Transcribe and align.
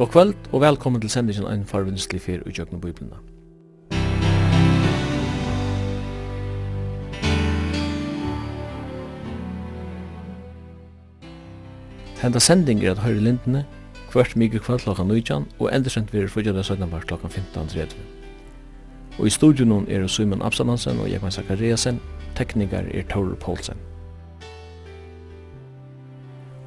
God 0.00 0.08
kvöld 0.08 0.34
og 0.52 0.60
velkommen 0.60 1.00
til 1.00 1.10
sendingen 1.10 1.46
ein 1.46 1.60
en 1.60 1.66
farvinnslig 1.66 2.20
fyr 2.20 2.40
i 2.46 2.50
Jøgnu 2.58 2.80
Henda 12.22 12.38
sending 12.38 12.84
er 12.84 12.90
at 12.90 12.98
høyre 12.98 13.20
lindene, 13.20 13.66
hvert 14.12 14.36
mykje 14.36 14.58
kvart 14.58 14.80
klokka 14.80 15.02
19 15.02 15.46
og 15.58 15.74
endersendt 15.74 16.12
vi 16.12 16.18
er 16.18 16.28
fyrir 16.28 16.62
17 16.62 16.90
mars 16.90 17.04
klokka 17.04 17.26
15.30. 17.26 17.94
Og 19.18 19.26
i 19.26 19.30
studion 19.30 19.86
er 19.88 20.06
Simon 20.06 20.42
Absalonsen 20.42 21.00
og 21.00 21.10
Jekman 21.10 21.30
Zakariasen, 21.30 22.00
teknikar 22.36 22.84
er 22.94 23.02
Taurur 23.02 23.34
Poulsen. 23.34 23.76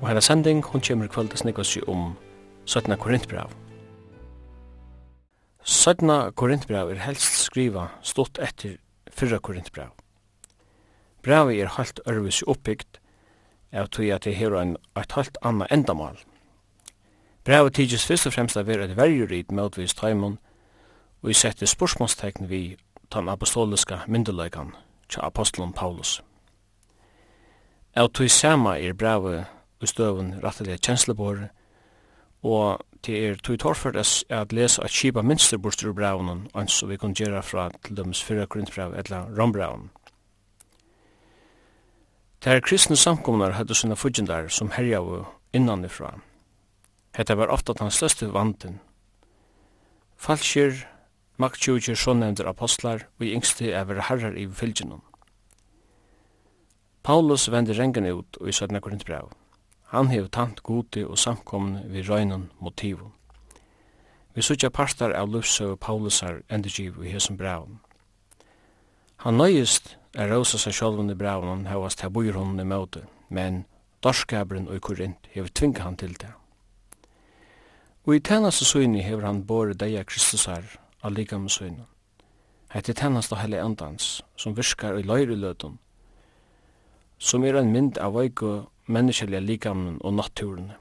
Og 0.02 0.08
henda 0.08 0.22
sending, 0.22 0.64
hun 0.66 0.82
kjemur 0.82 1.08
kvöld 1.08 1.28
til 1.30 1.38
seg 1.40 1.90
om 1.90 2.14
Søtna 2.66 2.96
Korintbrev. 2.96 3.50
Søtna 5.64 6.32
Korintbrev 6.32 6.90
er 6.90 7.02
helst 7.04 7.42
skriva 7.44 7.88
stått 8.02 8.40
etter 8.40 8.78
4 9.12 9.40
Korintbrev. 9.40 9.90
Brevet 11.24 11.60
er 11.60 11.74
halt 11.76 12.00
ørvis 12.08 12.44
oppbygd 12.48 13.00
av 13.74 13.90
tog 13.92 14.08
at 14.16 14.24
det 14.24 14.36
her 14.36 14.56
en 14.56 14.78
et 14.96 15.12
halt 15.12 15.38
anna 15.42 15.68
endamal. 15.72 16.16
Brevet 17.44 17.76
tidsis 17.76 18.06
først 18.08 18.28
og 18.28 18.34
fremst 18.34 18.58
av 18.58 18.70
er 18.70 18.86
et 18.86 18.98
verjurid 18.98 19.52
møtvis 19.52 19.94
taimon 19.94 20.40
og 21.22 21.28
vi 21.28 21.34
setter 21.34 21.66
spørsmålstegn 21.68 22.50
vi 22.50 22.78
den 23.14 23.30
apostoliska 23.30 23.98
myndeløykan 24.08 24.72
til 25.10 25.20
apostelen 25.24 25.74
Paulus. 25.74 26.22
Av 27.96 28.08
tog 28.10 28.30
sama 28.30 28.78
er 28.80 28.94
brevet 28.94 29.46
og 29.82 29.88
støvun 29.88 30.34
rattelig 30.44 30.80
kjenslebåret 30.80 31.50
og 32.44 32.84
det 33.06 33.18
er 33.28 33.36
tog 33.36 33.60
torført 33.60 33.96
at 34.30 34.54
lesa 34.54 34.84
at 34.84 34.92
kipa 34.92 35.22
minster 35.22 35.58
bostur 35.58 35.90
ur 35.90 35.94
braunen, 35.94 36.48
ans 36.54 36.84
og 36.84 36.90
vi 36.90 36.98
kan 36.98 37.14
gjera 37.14 37.42
fra 37.42 37.70
til 37.84 37.98
dømes 37.98 38.24
fyrra 38.24 38.46
korintbrev 38.46 38.96
etla 39.00 39.26
rombraunen. 39.40 39.90
Der 42.44 42.60
kristne 42.60 42.96
samkomnar 42.96 43.52
hadde 43.52 43.76
sina 43.76 43.96
fudjendar 43.96 44.48
som 44.48 44.72
herjavu 44.72 45.26
innanifra. 45.54 46.20
Hetta 47.16 47.36
var 47.36 47.48
ofta 47.48 47.74
den 47.74 47.92
sløste 47.92 48.34
vanten. 48.34 48.80
Falskir, 50.18 50.88
maktsjukir, 51.38 51.96
sånevnder 51.96 52.48
apostlar, 52.50 53.08
og 53.20 53.28
yngste 53.28 53.72
er 53.72 53.88
vera 53.88 54.04
herrar 54.10 54.36
i 54.36 54.48
fylgjennom. 54.48 55.02
Paulus 57.04 57.52
vende 57.52 57.76
rengen 57.80 58.08
ut 58.08 58.38
og 58.40 58.48
i 58.48 58.52
17. 58.52 58.82
korintbrev. 58.82 59.32
Han 59.94 60.10
hevur 60.10 60.32
tant 60.34 60.64
gode 60.66 61.04
og 61.06 61.20
samkomne 61.22 61.84
við 61.86 62.08
røynun 62.10 62.48
motivum. 62.58 63.12
Vi 64.34 64.42
sutja 64.42 64.72
partar 64.74 65.12
av 65.14 65.30
lufsøv 65.30 65.76
Paulusar 65.78 66.40
endurgiv 66.50 66.98
i 67.06 67.12
hesum 67.14 67.38
braun. 67.38 67.76
Han 69.22 69.38
nøyist 69.38 69.92
er 70.18 70.34
rosa 70.34 70.58
seg 70.58 70.74
sjálvun 70.74 71.14
i 71.14 71.18
braun 71.20 71.68
hevast 71.70 72.02
her 72.02 72.10
bujur 72.10 72.40
hon 72.42 72.58
i 72.58 72.66
møte, 72.66 73.04
men 73.30 73.68
dorskabren 74.02 74.66
og 74.66 74.82
korint 74.82 75.30
hevur 75.36 75.54
tvinga 75.54 75.86
han 75.86 76.02
til 76.02 76.18
det. 76.18 76.34
Og 78.10 78.18
i 78.18 78.26
tænaste 78.26 78.66
søyni 78.66 79.06
hevur 79.06 79.30
han 79.30 79.46
bore 79.46 79.78
deia 79.78 80.02
Kristusar 80.04 80.66
av 81.04 81.14
likam 81.14 81.46
søyni. 81.46 81.86
Hette 82.74 82.98
er 82.98 83.02
tænaste 83.04 83.38
helle 83.38 83.62
andans, 83.62 84.24
som 84.36 84.58
virkar 84.58 84.98
i 84.98 85.06
løyreløtum, 85.06 85.78
som 87.18 87.44
er 87.46 87.62
en 87.62 87.72
mynd 87.72 88.02
av 88.02 88.18
veiko 88.18 88.73
menneskelige 88.86 89.40
likamnen 89.40 89.98
og 90.02 90.14
naturen. 90.14 90.72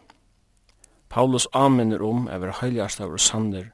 Paulus 1.08 1.48
anminner 1.52 2.02
om 2.02 2.28
å 2.28 2.38
være 2.38 2.58
høyligast 2.60 3.00
av 3.00 3.16
sanner 3.18 3.72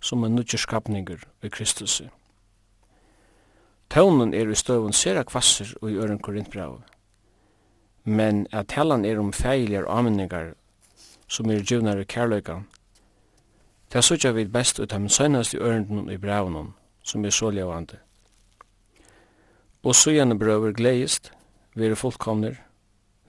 som 0.00 0.24
en 0.24 0.34
nødgjør 0.34 0.64
skapninger 0.64 1.22
i 1.42 1.48
Kristus. 1.48 2.02
Tøvnen 3.90 4.34
er 4.34 4.50
i 4.50 4.54
støvun 4.54 4.92
sera 4.92 5.22
kvasser 5.22 5.74
og 5.82 5.90
i 5.90 5.96
øren 5.96 6.18
Korintbrau. 6.18 6.80
men 8.04 8.46
at 8.52 8.68
talan 8.68 9.04
er 9.04 9.18
om 9.18 9.32
feiligar 9.32 9.84
anminningar 9.88 10.54
som 11.28 11.50
er 11.50 11.62
djuvnare 11.62 12.04
kærløykan, 12.04 12.66
Det 13.90 13.96
er 13.96 14.00
sutja 14.00 14.30
vid 14.30 14.52
best 14.52 14.78
ut 14.80 14.92
av 14.92 15.00
min 15.00 15.08
søgnast 15.10 15.54
i 15.54 15.58
ørenden 15.58 16.10
i 16.10 16.16
braunen, 16.16 16.74
som 17.02 17.24
er 17.24 17.30
så 17.30 17.50
levande. 17.50 17.96
Og 19.82 19.94
søgjane 19.94 20.38
brøver 20.38 20.72
gleist, 20.72 21.32
vi 21.74 21.86
er 21.86 21.94
fullkomner, 21.94 22.54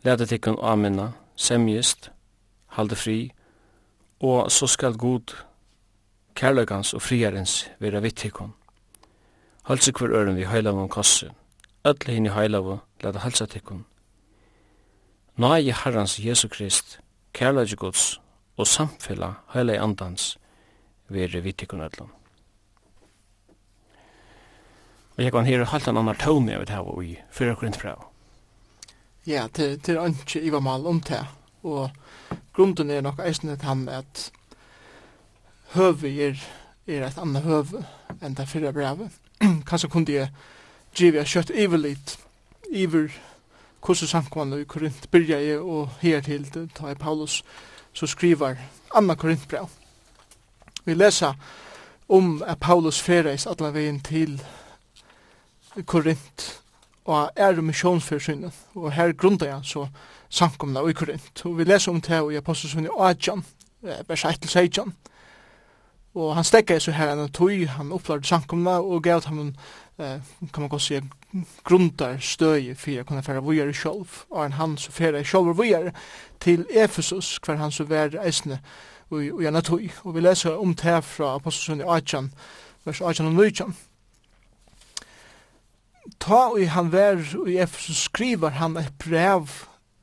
Læta 0.04 0.26
tikkun 0.26 0.58
aminna, 0.62 1.12
semjist, 1.36 2.12
halde 2.68 2.96
fri, 2.96 3.32
og 4.20 4.52
så 4.52 4.68
skal 4.68 4.98
god 4.98 5.36
kærløkans 6.36 6.94
og 6.94 7.02
friarens 7.02 7.68
vera 7.80 8.02
vitt 8.02 8.18
tikkun. 8.18 8.54
Halsa 9.70 9.92
hver 9.92 10.10
øren 10.18 10.36
vi 10.36 10.46
heilavun 10.50 10.90
kossu, 10.90 11.30
öll 11.86 12.08
hinn 12.08 12.26
i 12.26 12.34
heilavu 12.34 12.80
læta 13.04 13.20
halsa 13.20 13.46
tikkun. 13.46 13.86
Nai 15.38 15.70
herrans 15.70 16.20
Jesu 16.20 16.48
Krist, 16.48 17.00
kærløkje 17.34 17.76
gods 17.76 18.22
og 18.58 18.68
samfella 18.68 19.34
heilag 19.54 19.78
andans 19.84 20.38
vera 21.10 21.40
vitt 21.40 21.58
tikkun 21.62 21.86
öllum. 21.86 22.10
Og 25.18 25.24
jeg 25.24 25.32
kan 25.32 25.46
høre 25.46 25.66
halvt 25.66 25.88
en 25.88 25.98
annan 25.98 26.16
tåne 26.18 26.52
jeg 26.52 26.60
vil 26.60 26.70
hava 26.74 27.02
i 27.04 27.18
4 27.30 27.56
Korintfrau. 27.56 28.11
Ja, 29.28 29.48
til, 29.54 29.80
til 29.80 30.00
ikke 30.10 30.42
Iva 30.42 30.60
Mal 30.60 30.88
om 30.88 31.00
det. 31.02 31.26
Og 31.64 31.90
grunden 32.54 32.90
er 32.90 33.02
nok 33.02 33.20
eisen 33.26 33.50
at 33.50 33.62
han 33.62 33.90
at 33.90 34.32
høve 35.74 36.10
er, 36.10 36.40
er 36.88 37.06
et 37.08 37.18
annet 37.18 37.44
høve 37.46 37.86
enn 38.22 38.34
det 38.34 38.48
fyrre 38.50 38.74
brevet. 38.74 39.12
Kanskje 39.70 39.90
kunne 39.90 40.12
jeg 40.12 40.32
drive 40.98 41.22
jeg 41.22 41.28
kjøtt 41.28 41.54
iverlitt 41.54 42.18
iver 42.72 43.12
hvordan 43.86 44.08
samkommet 44.08 44.62
i 44.62 44.66
Korint 44.66 45.08
byrja 45.12 45.40
jeg 45.42 45.60
og 45.60 45.90
her 46.02 46.22
til 46.22 46.50
ta 46.76 46.92
i 46.92 46.96
Paulus 46.96 47.44
så 47.94 48.08
skriver 48.08 48.56
Anna 48.96 49.16
Korintbrev. 49.16 49.70
Vi 50.86 50.94
leser 50.94 51.34
om 52.10 52.44
at 52.46 52.60
Paulus 52.60 53.02
ferreis 53.02 53.46
alle 53.48 53.74
veien 53.74 54.00
til 54.00 54.42
Korint 55.86 56.61
og 57.06 57.32
er 57.36 57.52
det 57.52 57.64
missionsførsynet, 57.64 58.54
og 58.76 58.92
her 58.92 59.14
grunda 59.14 59.46
jeg 59.46 59.60
så 59.64 59.88
samkomna 60.30 60.84
i 60.88 60.94
Korint. 60.94 61.46
Og 61.46 61.58
vi 61.58 61.64
leser 61.64 61.92
om 61.92 62.02
det 62.02 62.22
i 62.34 62.38
Apostelsvinni 62.38 62.90
Adjan, 63.00 63.46
vers 63.82 64.26
1-16. 64.26 64.92
Og 66.14 66.36
han 66.36 66.44
stekka 66.44 66.76
så 66.80 66.92
her 66.92 67.14
enn 67.14 67.32
tøy, 67.32 67.66
han 67.72 67.92
opplærte 67.96 68.28
samkomna 68.28 68.82
og 68.84 69.04
gav 69.04 69.24
ham, 69.26 69.54
eh, 69.98 70.20
kan 70.54 70.62
man 70.62 70.70
godt 70.70 70.82
si, 70.82 71.00
grundar 71.64 72.18
støy 72.20 72.74
for 72.76 73.00
å 73.00 73.06
kunne 73.08 73.24
fære 73.24 73.44
vujere 73.44 73.74
sjolv, 73.74 74.26
og 74.30 74.46
en 74.46 74.58
han 74.60 74.78
så 74.78 74.92
fære 74.92 75.24
sjolv 75.24 75.58
vujere 75.58 75.94
til 76.40 76.66
Efesus, 76.70 77.40
hver 77.46 77.56
han 77.56 77.72
så 77.72 77.84
vær 77.88 78.20
eisne 78.26 78.60
og 79.10 79.24
gjerne 79.42 79.62
tøy. 79.62 79.90
Og 80.04 80.16
vi 80.16 80.20
leser 80.20 80.60
om 80.60 80.76
det 80.76 81.04
fra 81.04 81.36
Apostelsvinni 81.36 81.88
Adjan, 81.88 82.34
vers 82.86 83.02
18 83.02 83.26
og 83.26 83.34
19 83.34 83.76
ta 86.20 86.48
og 86.52 86.70
han 86.70 86.92
vær 86.92 87.20
og 87.38 87.50
i 87.50 87.58
Efesus 87.62 88.06
skriver 88.10 88.50
han 88.50 88.78
et 88.78 88.94
brev 89.00 89.48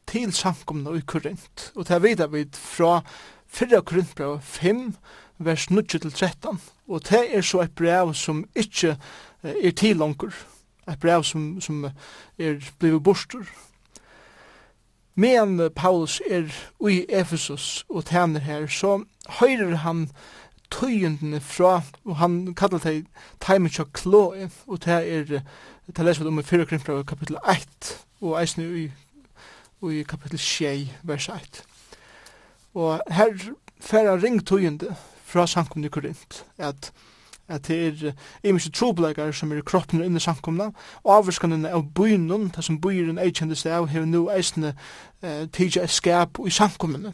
til 0.08 0.32
samkomna 0.32 0.94
i 0.96 1.04
Korint. 1.06 1.72
Og 1.76 1.88
det 1.88 2.02
vidar 2.02 2.26
vi 2.26 2.46
fra 2.52 3.00
4 3.46 3.82
Korintbrev 3.82 4.40
5, 4.42 4.94
vers 5.38 5.66
9-13. 5.70 6.58
Og 6.88 7.02
det 7.10 7.36
er 7.36 7.40
så 7.40 7.60
et 7.60 7.74
brev 7.74 8.14
som 8.14 8.44
ikke 8.56 8.96
er 9.42 9.70
tilånger. 9.70 10.32
Et 10.88 11.00
brev 11.00 11.24
som, 11.24 11.60
som 11.60 11.84
er 12.38 12.60
blivet 12.78 13.02
borster. 13.02 13.44
Men 15.14 15.70
Paulus 15.76 16.20
er 16.30 16.46
i 16.88 17.04
Efesus 17.08 17.84
og 17.88 18.04
tæner 18.06 18.40
her, 18.40 18.66
så 18.66 19.04
høyrer 19.28 19.76
han 19.76 20.10
tøyendene 20.70 21.40
fra, 21.40 21.82
og 22.04 22.16
han 22.16 22.54
kallar 22.54 22.78
det 22.78 23.06
teimen 23.40 23.70
Kloe, 23.92 24.50
og 24.66 24.84
det 24.84 24.92
er 24.92 25.40
Det 25.96 26.04
leser 26.04 26.22
vi 26.22 26.28
om 26.28 26.38
i 26.38 26.42
4 26.42 26.66
Korinthra 26.66 27.02
kapittel 27.02 27.36
1 27.48 28.06
og 28.20 28.40
eisne 28.40 28.64
i, 28.64 28.88
i 29.88 30.02
kapittel 30.02 30.38
6 30.38 30.90
vers 31.02 31.28
1. 31.28 31.62
Og 32.74 33.00
her 33.10 33.32
færa 33.80 34.16
ringtøyende 34.16 34.94
fra 35.24 35.46
sankumne 35.46 35.86
i 35.86 35.90
Korint 35.90 36.44
at 36.58 36.92
at 37.48 37.68
det 37.68 38.04
er 38.04 38.12
imiske 38.44 38.70
trobleikar 38.70 39.32
som 39.32 39.52
er 39.52 39.56
i 39.56 39.64
kroppen 39.64 40.04
inni 40.04 40.20
samkomna, 40.20 40.66
og 41.04 41.14
avvirskanene 41.16 41.70
av 41.72 41.86
bynun, 41.96 42.50
det 42.56 42.64
som 42.64 42.80
byren 42.80 43.18
eikjendis 43.18 43.62
det 43.64 43.72
av, 43.72 43.86
hever 43.88 44.06
nu 44.06 44.26
eisne 44.28 44.74
eh, 45.22 45.46
tidja 45.48 45.86
skap 45.86 46.38
i 46.46 46.50
samkomna. 46.50 47.12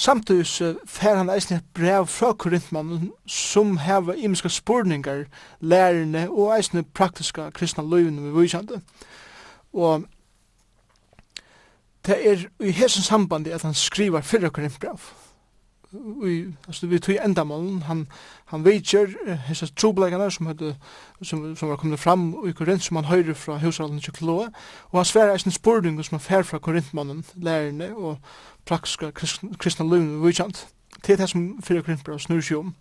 Samtidig 0.00 0.46
så 0.46 0.70
fer 0.88 1.18
han 1.18 1.28
eisne 1.28 1.58
et 1.58 1.66
brev 1.76 2.06
fra 2.08 2.30
Korintmannen 2.32 3.10
som 3.28 3.74
hever 3.84 4.16
imiska 4.16 4.48
spurningar, 4.48 5.26
lærerne 5.60 6.22
og 6.30 6.54
eisne 6.56 6.82
praktiska 6.96 7.50
kristna 7.52 7.84
løyvene 7.84 8.22
vi 8.24 8.32
vysjande. 8.38 8.80
Og 9.76 10.06
det 12.06 12.16
er 12.30 12.46
i 12.64 12.72
hesen 12.72 13.04
sambandi 13.04 13.52
at 13.52 13.62
han 13.62 13.76
skriver 13.76 14.24
fyrra 14.24 14.48
Korintbrev. 14.48 14.96
brev 14.96 15.29
vi 15.92 16.52
alltså 16.66 16.86
vi 16.86 16.98
tog 17.00 17.16
ända 17.16 17.44
mål 17.44 17.82
han 17.82 18.06
han 18.44 18.62
vejer 18.62 19.36
hesa 19.36 19.66
trublegarna 19.66 20.30
som 20.30 20.46
hade 20.46 20.76
som 21.22 21.56
som 21.56 21.68
var 21.68 21.76
kommit 21.76 22.00
fram 22.00 22.48
i 22.48 22.52
Korint 22.52 22.82
som 22.82 22.96
han 22.96 23.04
hörde 23.04 23.34
från 23.34 23.58
hushållen 23.58 24.00
till 24.00 24.12
Kloa 24.12 24.52
och 24.80 24.98
han 24.98 25.04
svär 25.04 25.46
en 25.46 25.52
spurning 25.52 26.04
som 26.04 26.14
han 26.14 26.20
fär 26.20 26.42
från 26.42 26.60
Korintmannen 26.60 27.24
lärne 27.34 27.90
och 27.92 28.18
praktiska 28.64 29.12
kristna 29.58 29.84
lön 29.84 30.22
vi 30.22 30.32
chant 30.32 30.66
till 31.02 31.16
det 31.16 31.28
som 31.28 31.62
för 31.62 31.82
Korintbrev 31.82 32.18
snur 32.18 32.40
sig 32.40 32.56
om 32.56 32.74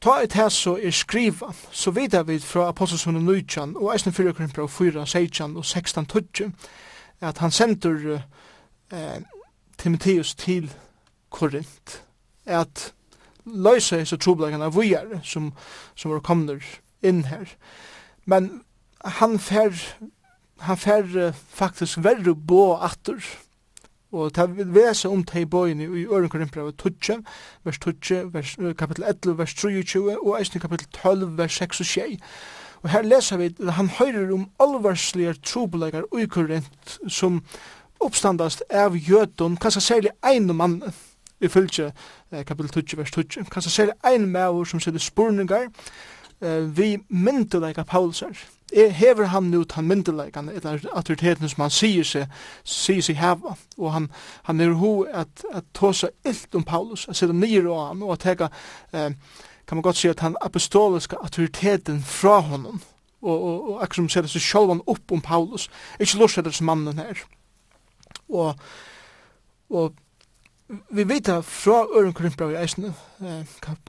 ta 0.00 0.22
et 0.22 0.32
her 0.32 0.48
så 0.48 0.78
er 0.78 0.90
skriva 0.90 1.52
så 1.70 1.90
vidar 1.90 2.22
vi 2.22 2.38
fra 2.38 2.68
apostelsonen 2.68 3.24
Nujjan 3.24 3.76
og 3.76 3.92
eisen 3.92 4.12
4 4.12 4.32
Korintbrev 4.32 4.68
4, 4.68 5.06
16 5.06 5.56
og 5.56 5.64
16, 5.64 6.06
20 6.06 6.52
at 7.20 7.38
han 7.38 7.50
sender 7.50 8.20
eh, 8.92 9.22
Timotheus 9.78 10.34
til 10.34 10.74
Korint, 11.34 12.00
at 12.46 12.92
løysa 13.44 14.00
hese 14.00 14.18
trobleikana 14.20 14.70
vujar 14.72 15.18
som, 15.26 15.52
som 15.96 16.14
var 16.14 16.22
komner 16.24 16.62
inn 17.04 17.24
her. 17.28 17.50
Men 18.24 18.62
han 19.18 19.38
fer, 19.42 19.74
han 20.64 20.80
fer 20.80 21.10
uh, 21.16 21.32
faktisk 21.34 22.04
verre 22.04 22.34
bo 22.34 22.74
atur, 22.80 23.20
og 24.14 24.30
ta 24.36 24.46
vese 24.46 25.10
om 25.10 25.24
tei 25.26 25.42
boin 25.44 25.80
i 25.82 26.04
Øren 26.06 26.30
Korinthbrev 26.30 26.70
12, 26.78 27.24
vers 27.66 27.78
12, 27.82 28.34
vers, 28.34 28.56
kapitel 28.78 29.04
11, 29.04 29.38
vers 29.38 29.54
23, 29.54 30.18
og 30.20 30.36
eisne 30.38 30.60
kapitel 30.62 30.86
12, 30.94 31.38
vers 31.38 31.56
6 31.58 31.80
og 31.80 31.86
6. 31.86 32.20
Og 32.84 32.90
her 32.92 33.02
leser 33.02 33.40
vi 33.40 33.48
at 33.50 33.72
han 33.74 33.88
høyrer 33.88 34.30
om 34.36 34.46
alvarslige 34.60 35.34
trobleggar 35.42 36.06
ui 36.12 36.28
Korint 36.30 36.98
som 37.08 37.40
oppstandast 38.04 38.62
av 38.70 38.94
jødun, 38.94 39.56
kanskje 39.56 39.80
særlig 39.80 40.10
ein 40.22 40.54
mann, 40.56 40.82
i 41.44 41.52
fylgje 41.52 41.92
kapitel 42.48 42.82
20, 42.82 42.98
vers 42.98 43.14
20. 43.14 43.50
Kanskje 43.52 43.70
ser 43.70 43.94
ein 44.04 44.30
maur 44.32 44.64
som 44.64 44.80
sitter 44.80 45.02
spurningar 45.02 45.70
vi 46.76 46.98
myndelega 47.08 47.82
Paulusar. 47.82 48.36
Er 48.72 48.90
hever 48.90 49.24
han 49.24 49.42
nu 49.42 49.64
han 49.70 49.86
myndelega 49.86 50.40
eller 50.40 50.80
autoriteten 50.92 51.48
som 51.48 51.60
han 51.60 51.70
sier 51.70 52.04
seg, 52.04 52.30
sier 52.64 53.02
seg 53.02 53.16
heva, 53.16 53.54
og 53.78 53.92
han, 53.92 54.08
han 54.42 54.60
er 54.60 54.72
ho 54.72 55.04
at, 55.04 55.44
at 55.52 55.64
tåsa 55.74 56.08
illt 56.26 56.54
om 56.54 56.64
Paulus, 56.64 57.08
at 57.08 57.16
sitte 57.16 57.34
nir 57.34 57.68
og 57.68 57.88
han, 57.88 58.02
og 58.02 58.12
at 58.12 58.24
teka, 58.24 58.48
eh, 58.92 59.12
kan 59.66 59.76
man 59.76 59.82
godt 59.82 59.96
si 59.96 60.08
at 60.08 60.20
han 60.20 60.36
apostoliska 60.40 61.16
autoriteten 61.22 62.02
fra 62.02 62.40
honom, 62.40 62.80
og, 63.22 63.44
og, 63.44 63.68
og 63.70 63.82
akkur 63.82 64.02
som 64.02 64.08
sier 64.08 64.26
seg 64.26 64.42
sjolvan 64.42 64.82
opp 64.86 65.12
om 65.12 65.22
Paulus, 65.22 65.68
ikkje 66.00 66.18
lorsetter 66.20 66.52
som 66.52 66.66
mannen 66.66 66.98
her. 66.98 67.22
Og, 68.28 68.58
og 69.70 69.94
Vi 70.68 71.08
vet 71.08 71.26
det 71.26 71.44
fra 71.44 71.84
Øren 71.96 72.12
Korinthbrau 72.12 72.48
i 72.50 72.56
Eisene, 72.56 72.94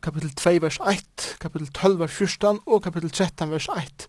kapitel 0.04 0.30
2, 0.36 0.50
vers 0.62 0.80
1, 0.80 1.38
kapitel 1.40 1.68
12, 1.68 2.00
vers 2.00 2.12
14 2.12 2.60
og 2.66 2.82
kapitel 2.84 3.12
13, 3.12 3.52
vers 3.52 3.68
1, 3.78 4.08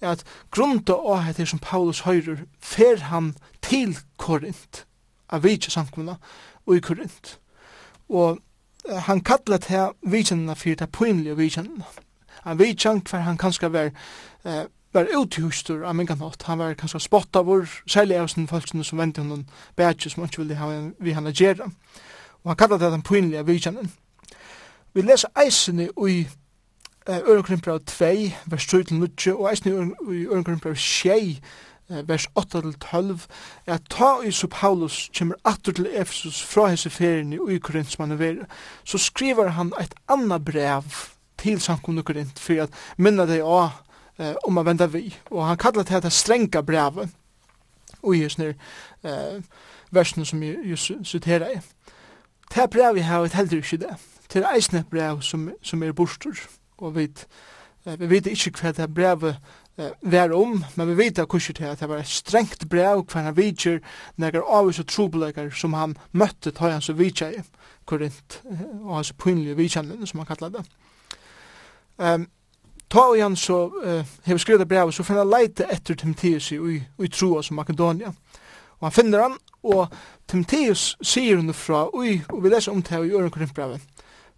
at 0.00 0.24
grunnt 0.50 0.90
og 0.90 1.06
åhet 1.06 1.40
er 1.40 1.44
som 1.44 1.58
Paulus 1.58 2.00
høyrer, 2.00 2.44
fer 2.60 3.00
han 3.08 3.32
til 3.62 3.96
Korint, 4.16 4.84
av 5.32 5.42
vidtje 5.42 5.72
samkomna, 5.72 6.18
og 6.66 6.76
i 6.76 6.84
Korint. 6.84 7.38
Og 8.08 8.38
han 8.88 9.24
kallar 9.24 9.56
til 9.56 9.76
her 9.76 9.96
vidtjenene 10.02 10.56
for 10.56 10.76
det 10.76 10.92
pinlige 10.92 11.36
vidtjenene. 11.36 11.84
Han 12.42 12.58
vidtjen 12.58 13.00
hver 13.08 13.24
han 13.24 13.40
kanskje 13.40 13.72
var 13.72 13.88
eh, 14.44 14.64
var 14.92 15.08
uthustur 15.16 15.84
av 15.84 15.96
mingan 15.96 16.20
hatt. 16.20 16.42
Han 16.42 16.58
var 16.58 16.74
kanskje 16.74 17.00
spott 17.00 17.36
av 17.36 17.46
vår, 17.46 17.68
særlig 17.86 18.18
av 18.20 18.28
sin 18.28 18.48
folk 18.48 18.68
som 18.68 18.98
vendte 18.98 19.22
honom 19.24 19.46
bætje 19.76 20.10
som 20.10 20.22
han 20.22 20.30
ikke 20.30 20.42
ville 20.42 20.60
ha 20.60 20.70
vi 21.00 21.16
han 21.16 21.32
gjerra. 21.32 21.70
Og 22.42 22.50
han 22.50 22.56
kallar 22.56 22.78
det 22.78 22.92
den 22.92 23.02
poinlige 23.02 23.46
vidjanen. 23.46 23.92
Vi 24.94 25.02
leser 25.02 25.28
eisen 25.40 25.80
i 25.80 26.28
Ørekrimpra 27.08 27.78
2, 27.78 28.06
vers 28.46 28.66
3 28.66 28.82
til 28.82 28.96
9, 29.00 29.32
og 29.32 29.50
eisen 29.50 29.94
i 30.12 30.26
Ørekrimpra 30.26 30.74
6, 30.74 31.40
vers 31.88 32.28
8-12, 32.38 33.26
at 33.66 33.82
ta 33.90 34.20
i 34.24 34.30
så 34.30 34.46
Paulus 34.46 35.10
kommer 35.18 35.34
atter 35.44 35.72
til 35.72 35.88
Efesus 35.92 36.42
fra 36.42 36.66
hese 36.66 36.90
ferien 36.90 37.32
i 37.32 37.58
Korint 37.58 37.90
som 37.90 38.08
han 38.08 38.20
er 38.20 38.44
så 38.84 38.98
skriver 38.98 39.48
han 39.48 39.72
et 39.80 39.94
anna 40.08 40.38
brev 40.38 40.82
til 41.38 41.60
samkomne 41.60 42.02
Korinth, 42.02 42.40
for 42.40 42.62
at 42.62 42.70
minna 42.96 43.26
deg 43.26 43.42
av 43.42 43.82
eh, 44.16 44.34
om 44.42 44.54
man 44.54 44.64
vända 44.64 44.86
vi. 44.86 45.16
Och 45.28 45.44
han 45.44 45.56
kallar 45.56 45.84
det 45.84 45.90
här 45.90 46.10
stränga 46.10 46.62
brevet 46.62 47.10
och 48.00 48.16
just 48.16 48.38
nu 48.38 48.54
eh, 49.02 49.42
versen 49.90 50.26
som 50.26 50.42
jag 50.42 50.66
just 50.66 50.90
citerar 51.04 51.52
i. 51.52 51.60
Det 52.48 52.54
här 52.54 52.68
brevet 52.68 53.04
har 53.04 53.26
ett 53.26 53.32
heller 53.32 53.56
inte 53.56 53.76
det. 53.76 53.96
Det 54.32 54.38
är 54.38 54.54
eisne 54.54 54.84
brev 54.90 55.20
som, 55.20 55.52
som 55.62 55.82
är 55.82 55.92
bostor 55.92 56.38
Och 56.76 56.96
vi 56.96 57.12
eh, 57.84 57.96
vi 57.98 58.06
vet 58.06 58.26
inte 58.26 58.50
hva 58.50 58.72
det 58.72 58.78
här 58.78 58.88
brevet 58.88 59.36
eh, 59.76 59.90
var 60.00 60.32
om, 60.32 60.64
men 60.74 60.88
vi 60.88 60.94
vet 60.94 61.18
att 61.18 61.28
kurset 61.28 61.58
her 61.58 61.70
at 61.70 61.80
det 61.80 61.86
var 61.86 61.98
ett 61.98 62.08
strängt 62.08 62.64
brev 62.64 63.04
hva 63.06 63.22
han 63.22 63.36
vidger 63.36 63.80
nekker 64.16 64.40
avvis 64.40 64.78
og 64.78 64.86
trobeleikar 64.86 65.50
som 65.50 65.74
han 65.74 65.96
mötte 66.12 66.50
ta 66.50 66.70
hans 66.70 66.88
og 66.88 66.98
vidger 66.98 67.30
i 67.30 67.42
Korint 67.84 68.42
och 68.84 68.94
hans 68.94 69.12
pinlige 69.12 69.54
vidgjennene 69.54 70.06
som 70.06 70.18
han 70.18 70.26
kallar 70.26 70.50
det. 70.50 70.64
Um, 71.96 72.28
Ta 72.92 73.06
og 73.08 73.22
han 73.22 73.36
så 73.36 73.70
uh, 73.72 74.06
hever 74.24 74.38
skrevet 74.38 74.68
brev, 74.68 74.92
så 74.92 75.02
finner 75.02 75.24
han 75.24 75.32
leite 75.32 75.64
etter 75.72 75.96
Timotheus 75.96 76.50
i, 76.52 76.58
i, 76.60 76.80
i 77.00 77.08
troa 77.08 77.40
som 77.42 77.56
Makedonia. 77.56 78.12
Og 78.80 78.86
han 78.86 78.92
finner 78.92 79.22
han, 79.22 79.38
og 79.62 79.94
Timotheus 80.28 80.96
sier 81.00 81.40
hun 81.40 81.54
fra, 81.56 81.86
ui, 81.94 82.18
og 82.28 82.42
vi 82.44 82.52
leser 82.52 82.72
om 82.72 82.82
det 82.82 83.00
i 83.06 83.14
Øren 83.16 83.30
Korintbrevet, 83.30 83.80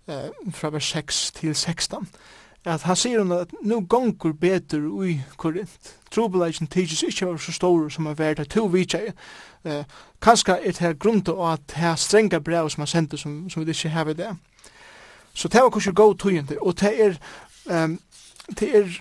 uh, 0.06 0.52
fra 0.54 0.70
vers 0.70 0.92
6 0.94 1.32
til 1.40 1.54
16, 1.54 2.06
at 2.64 2.86
han 2.86 2.96
sier 2.96 3.24
hun 3.24 3.32
at 3.32 3.50
nu 3.62 3.80
gonger 3.90 4.32
betur 4.40 4.86
ui 4.86 5.18
Korint. 5.36 5.90
Trobeleisen 6.14 6.70
tidsis 6.70 7.02
ikkje 7.02 7.26
var 7.26 7.42
så 7.42 7.52
stor 7.52 7.88
som 7.90 8.06
er 8.06 8.14
vært 8.14 8.46
to 8.54 8.68
vitsei. 8.70 9.10
Uh, 9.66 9.82
kanska 10.22 10.60
er 10.60 10.70
det 10.70 10.78
her 10.78 10.94
grunnt 10.94 11.28
av 11.28 11.42
at 11.56 11.66
det 11.74 11.82
er 11.90 11.98
strenga 11.98 12.38
brev 12.38 12.70
som 12.70 12.86
han 12.86 12.94
sendte 12.94 13.18
som, 13.18 13.50
som 13.50 13.66
vi 13.66 13.74
ikke 13.74 13.96
har 13.98 14.08
i 14.08 14.14
det. 14.14 14.30
Så 15.34 15.48
det 15.48 15.62
var 15.62 15.70
kanskje 15.74 15.92
god 15.92 16.14
tøyende, 16.14 16.62
og 16.62 16.80
det 16.80 16.94
er 17.02 17.16
um, 17.84 17.98
det 18.48 18.70
er 18.77 19.01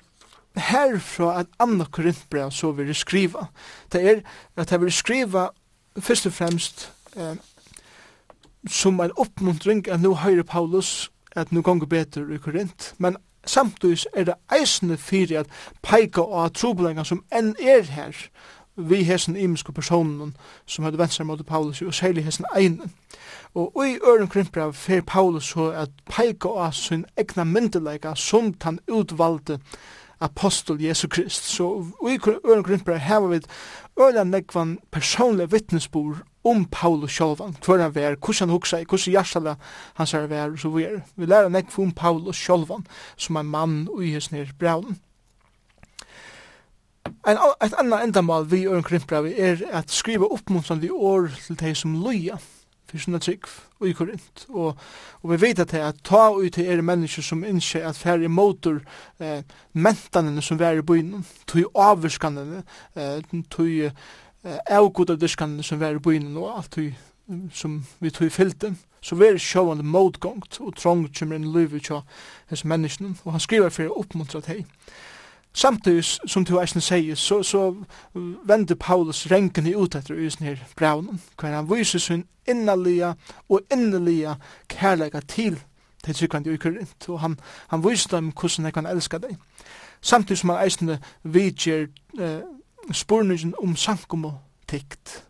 herfra 0.56 1.40
at 1.40 1.48
Anna 1.60 1.86
Korintbrev 1.86 2.52
så 2.52 2.72
vil 2.72 2.96
skriva. 2.96 3.48
Det 3.92 4.02
er 4.10 4.22
at 4.58 4.72
jeg 4.72 4.82
vil 4.82 4.92
skriva 4.92 5.48
først 6.00 6.26
og 6.26 6.34
fremst 6.34 6.92
eh, 7.18 7.36
som 8.70 9.00
en 9.00 9.12
oppmuntring 9.18 9.88
at 9.88 10.02
nå 10.02 10.14
høyre 10.14 10.44
Paulus 10.44 11.12
at 11.36 11.52
nå 11.52 11.62
gonger 11.62 11.90
betur 11.90 12.34
i 12.34 12.38
Korint. 12.38 12.94
Men 12.98 13.18
samtidig 13.46 14.06
er 14.14 14.24
det 14.24 14.36
eisende 14.54 14.98
fyrir 14.98 15.40
at 15.40 15.48
peika 15.82 16.22
og 16.22 16.54
troblengar 16.54 17.04
som 17.04 17.24
enn 17.34 17.56
er 17.60 17.84
her 17.90 18.16
vi 18.76 19.04
hessen 19.04 19.36
imenske 19.36 19.72
personen 19.72 20.36
som 20.66 20.84
hadde 20.84 20.98
venstre 20.98 21.24
mot 21.24 21.46
Paulus 21.46 21.82
og 21.82 21.94
særlig 21.94 22.26
hessen 22.26 22.46
egnen. 22.56 22.94
Og 23.56 23.88
i 23.88 23.98
øren 24.02 24.28
krimpra 24.28 24.72
fer 24.72 25.02
Paulus 25.02 25.44
så 25.54 25.70
at 25.72 25.90
peika 26.10 26.50
av 26.50 26.72
sin 26.72 27.06
egna 27.18 27.44
myndelega 27.44 28.16
som 28.16 28.54
han 28.62 28.80
utvalde 28.90 29.60
apostol 30.20 30.82
Jesu 30.82 31.08
Krist. 31.08 31.44
Så 31.44 31.86
i 32.10 32.18
øren 32.46 32.64
krimpra 32.64 32.96
hever 32.96 33.28
vi 33.28 33.42
øren 34.00 34.32
negvan 34.32 34.80
personlig 34.92 35.52
vittnesbord 35.52 36.18
om 36.44 36.66
Paulus 36.66 37.12
sjálvan, 37.12 37.56
hver 37.66 37.82
han 37.82 37.96
vær, 37.96 38.16
hvordan 38.16 38.50
han 38.50 38.50
hugsa 38.50 38.78
i, 38.78 38.86
hos 38.90 39.06
hjertala 39.06 39.56
hans 39.94 40.14
er 40.14 40.28
vær, 40.28 40.56
så 40.56 40.70
vi 40.70 40.84
er. 40.84 41.00
Vi 41.16 41.26
lærer 41.26 41.50
nekv 41.50 41.80
om 41.80 41.92
Paulus 41.92 42.36
sjálvan, 42.36 42.86
som 43.18 43.36
er 43.36 43.42
mann 43.42 43.88
og 43.92 44.06
i 44.06 44.12
hans 44.12 44.30
braunen. 44.60 45.00
En 47.28 47.38
et 47.64 47.74
anna 47.80 48.02
endamal 48.04 48.52
vi 48.52 48.66
og 48.68 48.78
en 48.78 48.84
krimpbrevi 48.84 49.34
er 49.38 49.64
at 49.72 49.92
skriva 49.92 50.26
oppmuntrande 50.26 50.92
år 50.92 51.32
til 51.48 51.60
de 51.60 51.76
som 51.76 51.96
loja 52.04 52.38
för 52.94 53.00
sinna 53.00 53.20
trygg 53.20 53.46
og 53.80 53.88
i 53.88 53.94
korint. 53.94 54.46
Og, 54.50 54.78
og 55.22 55.32
vi 55.32 55.38
vet 55.42 55.60
at 55.60 55.72
det 55.72 55.82
at 55.82 56.02
ta 56.06 56.30
ut 56.38 56.54
til 56.54 56.70
er 56.70 56.82
mennesker 56.82 57.26
som 57.26 57.44
innskje 57.44 57.82
at 57.82 57.98
færre 57.98 58.30
motor 58.30 58.82
eh, 59.20 59.42
mentanene 59.74 60.42
som 60.42 60.60
vær 60.60 60.78
i 60.78 60.86
byen, 60.86 61.26
tog 61.50 61.72
avvirskanene, 61.76 62.62
eh, 62.96 63.42
tog 63.50 63.68
eh, 63.68 63.92
avgodavdirskanene 64.70 65.64
som 65.64 65.82
vær 65.82 65.98
i 65.98 66.04
byen 66.06 66.38
og 66.38 66.58
alt 66.58 66.72
tog 66.72 66.94
som 67.54 67.80
vi 68.00 68.12
tog 68.12 68.28
i 68.28 68.30
filten, 68.36 68.78
så 69.02 69.16
vi 69.16 69.26
er 69.26 69.42
sjående 69.42 69.84
motgångt 69.84 70.60
og 70.62 70.76
trångt 70.76 71.18
som 71.18 71.32
er 71.32 71.40
en 71.40 71.54
liv 71.56 71.74
i 71.74 71.80
tja 71.80 72.02
hos 72.52 72.66
menneskene, 72.68 73.16
og 73.24 73.32
han 73.32 73.42
skriver 73.42 73.74
for 73.74 73.98
oppmuntra 73.98 74.42
til 74.44 74.66
Samtidig 75.54 76.04
som 76.04 76.46
du 76.46 76.56
eisen 76.60 76.82
sier, 76.82 77.16
så, 77.16 77.44
så 77.44 77.76
vender 78.46 78.76
Paulus 78.76 79.28
renkene 79.32 79.76
ut 79.78 79.96
etter 79.96 80.18
i 80.18 80.30
sånne 80.34 80.50
her 80.56 80.64
braunen, 80.76 81.22
hver 81.38 81.54
han 81.54 81.70
viser 81.70 82.02
sin 82.02 82.26
innerlige 82.50 83.14
og 83.50 83.62
innerlige 83.72 84.36
kærlega 84.68 85.22
til 85.28 85.60
til 86.04 86.16
tryggvandi 86.16 86.52
i 86.52 86.58
Korint, 86.60 87.10
og 87.10 87.20
han, 87.20 87.38
han 87.72 87.84
viser 87.84 88.10
dem 88.18 88.32
hvordan 88.36 88.66
jeg 88.66 88.74
kan 88.74 88.88
elska 88.88 89.18
deg. 89.24 89.38
Samtidig 90.02 90.38
som 90.38 90.50
han 90.50 90.66
eisen 90.66 90.98
vidger 91.24 91.86
eh, 92.20 92.42
spurningen 92.92 93.54
om 93.64 93.76
sankum 93.76 94.26
og 94.26 94.42
tikt 94.68 95.24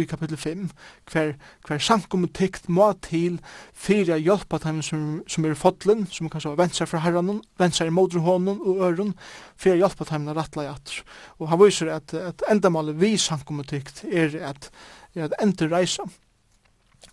i 0.00 0.06
kapittel 0.08 0.38
5, 0.40 0.70
hver, 1.12 1.34
hver 1.66 1.82
sankum 1.82 2.24
tikt 2.32 2.68
må 2.72 2.88
til 3.04 3.38
fyrir 3.74 4.20
hjelpa 4.22 4.60
dem 4.64 4.80
som, 4.86 5.20
som 5.28 5.46
er 5.46 5.58
fotlen, 5.58 6.06
som 6.10 6.30
kanskje 6.32 6.54
var 6.54 6.64
vensar 6.64 6.90
fra 6.90 7.02
herranen, 7.04 7.42
vensar 7.60 7.90
i 7.90 7.94
modru 7.94 8.22
hånden 8.24 8.60
og 8.60 8.82
øren, 8.88 9.14
fyrir 9.60 9.82
hjelpa 9.82 10.08
dem 10.10 10.28
a 10.28 10.36
rattla 10.38 10.66
i 10.66 10.72
atter. 10.72 11.04
Og 11.38 11.50
han 11.52 11.62
viser 11.62 11.92
at, 11.94 12.14
at 12.14 12.44
endamålet 12.50 13.00
vi 13.00 13.14
sankum 13.20 13.62
tikt 13.68 14.04
er 14.10 14.36
at, 14.52 14.70
er 15.14 15.28
at 15.28 15.38
enda 15.42 15.68
reisa. 15.72 16.08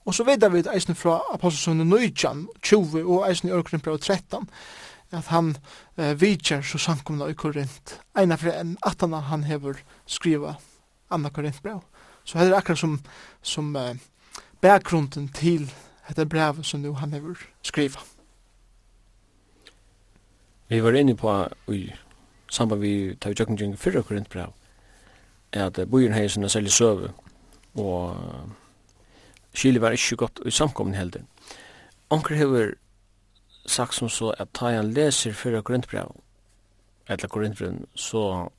Og 0.05 0.15
så 0.15 0.23
vet 0.25 0.45
vi 0.53 0.61
eisne 0.71 0.95
fra 0.97 1.19
apostelsunnen 1.33 1.89
Nøyjan, 1.89 2.47
20 2.61 3.03
og 3.03 3.25
eisne 3.27 3.51
i 3.51 3.57
Ørkrimpra 3.57 3.97
13, 3.97 4.47
at 5.11 5.29
han 5.33 5.55
eh, 5.97 6.13
vidjer 6.21 6.61
så 6.61 6.77
sankumna 6.81 7.29
i 7.29 7.37
Korint, 7.37 7.95
eina 8.17 8.37
fra 8.37 8.53
enn 8.61 8.75
at 8.85 9.01
han 9.01 9.45
hever 9.49 9.81
skriva 10.05 10.55
Anna 11.09 11.31
Korintbrev. 11.33 11.81
Så 12.29 12.37
det 12.37 12.51
er 12.51 12.59
akkurat 12.59 12.77
som, 12.77 12.99
som 13.41 13.75
uh, 13.75 13.95
bakgrunden 14.61 15.31
til 15.33 15.71
dette 16.07 16.25
brevet 16.29 16.65
som 16.65 16.79
nu 16.79 16.93
han 16.93 17.13
har 17.13 17.39
skriva. 17.63 17.99
Vi 20.67 20.83
var 20.83 20.93
inne 20.93 21.15
på 21.17 21.47
i 21.73 21.89
samband 22.51 22.81
vi 22.81 23.15
tar 23.15 23.33
jo 23.33 23.35
jøkken 23.39 23.77
fyrra 23.77 24.01
korintbrev 24.01 24.53
at 25.53 25.79
bojen 25.89 26.13
hei 26.13 26.27
sånne 26.29 26.49
særlig 26.49 26.71
søve 26.71 27.09
og 27.73 28.15
Kili 29.53 29.81
var 29.81 29.97
ikke 29.97 30.15
godt 30.15 30.39
i 30.45 30.51
samkommen 30.51 30.93
heldig. 30.93 31.23
Anker 32.11 32.35
hever 32.35 32.73
sagt 33.65 33.95
som 33.95 34.09
så 34.09 34.35
at 34.37 34.53
ta 34.53 34.69
han 34.69 34.93
leser 34.93 35.33
fyrra 35.33 35.61
korintbrev 35.61 36.13
eller 37.07 37.27
korintbrev 37.27 37.85
så 37.95 38.49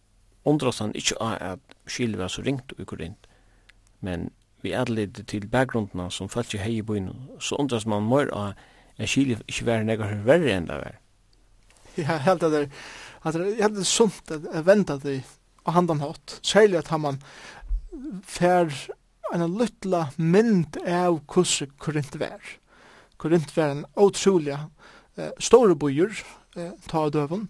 undras 0.44 0.78
han 0.78 0.94
ikke 0.94 1.22
av 1.22 1.38
at 1.40 1.76
Kili 1.86 2.18
var 2.18 2.28
så 2.28 2.42
ringt 2.42 2.74
i 2.78 2.84
korint 2.84 3.29
men 4.00 4.30
vi 4.62 4.75
adlid 4.76 5.23
til 5.26 5.47
bakgrunderna 5.49 6.11
som 6.12 6.28
falt 6.28 6.52
hei 6.52 6.78
i 6.78 6.85
byen, 6.85 7.12
så 7.40 7.57
undras 7.57 7.87
man 7.87 8.09
mer 8.09 8.28
av 8.37 8.52
at 9.00 9.09
Chile 9.09 9.38
ikke 9.49 9.66
var 9.66 9.87
nekar 9.87 10.19
verre 10.26 10.52
enn 10.52 10.69
det 10.69 10.80
var. 10.83 10.99
Ja, 11.97 12.19
helt 12.21 12.45
at 12.45 12.52
det 12.52 12.66
at 13.21 13.37
jeg 13.37 13.75
det 13.76 13.85
sunt 13.85 14.30
at 14.33 14.47
venda 14.64 14.97
det 15.00 15.21
og 15.69 15.75
handan 15.76 16.00
hatt, 16.00 16.38
særlig 16.42 16.78
at 16.80 16.92
man 17.00 17.21
fer 18.25 18.73
en 19.35 19.45
lytla 19.59 20.07
mynd 20.16 20.78
av 20.88 21.21
hvordan 21.28 21.75
Korint 21.78 22.16
var. 22.21 22.40
Korint 23.21 23.52
var 23.57 23.75
en 23.75 23.85
utrolig 24.00 24.57
eh, 24.57 25.33
store 25.38 25.76
byer, 25.76 26.16
eh, 26.57 26.73
ta 26.88 27.04
av 27.04 27.12
døven. 27.12 27.49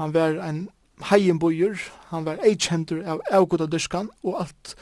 Han 0.00 0.14
var 0.14 0.40
en 0.42 0.66
heien 1.12 1.38
byer, 1.38 1.78
han 2.10 2.26
var 2.26 2.42
eikjentur 2.42 3.04
av 3.06 3.22
avgoda 3.30 3.70
dyrskan 3.70 4.10
og 4.24 4.42
alt 4.42 4.74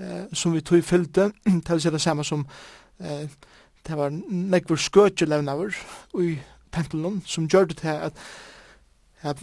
eh, 0.00 0.26
som 0.32 0.54
vi 0.54 0.60
tog 0.60 0.84
fyllte, 0.84 1.30
det 1.44 1.70
vil 1.70 1.80
si 1.80 1.90
det 1.90 2.00
samme 2.00 2.24
som 2.24 2.46
eh, 3.00 3.28
det 3.86 3.96
var 3.96 4.12
nekvar 4.28 4.76
skøtjelevnaver 4.76 5.76
i 6.20 6.38
pentelen, 6.72 7.22
som 7.26 7.48
gjør 7.48 7.70
det 7.70 7.76
til 7.82 8.08
at 8.10 8.24
at 9.22 9.36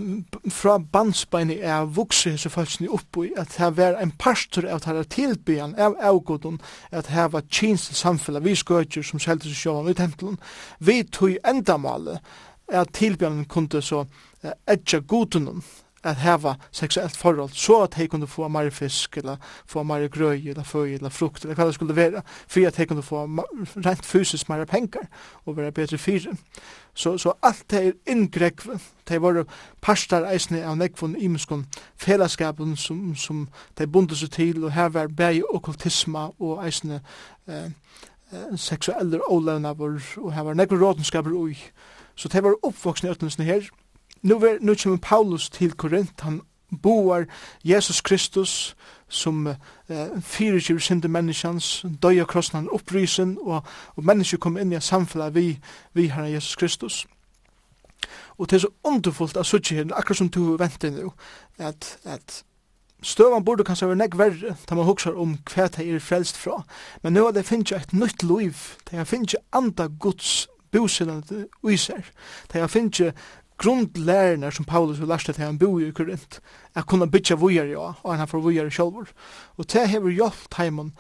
fra 0.50 0.78
bandsbeini 0.78 1.60
er 1.62 1.86
vokse 1.94 2.32
hese 2.34 2.50
falskni 2.50 2.88
oppo 2.90 3.24
i 3.28 3.34
at 3.38 3.54
det 3.58 3.78
var 3.78 4.00
en 4.02 4.12
pastor 4.12 4.66
av 4.66 4.86
her 4.86 5.04
tilbyan 5.04 5.76
av 5.78 5.96
avgodun 6.02 6.58
at 6.92 7.12
det 7.12 7.28
var 7.34 7.46
tjens 7.50 7.86
til 7.88 7.96
samfella 7.96 8.42
vi 8.42 8.56
skøtjer 8.58 9.06
som 9.06 9.22
selte 9.22 9.52
seg 9.52 9.60
sjåan 9.60 9.92
i 9.92 9.94
tempelen 9.98 10.40
vi 10.80 11.04
tog 11.04 11.38
endamale 11.46 12.18
at 12.68 12.94
tilbyan 12.98 13.46
kunde 13.46 13.82
så 13.82 14.06
etja 14.68 15.00
godunum 15.00 15.62
at 16.04 16.18
heva 16.18 16.54
seksuellt 16.72 17.18
forhold, 17.18 17.50
så 17.54 17.82
at 17.84 17.94
hei 17.94 18.08
kunne 18.08 18.28
få 18.28 18.48
mer 18.48 18.70
fisk, 18.70 19.18
eller 19.18 19.38
få 19.68 19.84
mer 19.84 20.08
grøy, 20.08 20.50
eller 20.50 20.64
føy, 20.64 20.94
eller 20.94 21.10
frukt, 21.10 21.46
eller 21.46 21.56
hva 21.56 21.66
det 21.66 21.74
skulle 21.74 21.96
være, 21.96 22.22
for 22.48 22.68
at 22.68 22.78
hei 22.78 22.86
kunne 22.86 23.04
få 23.04 23.26
rent 23.86 24.06
fysisk 24.06 24.50
mer 24.50 24.66
penger, 24.66 25.08
og 25.46 25.58
være 25.58 25.72
bedre 25.72 25.98
fyre. 25.98 26.36
Så, 26.94 27.18
så 27.18 27.34
alt 27.44 27.66
det 27.72 27.88
er 27.88 27.92
inngrekv, 28.08 28.80
det 29.10 29.22
var 29.22 29.44
parstar 29.82 30.26
eisne 30.32 30.64
av 30.66 30.78
nekvun 30.78 31.16
imenskun 31.16 31.66
fellesskapen 31.96 32.76
som, 32.76 33.16
som 33.16 33.48
de 33.78 34.16
seg 34.16 34.32
til, 34.32 34.64
og 34.64 34.72
her 34.72 34.90
var 34.90 35.08
bæg 35.08 35.44
okkultisma 35.50 36.30
og 36.40 36.66
eisne 36.66 37.02
eh, 37.48 37.70
eh, 38.34 38.58
seksuelle 38.58 39.22
ålevnaver, 39.30 40.02
og 40.18 40.34
her 40.34 40.42
var 40.44 40.54
nekvun 40.54 40.82
rådenskaper 40.82 41.32
ui. 41.32 41.58
Så 42.16 42.30
det 42.34 42.44
var 42.44 42.56
oppvoksne 42.64 43.14
i 43.40 43.44
her, 43.44 43.70
nu, 44.22 44.40
ver, 44.40 44.58
nu 44.62 44.76
kommer 44.76 44.98
Paulus 44.98 45.50
til 45.50 45.74
Korint, 45.74 46.22
han 46.22 46.42
boar 46.82 47.26
Jesus 47.64 48.02
Kristus 48.02 48.76
som 49.08 49.48
eh, 49.48 50.22
fyrirgiver 50.22 50.80
synder 50.80 51.10
menneskjans, 51.10 51.86
døya 52.02 52.26
krossen 52.26 52.56
han 52.56 52.70
upprysen, 52.70 53.38
og, 53.42 53.64
og 53.96 54.04
mennesker 54.04 54.38
kom 54.38 54.58
inn 54.58 54.74
i 54.74 54.82
samfunnet 54.84 55.36
vi, 55.36 55.60
vi 55.94 56.10
herre 56.12 56.32
Jesus 56.32 56.56
Kristus. 56.56 57.06
Og 58.38 58.50
det 58.50 58.56
er 58.56 58.66
så 58.68 58.74
underfullt 58.84 59.38
av 59.38 59.48
suttje 59.48 59.78
her, 59.78 59.88
akkurat 59.96 60.18
som 60.18 60.30
du 60.30 60.58
venter 60.60 60.92
nu, 60.92 61.14
at, 61.58 61.98
at 62.04 62.44
støvan 63.02 63.46
burde 63.46 63.64
kanskje 63.64 63.88
være 63.88 64.02
nekk 64.04 64.18
verre, 64.20 64.58
da 64.70 64.76
man 64.76 64.86
huksar 64.86 65.18
om 65.18 65.38
hva 65.54 65.70
det 65.72 65.88
er 65.88 66.04
frelst 66.04 66.38
fra. 66.38 66.62
Men 67.04 67.14
nu 67.14 67.26
er 67.26 67.32
det 67.32 67.48
finnes 67.48 67.72
et 67.72 67.94
nytt 67.94 68.24
liv, 68.24 68.54
det 68.92 69.08
finnes 69.08 69.36
anda 69.56 69.88
Guds 69.88 70.48
bosilande 70.72 71.48
uiser. 71.64 72.04
Det 72.52 72.62
er 72.62 72.68
finnes 72.68 73.14
grundlærerne 73.58 74.52
som 74.52 74.66
Paulus 74.66 75.00
vil 75.00 75.10
lærste 75.10 75.34
til 75.34 75.44
han 75.44 75.60
bor 75.60 75.80
i 75.82 75.92
Korint, 75.92 76.40
er 76.76 76.86
kunne 76.86 77.10
bytja 77.12 77.36
vujere 77.36 77.72
ja, 77.72 77.94
og 78.04 78.18
han 78.18 78.28
får 78.28 78.44
vujere 78.46 78.72
sjálfur. 78.72 79.10
Og 79.58 79.72
det 79.74 79.90
hever 79.90 80.14
hjelpt 80.14 80.58
heimen 80.58 80.94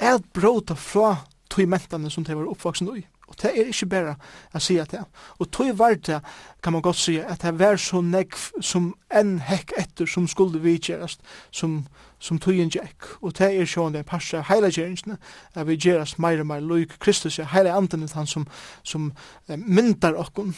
at 0.00 0.22
bråta 0.34 0.74
fra 0.74 1.16
tog 1.50 1.68
mentene 1.68 2.10
som 2.10 2.24
det 2.24 2.36
var 2.36 2.48
oppvaksen 2.50 2.90
i. 2.96 3.06
Og 3.26 3.34
det 3.42 3.50
er 3.50 3.70
ikke 3.72 3.88
bare 3.90 4.12
å 4.54 4.60
si 4.62 4.76
at 4.78 4.92
det. 4.94 5.00
Og 5.42 5.48
tog 5.50 5.72
var 5.78 5.96
det, 5.98 6.20
kan 6.62 6.76
man 6.76 6.82
godt 6.82 7.00
si, 7.00 7.16
at 7.18 7.42
det 7.42 7.56
var 7.58 7.78
så 7.82 7.98
negv 8.04 8.38
som 8.62 8.92
en 9.10 9.40
hekk 9.42 9.74
etter 9.80 10.06
som 10.06 10.28
skulle 10.30 10.62
vidgjerast, 10.62 11.24
som, 11.50 11.80
som 12.22 12.38
tog 12.38 12.54
en 12.54 12.70
jekk. 12.70 13.08
Og 13.20 13.34
det 13.38 13.50
er 13.50 13.66
sånn 13.70 13.96
det 13.96 14.04
er 14.04 14.08
parst 14.12 14.36
av 14.38 14.46
heile 14.46 14.70
gjeringene, 14.70 15.18
at 15.54 15.66
vi 15.66 15.74
gjerast 15.74 16.20
meir 16.22 16.44
og 16.44 16.50
meir 16.52 16.62
loik 16.62 16.94
Kristus, 17.02 17.40
heile 17.50 17.74
anden 17.74 18.06
han 18.14 18.30
som, 18.30 18.46
som 18.86 19.10
eh, 19.48 19.58
myndar 19.58 20.14
okkon, 20.22 20.54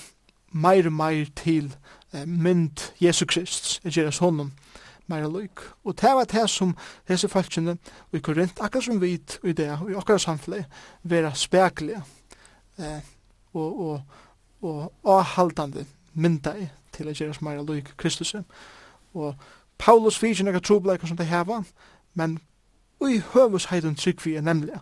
meir 0.52 0.86
og 0.86 0.92
meir 0.92 1.28
til 1.36 1.74
mynd 2.26 2.90
Jesu 3.00 3.26
Krist, 3.28 3.80
er 3.84 3.92
gjeras 3.92 4.18
honom 4.18 4.52
meir 5.08 5.24
og 5.24 5.40
lyk. 5.40 5.60
Og 5.84 5.96
det 6.00 6.10
var 6.14 6.24
det 6.24 6.50
som 6.50 6.76
disse 7.08 7.28
falskjene 7.28 7.76
i 8.12 8.20
Korint, 8.20 8.60
akkurat 8.60 8.84
som 8.84 9.00
vi 9.00 9.14
i 9.44 9.52
det, 9.52 9.70
og 9.80 9.90
i 9.90 9.94
akkurat 9.96 10.20
samfunnet, 10.20 10.64
vera 11.02 11.34
speklige 11.34 12.02
eh, 12.78 13.00
og, 13.54 13.80
og, 13.80 14.02
og 14.62 14.92
avhaldande 15.04 15.86
mynda 16.14 16.54
i 16.58 16.68
til 16.92 17.08
å 17.08 17.14
gjeras 17.14 17.40
meir 17.42 17.62
og 17.62 17.70
lyk 17.70 17.94
Kristus. 17.96 18.34
Og 19.14 19.34
Paulus 19.78 20.18
fyrir 20.18 20.44
nekka 20.44 20.60
trobleikar 20.60 21.08
som 21.08 21.16
det 21.16 21.28
heva, 21.30 21.62
men 22.14 22.38
ui 23.00 23.20
høvus 23.32 23.68
heidun 23.70 23.96
tryggvi 23.96 24.36
er 24.36 24.42
nemlig 24.42 24.80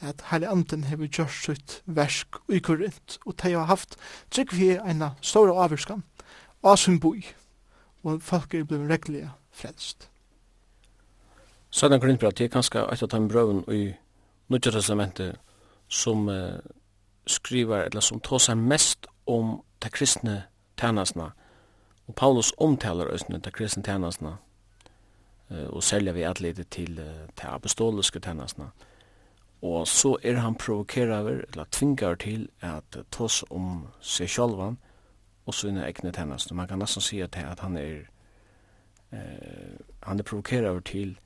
at 0.00 0.22
heile 0.30 0.48
Anden 0.50 0.84
hefur 0.84 1.08
gjørst 1.08 1.44
sitt 1.48 1.82
versk 1.86 2.36
i 2.52 2.58
Korint, 2.58 3.18
og 3.26 3.36
de 3.42 3.52
har 3.52 3.64
haft 3.64 3.96
trygg 4.30 4.52
vi 4.52 4.74
eina 4.76 5.14
stóra 5.22 5.56
avvirskan, 5.64 6.04
asun 6.62 6.76
sin 6.76 7.00
boi, 7.00 7.22
og 8.04 8.22
folk 8.22 8.54
er 8.54 8.64
blevet 8.64 8.90
reglige 8.90 9.30
frelst. 9.52 10.10
Sødan 11.70 12.00
Korintbra, 12.00 12.30
det 12.30 12.44
er 12.44 12.48
kanskje 12.48 12.84
et 12.92 13.02
av 13.02 13.08
de 13.20 13.28
brøven 13.28 13.64
i 13.72 13.94
Nudja 14.48 14.72
Testamentet 14.72 15.36
som 15.88 16.28
uh, 16.28 16.58
skriver, 17.26 17.84
eller 17.84 18.00
som 18.00 18.20
tåsar 18.20 18.54
mest 18.54 19.06
om 19.26 19.62
de 19.82 19.90
kristne 19.90 20.44
tænasna, 20.78 21.30
og 22.06 22.14
Paulus 22.14 22.52
omtaler 22.58 23.10
òsne 23.14 23.38
de 23.38 23.50
kristne 23.50 23.82
tænasna, 23.82 24.36
uh, 25.50 25.66
og 25.68 25.82
selja 25.82 26.12
vi 26.12 26.22
atletet 26.22 26.70
til 26.70 26.98
uh, 26.98 27.28
de 27.42 27.48
apostoliske 27.48 28.20
tænasna, 28.20 28.64
og 28.64 28.72
og 29.62 29.88
så 29.88 30.16
er 30.22 30.34
han 30.34 30.54
provokerer, 30.54 31.28
eller 31.52 31.64
tvingar 31.72 32.14
til 32.14 32.48
at 32.60 32.98
tås 33.12 33.44
om 33.50 33.86
seg 34.00 34.28
sjálvan 34.28 34.78
og 35.46 35.54
sina 35.54 35.86
egne 35.86 36.12
tennast. 36.12 36.52
Man 36.54 36.68
kan 36.68 36.78
nesten 36.78 37.02
si 37.02 37.20
at, 37.20 37.36
at 37.36 37.60
han 37.60 37.76
er 37.76 37.96
eh, 39.12 39.78
han 40.02 40.18
er 40.18 40.22
provokerer 40.22 40.80
til 40.80 41.16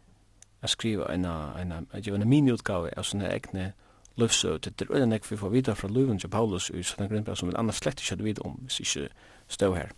å 0.62 0.68
skriva 0.68 1.08
en, 1.14 1.24
en, 1.24 1.72
en, 1.72 1.88
en 2.14 2.28
miniutgave 2.28 2.92
av 2.96 3.04
sina 3.08 3.30
egne 3.32 3.72
løvsøv. 4.20 4.58
Det 4.58 4.80
er 4.80 4.96
øyne 4.96 5.20
vi 5.30 5.36
får 5.36 5.48
videre 5.48 5.76
fra 5.76 5.88
løven 5.88 6.18
til 6.18 6.28
Paulus 6.28 6.70
i 6.70 6.82
sånne 6.82 7.08
grunnbra 7.08 7.34
som 7.36 7.48
vil 7.48 7.56
annars 7.56 7.80
slett 7.80 8.00
ikke 8.00 8.24
vite 8.24 8.44
om 8.44 8.58
hvis 8.62 8.80
ikke 8.80 9.08
stå 9.48 9.72
her. 9.74 9.92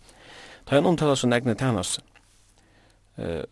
Da 0.69 0.75
han 0.75 0.85
omtaler 0.85 1.15
sina 1.15 1.35
egne 1.35 1.55
tennast, 1.55 1.99
eh, 3.17 3.43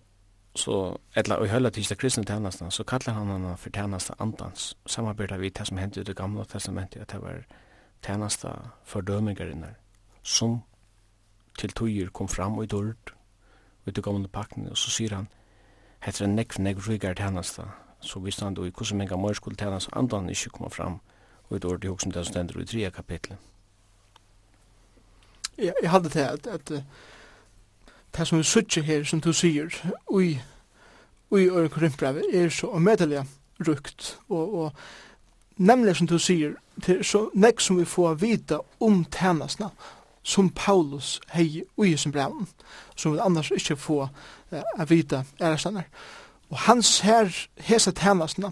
så 0.54 1.00
eller 1.14 1.40
och 1.40 1.48
hela 1.48 1.72
till 1.72 1.86
kristna 1.86 2.24
tjänsten 2.24 2.72
så 2.72 2.84
kallar 2.84 3.14
han 3.14 3.28
henne 3.28 3.58
för 3.58 3.72
tjänsten 3.72 4.16
andans 4.20 4.76
samarbeta 4.86 5.38
vi 5.38 5.50
det 5.50 5.66
som 5.66 5.78
hände 5.78 6.02
i 6.02 6.04
det 6.04 6.14
gamla 6.14 6.46
testamentet 6.46 7.02
att 7.02 7.08
det 7.08 7.20
var 7.20 7.48
tjänsten 8.06 8.60
fördömingarna 8.84 9.68
som 10.22 10.62
till 11.58 11.72
tøyer 11.72 12.08
kom 12.08 12.28
fram 12.28 12.58
och 12.58 12.64
i 12.64 12.68
dörd 12.68 13.14
och 13.86 13.94
det 13.94 14.02
gamla 14.02 14.28
pakten 14.28 14.68
och 14.68 14.78
så 14.78 14.90
säger 14.90 15.12
han 15.12 15.28
heter 16.00 16.26
en 16.26 16.36
nekv 16.36 16.60
nekv 16.60 16.80
rygar 16.80 17.16
tjänsten 17.16 17.70
så 18.00 18.20
visste 18.20 18.44
han 18.44 18.54
då 18.54 18.68
i 18.68 18.72
hvordan 18.72 18.98
mange 18.98 19.18
mer 19.18 19.34
skulle 19.34 19.56
tjänsten 19.56 19.98
andan 19.98 20.30
ikke 20.30 20.50
komma 20.50 20.70
fram 20.70 21.00
och 21.50 21.58
i 21.58 21.60
dörd 21.60 21.82
det 21.82 21.90
också 21.90 22.04
som 22.04 22.12
det 22.12 22.26
som 22.26 22.32
ständer 22.32 22.62
i 22.62 22.66
tredje 22.66 22.92
kapitlet. 22.92 23.40
Jag, 25.56 25.74
jag 25.84 25.90
hade 25.90 26.10
det 26.10 26.30
att, 26.30 26.48
att 26.48 26.72
det 28.18 28.28
som 28.28 28.38
vi 28.38 28.44
suttir 28.44 28.84
her, 28.84 29.04
som 29.04 29.22
du 29.22 29.34
sier, 29.34 29.70
ui, 30.10 30.42
ui 31.32 31.50
og 31.50 31.72
Korinthbrevet, 31.72 32.24
er 32.34 32.50
så 32.50 32.68
omedelig 32.68 33.24
rukt, 33.68 34.18
og, 34.30 34.54
og 34.54 34.72
nemlig 35.58 35.96
som 35.96 36.08
du 36.08 36.18
sier, 36.20 36.54
til 36.84 37.04
så 37.06 37.28
nek 37.34 37.60
som 37.62 37.80
vi 37.80 37.86
får 37.86 38.14
vita 38.22 38.62
om 38.80 39.06
tænasna, 39.06 39.70
som 40.24 40.50
Paulus 40.50 41.20
hei 41.34 41.64
ui 41.78 41.96
sin 41.98 42.12
brev, 42.12 42.46
som 42.96 43.14
vi 43.14 43.20
annars 43.22 43.52
ikke 43.52 43.76
får 43.76 44.10
uh, 44.52 44.60
a 44.78 44.86
vita 44.86 45.24
ærestannar. 45.42 45.88
Og 46.50 46.58
hans 46.58 47.00
her, 47.00 47.48
hesa 47.58 47.92
tænasna, 47.92 48.52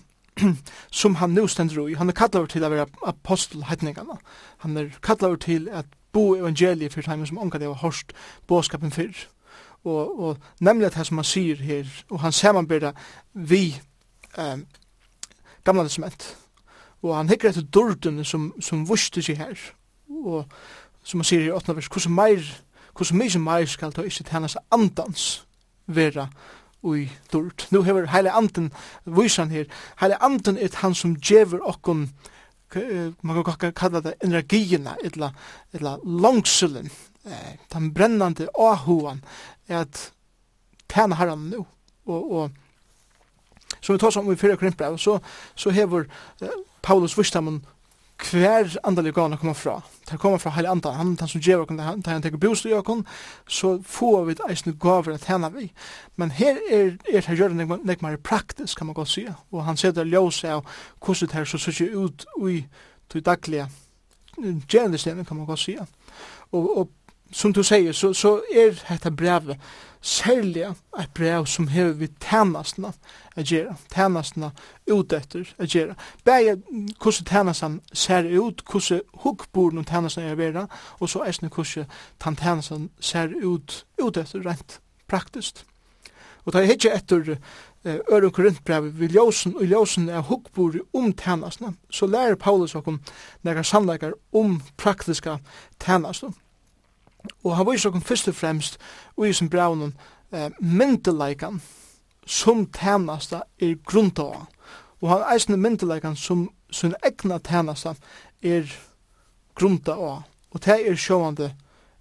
som 0.91 1.15
han 1.15 1.29
nu 1.29 1.47
stendur 1.47 1.83
ui, 1.83 1.93
han 1.93 2.09
er 2.09 2.13
kallar 2.17 2.45
til 2.45 2.63
å 2.63 2.69
være 2.69 2.87
apostelheitningarna, 3.05 4.19
han 4.57 4.77
er 4.77 4.93
kallar 5.03 5.35
til 5.35 5.69
at 5.71 5.85
bo 6.11 6.35
evangeliet 6.35 6.93
fyrir 6.93 7.05
tæmen 7.05 7.27
som 7.27 7.37
ongar 7.37 7.59
det 7.59 7.69
var 7.69 7.83
hårst 7.83 8.13
båskapen 8.47 8.91
fyrir 8.91 9.27
og, 9.83 10.19
og 10.19 10.37
nemlig 10.59 10.91
det 10.95 11.05
som 11.07 11.17
han 11.17 11.27
sier 11.27 11.55
her, 11.55 11.87
og 12.09 12.19
han 12.19 12.31
ser 12.31 12.51
man 12.51 12.67
samanbyrda 12.67 12.91
vi 13.33 13.81
um, 14.37 14.65
gamla 15.63 15.83
testament. 15.83 16.37
Og 17.01 17.15
han 17.15 17.29
hikker 17.29 17.49
etter 17.49 17.61
dorden 17.61 18.23
som, 18.25 18.53
som 18.61 18.87
vuste 18.89 19.21
seg 19.23 19.37
her, 19.39 19.59
og 20.09 20.49
som 21.03 21.21
han 21.21 21.29
sier 21.29 21.47
i 21.47 21.51
8. 21.51 21.75
vers, 21.75 21.87
hvordan 21.87 22.15
meir, 22.15 22.47
hvordan 22.97 23.21
mye 23.21 23.43
meir 23.43 23.69
skal 23.71 23.93
ta 23.95 24.03
ikke 24.03 24.27
tjenes 24.27 24.57
andans 24.71 25.45
vera 25.87 26.27
ui 26.83 27.09
dord. 27.33 27.67
Nå 27.71 27.81
hever 27.83 28.07
heile 28.11 28.31
anden, 28.35 28.71
vysan 29.05 29.51
her, 29.51 29.65
heile 29.99 30.19
anden 30.23 30.57
er 30.57 30.75
han 30.81 30.95
som 30.95 31.15
djever 31.15 31.63
okkon, 31.67 32.09
man 33.21 33.43
kan 33.43 33.73
kalla 33.73 34.01
det 34.01 34.13
energiina, 34.23 34.95
etla, 35.03 35.31
etla 35.73 35.97
langselen, 36.05 36.89
eh, 37.25 37.55
den 37.73 37.93
brennande 37.93 38.47
ahuan 38.57 39.23
at 39.69 40.11
tæna 40.89 41.15
herran 41.15 41.37
nu. 41.37 41.65
Og, 42.05 42.31
og 42.31 42.51
som 43.81 43.93
vi 43.93 43.99
tar 43.99 44.09
som 44.09 44.31
i 44.31 44.35
fyrre 44.35 44.57
krimpbrev, 44.57 44.97
så, 44.97 45.19
så 45.55 45.69
hever 45.69 46.03
eh, 46.41 46.49
Paulus 46.81 47.17
Vustamun 47.17 47.65
hver 48.31 48.75
andalig 48.83 49.13
gana 49.13 49.35
kommer 49.35 49.53
fra. 49.53 49.81
Det 50.09 50.19
kommer 50.19 50.37
fra 50.37 50.49
heilig 50.49 50.69
andan. 50.71 50.93
Han, 50.93 51.17
han 51.19 51.27
som 51.27 51.41
djever 51.41 51.63
okon, 51.63 51.79
han, 51.79 52.03
han 52.05 52.21
teker 52.21 52.37
boost 52.37 52.65
i 52.65 52.73
okon, 52.73 53.05
så 53.47 53.79
får 53.85 54.25
vi 54.25 54.35
eisne 54.49 54.73
gaver 54.73 55.13
at 55.13 55.25
hana 55.25 55.49
vi. 55.49 55.71
Men 56.15 56.31
her 56.31 56.57
er, 56.71 56.91
er 57.13 57.21
her 57.27 57.35
gjør 57.35 57.47
det 57.47 57.85
nek 57.85 58.01
mer 58.01 58.17
praktisk, 58.17 58.77
kan 58.77 58.87
man 58.87 58.93
godt 58.93 59.09
sige. 59.09 59.35
Og 59.51 59.65
han 59.65 59.77
setter 59.77 60.03
det 60.03 60.43
av 60.43 60.65
hvordan 61.05 61.27
det 61.27 61.33
her 61.33 61.45
så 61.45 61.57
ser 61.57 61.95
ut 61.95 62.25
i 62.49 62.65
det 63.13 63.25
daglige 63.25 63.69
gjerendestenen, 64.67 65.25
kan 65.25 65.37
man 65.37 65.45
godt 65.45 65.59
sige. 65.59 65.79
Og, 66.51 66.77
og 66.77 66.89
som 67.31 67.53
du 67.53 67.63
sier, 67.63 67.93
så, 67.93 68.13
så 68.13 68.41
er 68.55 68.77
dette 68.89 69.11
brevet 69.11 69.57
særlig 70.01 70.63
et 70.99 71.09
brev 71.13 71.45
som 71.45 71.67
hever 71.67 71.93
vi 71.99 72.07
tænastene 72.23 72.91
å 73.35 73.43
gjøre, 73.43 73.75
tænastene 73.91 74.51
ut 74.87 75.13
etter 75.13 75.49
å 75.59 75.67
gjøre. 75.67 75.95
Begge 76.25 76.57
hvordan 77.01 77.27
tænastene 77.27 77.81
ser 77.93 78.29
ut, 78.39 78.63
hvordan 78.71 79.01
hukkborden 79.25 79.83
og 79.83 79.87
tænastene 79.87 80.31
er 80.31 80.39
vera, 80.39 80.67
og 80.99 81.09
så 81.09 81.25
er 81.25 81.35
det 81.41 81.51
hvordan 81.53 81.89
tan 82.19 82.35
tænastene 82.35 82.89
ser 82.99 83.35
ut, 83.43 83.85
ut 84.01 84.17
etter 84.17 84.45
rent 84.45 84.79
praktisk. 85.07 85.65
Og 86.45 86.53
det 86.53 86.61
er 86.61 86.71
ikke 86.73 86.95
etter 86.95 87.35
eh, 87.83 87.99
Øren 88.11 88.31
Korintbrevet 88.31 88.99
vi 88.99 89.07
ljósen 89.07 89.55
og 89.55 89.67
ljósen 89.67 90.09
er 90.09 90.21
hukkbord 90.21 90.79
om 90.93 91.13
tænastene, 91.13 91.75
så 91.91 92.07
lærer 92.07 92.35
Paulus 92.35 92.75
okkur 92.75 92.99
nekkar 93.43 93.67
han 93.71 94.13
om 94.33 94.61
praktiska 94.77 95.37
tænastene. 95.79 96.33
Og 97.43 97.57
han 97.57 97.67
viser 97.71 97.89
okkur 97.89 97.99
fyrst 98.05 98.27
og 98.27 98.35
fremst 98.35 98.77
ui 99.17 99.33
som 99.33 99.49
braunen 99.49 99.93
eh, 100.33 100.51
myndeleikan 100.59 101.61
som 102.25 102.65
tænasta 102.65 103.41
er 103.59 103.75
grunntåa. 103.85 104.45
Og 105.01 105.09
han 105.09 105.33
eisne 105.33 105.57
myndeleikan 105.57 106.15
som 106.15 106.49
sin 106.71 106.93
egna 107.03 107.37
tænasta 107.37 107.93
er 108.43 108.63
grunntåa. 109.55 110.21
Og 110.51 110.65
det 110.65 110.89
er 110.89 110.95
sjåvande 110.95 111.53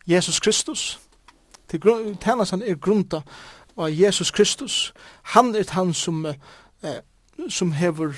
Jesus 0.06 0.40
Kristus. 0.40 1.00
Tænasta 1.68 2.56
er 2.56 2.74
grunntåa 2.74 3.22
av 3.78 3.90
Jesus 3.90 4.30
Kristus. 4.30 4.92
Han 5.22 5.54
er 5.54 5.70
han 5.70 5.94
som, 5.94 6.26
eh, 6.26 7.00
som 7.48 7.72
hever 7.72 8.12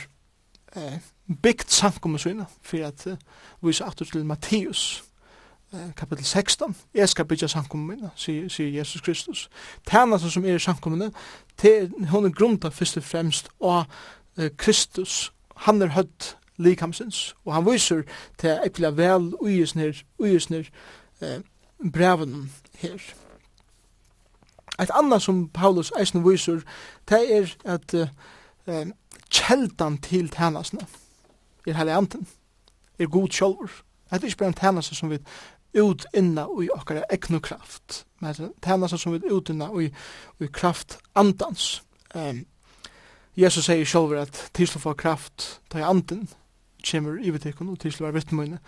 eh, 0.76 0.98
byggt 1.42 1.72
samkommet 1.72 2.20
sina 2.20 2.44
for 2.62 2.86
at 2.86 3.06
eh, 3.06 3.16
vise 3.62 3.84
atur 3.84 4.04
til 4.04 4.24
Matteus 4.24 5.04
kapitel 5.96 6.24
16, 6.24 6.76
jeg 6.94 7.08
skal 7.08 7.24
bygge 7.24 7.48
samkommene, 7.48 8.10
sier, 8.16 8.48
sier 8.48 8.78
Jesus 8.78 9.00
Kristus. 9.00 9.50
Tænasen 9.86 10.30
som 10.30 10.44
er 10.44 10.54
i 10.54 10.58
samkommene, 10.58 11.12
hun 12.10 12.24
er 12.24 12.34
grunnet 12.34 12.74
først 12.74 12.96
og 12.96 13.04
fremst 13.04 13.48
av 13.62 13.84
eh, 14.38 14.50
Kristus. 14.56 15.32
Han 15.56 15.82
er 15.82 15.92
høtt 15.94 16.36
likamsins, 16.56 17.36
og 17.44 17.54
han 17.54 17.66
viser 17.66 18.02
til 18.38 18.58
ekkelig 18.66 18.96
vel 18.96 19.34
uisner, 19.40 20.02
uisner 20.18 20.66
eh, 21.22 21.40
breven 21.92 22.50
her. 22.78 22.98
Et 24.80 24.90
annet 24.94 25.22
som 25.22 25.48
Paulus 25.48 25.92
eisen 26.00 26.24
viser, 26.24 26.64
det 27.08 27.22
er 27.36 27.54
at 27.64 27.94
eh, 27.94 28.90
kjeldan 29.30 29.98
til 29.98 30.28
tænasene 30.28 30.86
er 31.66 31.78
hele 31.78 31.94
anten, 31.94 32.26
er 32.98 33.06
god 33.06 33.28
sjolver. 33.28 33.70
Det 34.10 34.22
er 34.22 34.26
ikke 34.26 34.36
bare 34.36 34.48
en 34.48 34.54
tænase 34.54 34.94
som 34.94 35.10
vi 35.10 35.18
ut 35.74 36.06
inna 36.16 36.46
i 36.62 36.68
okkara 36.74 37.04
egnu 37.10 37.40
kraft. 37.40 38.04
Men 38.20 38.52
tænast 38.62 38.98
som 38.98 39.12
vi 39.12 39.30
ut 39.30 39.50
inna 39.50 39.70
i, 39.80 39.90
i 40.40 40.46
kraft 40.52 40.98
andans. 41.14 41.82
Um, 42.14 42.44
Jesus 43.36 43.64
sier 43.64 43.86
sjálfur 43.86 44.18
at 44.20 44.50
tilslå 44.54 44.80
for 44.82 44.98
kraft 44.98 45.60
ta 45.70 45.78
i 45.78 45.86
anden 45.86 46.28
kjemur 46.82 47.20
i 47.22 47.30
vitikon 47.30 47.70
og 47.70 47.78
tilslå 47.80 48.08
var 48.08 48.16
vittmøyne 48.16 48.58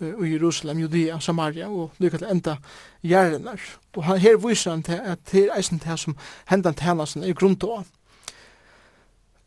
uh, 0.00 0.24
i 0.24 0.32
Jerusalem, 0.32 0.78
Judea, 0.78 1.18
Samaria 1.20 1.68
og 1.68 1.92
lykka 1.98 2.22
til 2.22 2.30
enda 2.32 2.56
gjerrinar. 3.04 3.60
Og 3.96 4.04
han, 4.04 4.18
her 4.18 4.40
viser 4.40 4.70
han 4.70 4.82
til 4.82 5.00
at 5.04 5.20
det 5.32 5.44
er 5.44 5.58
eisen 5.58 5.80
til 5.80 5.98
som 5.98 6.16
hendan 6.48 6.74
tænasen 6.74 7.24
er 7.24 7.36
grunn 7.36 7.58
til 7.60 7.84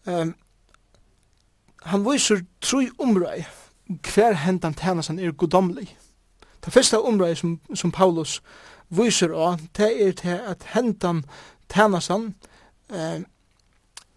um, 0.06 0.36
Han 1.82 2.06
viser 2.06 2.44
tru 2.62 2.86
umrøy 3.00 3.42
hver 4.14 4.34
hendan 4.34 4.74
tænasen 4.74 5.20
er 5.20 5.32
godomlig. 5.32 5.98
Det 6.66 6.74
første 6.74 7.00
området 7.00 7.38
som, 7.38 7.60
som 7.74 7.92
Paulus 7.92 8.42
viser 8.90 9.34
av, 9.34 9.60
det 9.78 9.90
er 10.08 10.12
til 10.12 10.42
at 10.52 10.66
hentan 10.74 11.24
tænasan 11.70 12.36
eh, 12.92 13.22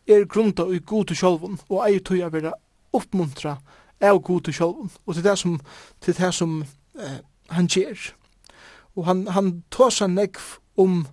er 0.07 0.27
grunda 0.29 0.67
i 0.69 0.81
god 0.87 1.05
til 1.05 1.17
sjolvun, 1.17 1.61
og 1.69 1.87
eier 1.87 2.03
tog 2.05 2.19
jeg 2.19 2.33
være 2.33 2.53
oppmuntra 2.93 3.57
av 4.01 4.21
god 4.23 4.45
til 4.45 4.55
sjolvun, 4.55 4.91
og 5.07 5.15
til 5.15 5.25
det 5.25 5.39
som, 5.39 5.61
til 6.01 6.17
det 6.19 6.35
som 6.35 6.61
eh, 6.99 7.19
han 7.51 7.67
gjør. 7.67 8.11
Og 8.97 9.07
han, 9.07 9.27
han 9.27 9.63
tar 9.71 9.91
seg 9.95 10.13
nekv 10.13 10.59
om 10.77 11.05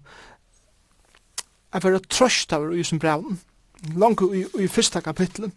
å 1.72 1.80
være 1.80 2.02
trøst 2.12 2.54
av 2.54 2.74
i 2.76 2.84
sin 2.84 3.00
braun, 3.00 3.40
langt 3.96 4.22
i, 4.36 4.44
i 4.60 4.68
første 4.68 5.02
kapitlet. 5.02 5.54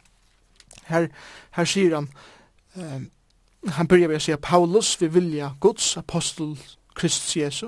Her, 0.89 1.09
her 1.57 1.69
sier 1.69 1.99
han, 1.99 2.09
eh, 2.77 3.01
han 3.69 3.87
börjar 3.87 4.09
med 4.09 4.17
att 4.17 4.23
säga 4.23 4.37
Paulus 4.37 5.03
vi 5.03 5.09
vilja 5.09 5.57
Guds 5.61 5.97
apostel 5.97 6.57
Kristus 6.95 7.37
Jesu 7.37 7.67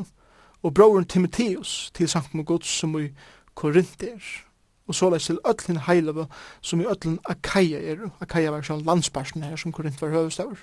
og 0.62 0.74
broren 0.74 1.04
Timotheus 1.04 1.90
til 1.94 2.08
Sankt 2.08 2.34
med 2.34 2.44
Guds 2.44 2.68
som 2.68 2.98
i 3.00 3.10
Korinther 3.54 4.20
og 4.86 4.94
så 4.94 5.10
läs 5.10 5.26
til 5.26 5.38
öllin 5.44 5.80
heilava 5.86 6.26
som 6.62 6.80
i 6.80 6.84
öllin 6.84 7.18
Akaia 7.24 7.78
er 7.78 8.10
Akaia 8.20 8.50
var 8.50 8.62
sånn 8.62 8.84
landsparsen 8.84 9.42
her 9.42 9.56
som 9.56 9.72
Korint 9.72 10.02
var 10.02 10.10
høvestavur 10.10 10.58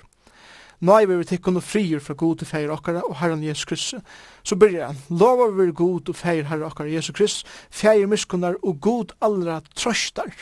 er 0.82 1.06
vi 1.06 1.16
vil 1.16 1.56
og 1.56 1.62
frier 1.62 2.00
fra 2.00 2.14
god 2.14 2.36
til 2.38 2.46
feir 2.46 2.70
okkara 2.70 3.02
og 3.08 3.16
herran 3.16 3.42
Jesus 3.42 3.64
Kristus. 3.64 4.00
Så 4.42 4.56
byrjar 4.56 4.86
han, 4.86 4.96
lovar 5.10 5.50
vi 5.50 5.72
god 5.72 6.08
og 6.08 6.16
feir 6.16 6.44
herra 6.44 6.66
okkara 6.66 6.88
Jesus 6.88 7.16
Kristus, 7.16 7.44
feir 7.70 8.06
miskunnar 8.06 8.54
og 8.62 8.80
god 8.80 9.14
allra 9.20 9.60
trøstar 9.76 10.32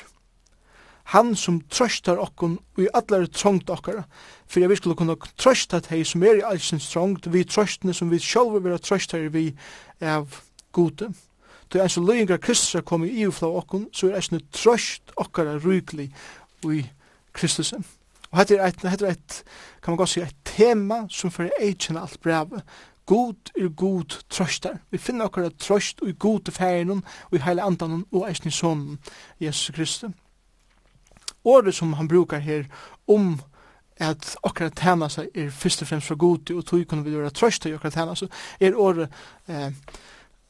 han 1.12 1.34
som 1.36 1.60
trøstar 1.68 2.20
okkon 2.20 2.56
i 2.80 2.86
allar 2.96 3.26
trångt 3.28 3.70
okkara, 3.70 4.06
fyrir 4.48 4.70
vi 4.70 4.78
skulle 4.80 4.96
kunna 4.96 5.16
trøsta 5.36 5.82
tei 5.84 6.02
som 6.08 6.24
er 6.24 6.40
i 6.40 6.46
allsins 6.48 6.88
trångt, 6.92 7.28
vi 7.32 7.44
trøstene 7.44 7.92
som 7.96 8.10
vi 8.12 8.20
sjálfur 8.22 8.64
vera 8.64 8.80
trøstar 8.80 9.28
vi 9.34 9.50
av 10.00 10.40
gode. 10.72 11.10
Tøy 11.68 11.82
eins 11.82 11.98
og 12.00 12.08
løyingar 12.08 12.40
Kristus 12.40 12.78
er 12.80 12.86
kommet 12.88 13.12
i 13.12 13.26
ufla 13.28 13.50
okkon, 13.60 13.90
så 13.92 14.08
er 14.08 14.20
eisne 14.20 14.40
trøst 14.56 15.12
okkara 15.20 15.58
rykli 15.60 16.08
i 16.68 16.80
Kristus. 17.36 17.74
Og 18.32 18.40
hette 18.40 18.56
er 18.56 18.64
eit, 18.70 18.80
hette 18.88 19.04
er 19.04 19.12
eit, 19.12 19.38
kan 19.84 19.92
man 19.92 20.00
godt 20.00 20.14
si, 20.14 20.24
eit 20.24 20.36
tema 20.48 21.02
som 21.12 21.32
fyrir 21.32 21.52
eitjen 21.60 22.00
alt 22.00 22.20
brevet, 22.24 22.64
God 23.04 23.52
er 23.58 23.68
god 23.68 24.20
trøstar. 24.30 24.78
Vi 24.90 24.98
finner 24.98 25.28
okkara 25.28 25.50
trøst 25.60 26.00
og 26.00 26.12
god 26.22 26.44
til 26.46 26.54
færinun 26.54 27.04
og 27.28 27.36
i 27.36 27.42
heile 27.44 27.64
andanen 27.66 28.06
og 28.12 28.28
eisne 28.30 28.52
sonen, 28.54 29.00
Jesus 29.40 29.74
Kristus 29.74 30.21
året 31.44 31.74
som 31.74 31.92
han 31.92 32.08
brukar 32.08 32.38
her 32.38 32.64
om 33.08 33.40
at 33.96 34.36
okra 34.42 34.68
tæna 34.68 35.08
seg 35.12 35.28
er 35.34 35.50
fyrst 35.50 35.82
og 35.82 35.88
fremst 35.88 36.08
fra 36.08 36.18
god 36.18 36.50
og 36.50 36.64
tog 36.66 36.86
kunne 36.88 37.04
vi 37.04 37.10
gjøre 37.14 37.30
trøst 37.30 37.62
til 37.62 37.74
okra 37.74 37.90
tæna 37.90 38.14
seg 38.18 38.28
er 38.60 38.78
året 38.78 39.08
eh, 39.48 39.70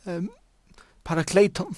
eh, 0.07 0.23
parakleiton 1.05 1.77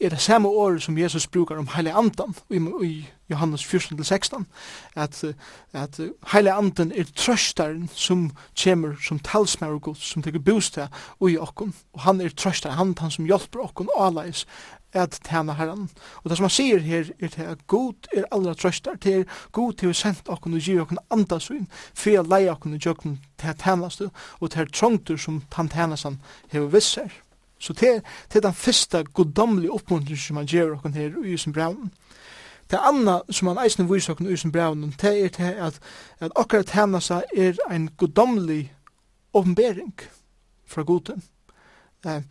er 0.00 0.12
det 0.12 0.20
samme 0.20 0.48
året 0.48 0.82
som 0.82 0.98
Jesus 0.98 1.26
brukar 1.26 1.56
om 1.56 1.68
heile 1.72 1.94
andan 1.96 2.34
i, 2.50 2.60
i 2.84 3.08
Johannes 3.30 3.64
14-16 3.64 4.44
at, 4.96 5.24
at 5.72 6.00
heile 6.32 6.52
andan 6.52 6.92
er 6.92 7.08
trøstaren 7.16 7.88
som 7.94 8.30
kommer 8.62 8.96
som 9.02 9.18
talsmer 9.18 9.72
og 9.72 9.82
god 9.88 9.94
som 10.00 10.22
teker 10.22 10.42
bostad 10.44 10.92
i 11.28 11.38
okkon 11.40 11.72
og 11.94 12.00
han 12.00 12.20
er 12.20 12.28
trøstaren, 12.28 12.76
han, 12.76 12.94
han 13.00 13.10
som 13.10 13.24
hjelper 13.24 13.64
okkon 13.64 13.88
alais 13.96 14.44
at 14.96 15.18
tæna 15.24 15.56
herran. 15.58 15.88
Og 16.22 16.30
det 16.30 16.38
som 16.38 16.46
han 16.48 16.54
sier 16.54 16.78
her 16.84 17.10
er 17.20 17.28
til 17.28 17.42
at 17.42 17.66
god 17.66 18.08
er 18.16 18.24
allra 18.32 18.54
trøstar, 18.54 18.96
til 19.00 19.20
er 19.20 19.24
god 19.52 19.72
til 19.72 19.92
å 19.92 19.96
sende 19.96 20.32
okken 20.32 20.56
og 20.56 20.64
gi 20.64 20.78
okken 20.80 21.02
andasvin, 21.10 21.68
for 21.94 22.20
å 22.20 22.24
leie 22.26 22.50
okken 22.52 22.76
og 22.76 22.88
gjøkken 22.88 23.20
til 23.38 23.52
at 23.52 23.60
tænastu, 23.62 24.08
og 24.40 24.50
til 24.50 24.72
trångtur 24.72 25.20
som 25.20 25.42
tan 25.52 25.68
tænasan 25.68 26.20
hever 26.52 26.72
visser. 26.72 27.12
Så 27.58 27.72
til, 27.74 28.02
til 28.30 28.42
den 28.42 28.54
fyrsta 28.54 29.02
goddomlige 29.02 29.72
oppmuntring 29.72 30.18
som 30.18 30.36
han 30.36 30.48
gjør 30.50 30.76
okken 30.76 30.94
her 30.94 31.14
i 31.24 31.36
sin 31.36 31.52
braun. 31.56 31.92
Det 32.70 32.80
anna 32.82 33.20
som 33.30 33.48
han 33.48 33.60
eisen 33.62 33.88
viser 33.88 34.12
okken 34.12 34.28
i 34.32 34.36
sin 34.36 34.52
braun, 34.52 34.90
det 35.00 35.12
er 35.24 35.28
til 35.28 35.54
at, 35.68 35.80
at 36.20 36.34
okkar 36.34 36.62
tænasa 36.62 37.22
er 37.36 37.56
en 37.70 37.88
goddomlig 37.96 38.72
oppenbering 39.32 39.94
fra 40.66 40.82
goden. 40.82 41.22
Eh, 42.06 42.22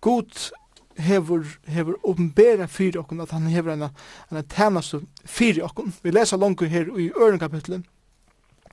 god 0.00 0.50
hevur 0.98 1.46
hevur 1.66 1.98
uppenbera 2.02 2.66
fyrir 2.66 3.00
okkum 3.00 3.20
at 3.20 3.34
hann 3.34 3.50
hevur 3.50 3.74
eina 3.74 3.90
eina 4.30 4.42
tænast 4.42 4.94
fyrir 5.24 5.64
okkum. 5.64 5.92
Vi 6.02 6.10
lesa 6.10 6.36
langt 6.36 6.62
her 6.62 6.90
í 6.94 7.10
örn 7.12 7.38
kapitlet. 7.38 7.84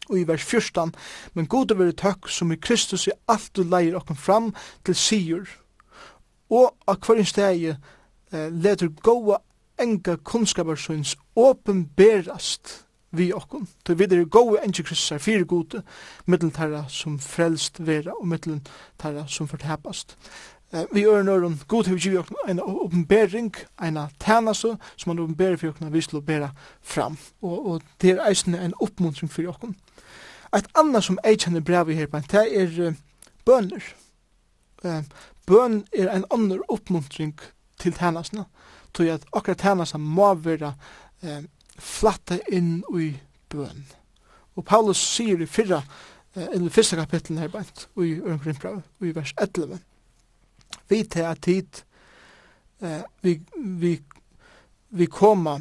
og 0.09 0.19
i 0.19 0.27
vers 0.27 0.43
14, 0.43 0.91
men 1.33 1.47
gode 1.47 1.77
veri 1.77 1.93
tøkk 1.95 2.27
som 2.29 2.51
i 2.51 2.59
Kristus 2.59 3.07
i 3.07 3.15
alt 3.31 3.51
du 3.55 3.63
leir 3.63 3.95
okkum 3.95 4.15
fram 4.15 4.53
til 4.85 4.95
sigur, 4.95 5.47
og 6.51 6.75
av 6.87 6.99
hverjum 7.05 7.25
stegi 7.25 7.69
eh, 7.71 8.49
letur 8.51 8.91
goa 9.03 9.39
enga 9.79 10.17
kunnskaparsøyns 10.17 11.15
åpenberast 11.35 12.85
vi 13.11 13.31
okkum. 13.33 13.67
til 13.85 13.99
vi 13.99 14.03
er 14.03 14.21
enga 14.21 14.83
kristus 14.83 15.11
er 15.11 15.17
fyrir 15.17 15.45
gode, 15.45 15.83
middelen 16.25 16.51
tarra 16.51 16.85
som 16.89 17.19
frelst 17.19 17.79
vera 17.79 18.11
og 18.19 18.27
middelen 18.27 18.61
tarra 18.99 19.25
som 19.27 19.47
fortepast 19.47 20.17
vi 20.71 21.03
gjør 21.03 21.23
når 21.27 21.39
hun 21.43 21.57
god 21.67 21.83
til 21.83 21.97
å 21.97 21.99
givet 21.99 22.29
en 22.47 22.61
åpenbering, 22.63 23.49
en 23.83 23.99
tænase, 24.23 24.77
som 24.95 25.11
han 25.11 25.19
åpenberer 25.19 25.57
for 25.59 25.73
okken, 25.73 25.91
vi 25.93 26.01
skal 26.01 26.23
bæra 26.23 26.51
fram. 26.81 27.17
Og, 27.41 27.65
og 27.65 27.81
det 28.01 28.13
er 28.13 28.23
eisende 28.29 28.61
en 28.63 28.75
oppmuntring 28.79 29.31
for 29.31 29.51
okken. 29.51 29.75
Et 30.55 30.67
annet 30.75 31.03
som 31.03 31.19
jeg 31.23 31.39
kjenner 31.43 31.63
brev 31.63 31.91
i 31.91 31.95
her, 31.99 32.07
det 32.31 32.45
er 32.61 32.79
uh, 32.87 32.95
bønner. 33.45 33.83
Uh, 34.83 35.03
bøn 35.47 35.83
er 35.91 36.11
en 36.11 36.25
annen 36.31 36.63
oppmuntring 36.67 37.35
til 37.79 37.93
tænasene, 37.95 38.45
tog 38.93 39.07
at 39.07 39.27
akkurat 39.33 39.57
tænasene 39.63 40.03
må 40.03 40.33
være 40.33 40.73
uh, 41.23 41.43
flatte 41.79 42.41
inn 42.51 42.81
i 42.99 43.13
bøn. 43.49 43.85
Og 44.55 44.65
Paulus 44.65 44.99
sier 44.99 45.39
i 45.39 45.47
fyrra, 45.47 45.83
uh, 46.35 46.49
i 46.55 46.69
første 46.69 46.99
kapitlet 46.99 47.39
her, 47.39 47.71
i 48.03 48.19
Ørnkrimbrev, 48.19 48.81
i 49.01 49.15
vers 49.15 49.33
11, 49.39 49.79
vi 50.91 51.03
til 51.03 51.27
at 51.27 51.41
tid 51.41 51.83
eh, 52.83 53.01
vi, 53.23 53.39
vi, 53.55 53.95
vi 54.89 55.07
koma 55.07 55.57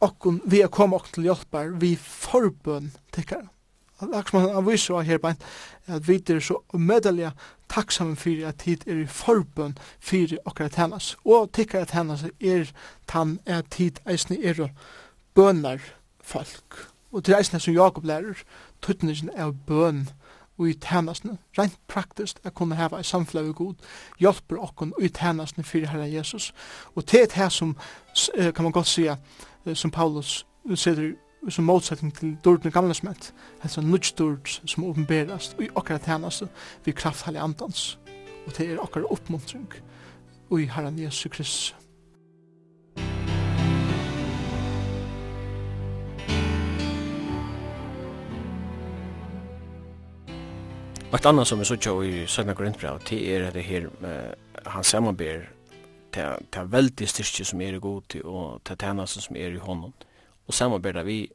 okkun, 0.00 0.40
vi 0.48 0.62
er 0.64 0.72
koma 0.72 0.98
okkun 0.98 1.18
til 1.18 1.28
hjelpar, 1.28 1.72
vi 1.80 1.94
forbøn 1.96 2.92
tikkar. 3.14 3.48
Akkur 4.00 4.38
man 4.38 4.54
han 4.54 4.64
viser 4.64 5.04
her 5.04 5.20
beint, 5.20 5.42
at 5.86 6.06
vi 6.08 6.16
er 6.32 6.40
så 6.40 6.56
umedelig 6.72 7.32
takksamme 7.68 8.16
fyrir 8.16 8.48
at 8.48 8.62
tid 8.64 8.86
er 8.88 9.02
i 9.02 9.06
forbøn 9.06 9.76
fyrir 10.00 10.40
okkar 10.48 10.70
at 10.70 10.78
hennes. 10.80 11.16
Og 11.24 11.52
tikkar 11.52 11.84
at 11.84 11.92
hennes 11.92 12.24
er 12.40 12.72
tann 13.06 13.38
at 13.46 13.68
tid 13.70 14.00
eisne 14.08 14.38
er 14.40 14.70
bønar 15.34 15.84
folk. 16.22 16.88
Og 17.12 17.24
til 17.24 17.36
eisne 17.36 17.60
som 17.60 17.74
Jakob 17.74 18.04
lærer, 18.04 18.40
tuttnisen 18.80 19.30
er 19.36 19.52
bøn 19.66 20.08
og 20.60 20.68
i 20.68 20.74
tænastene, 20.74 21.38
rent 21.58 21.78
praktisk, 21.88 22.40
at 22.44 22.54
kunne 22.54 22.74
hava 22.74 22.98
i 22.98 23.02
samfunnet 23.02 23.48
vi 23.48 23.52
god, 23.52 23.74
hjelper 24.18 24.58
okkon 24.60 24.92
og 24.98 25.02
i 25.02 25.08
tænastene 25.08 25.64
fyrir 25.64 25.88
Herre 25.88 26.12
Jesus. 26.12 26.52
Og 26.94 27.10
det 27.10 27.22
et 27.22 27.32
det 27.32 27.52
som, 27.52 27.76
kan 28.36 28.62
man 28.62 28.72
godt 28.72 28.86
sige, 28.86 29.16
som 29.74 29.90
Paulus 29.90 30.46
sætter 30.74 31.12
som 31.48 31.64
motsetning 31.64 32.14
til 32.14 32.36
dårdene 32.44 32.70
gamle 32.70 32.94
smett, 32.94 33.34
altså 33.62 33.80
nudge 33.80 34.14
dård 34.18 34.60
som 34.66 34.84
åpenberast 34.84 35.54
og 35.58 35.64
i 35.64 35.68
okkara 35.74 35.98
tænaste 35.98 36.48
vi 36.84 36.92
kraft 36.92 37.24
heilig 37.24 37.42
andans. 37.42 37.98
Og 38.46 38.58
det 38.58 38.72
er 38.72 38.78
okkara 38.78 39.04
oppmuntring 39.10 39.72
og 40.50 40.60
i 40.60 40.64
Herren 40.64 40.98
Jesus 40.98 41.26
Kristus. 41.30 41.79
Og 51.10 51.16
et 51.18 51.26
annet 51.26 51.46
som 51.46 51.58
vi 51.58 51.64
såg 51.66 52.04
i 52.06 52.26
Sødna 52.26 52.54
Korintbrev, 52.54 53.00
det 53.08 53.18
er 53.34 53.50
det 53.50 53.62
her, 53.66 53.88
han 54.66 54.84
till 54.84 55.46
til 56.52 56.72
veldig 56.72 57.08
styrke 57.08 57.44
som 57.44 57.60
er 57.60 57.74
i 57.74 57.78
god 57.78 58.02
til, 58.08 58.26
og 58.26 58.60
til 58.64 58.76
tjeneste 58.76 59.20
som 59.20 59.36
er 59.36 59.48
i 59.54 59.58
hånden. 59.58 59.92
Og 60.46 60.54
samarbetar 60.54 61.02
vi 61.02 61.30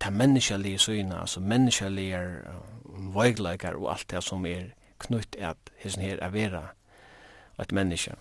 til 0.00 0.12
menneskelige 0.12 0.78
syne, 0.78 1.20
altså 1.20 1.40
menneskelige 1.40 2.18
veileikar 3.14 3.74
og 3.74 3.92
alt 3.92 4.10
det 4.10 4.24
som 4.24 4.46
er 4.46 4.74
knytt 4.98 5.36
at 5.38 5.56
hessen 5.76 6.02
her 6.02 6.18
er 6.22 6.30
vera 6.30 6.62
et 7.60 7.72
menneske. 7.72 8.14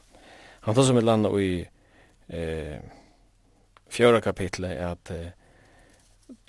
Han 0.62 0.76
tar 0.76 0.84
som 0.84 0.98
et 0.98 1.04
land 1.04 1.28
i 1.40 1.66
eh, 2.30 2.78
fjøra 3.90 4.20
kapitlet 4.20 4.78
at 4.78 5.12
eh, 5.12 5.32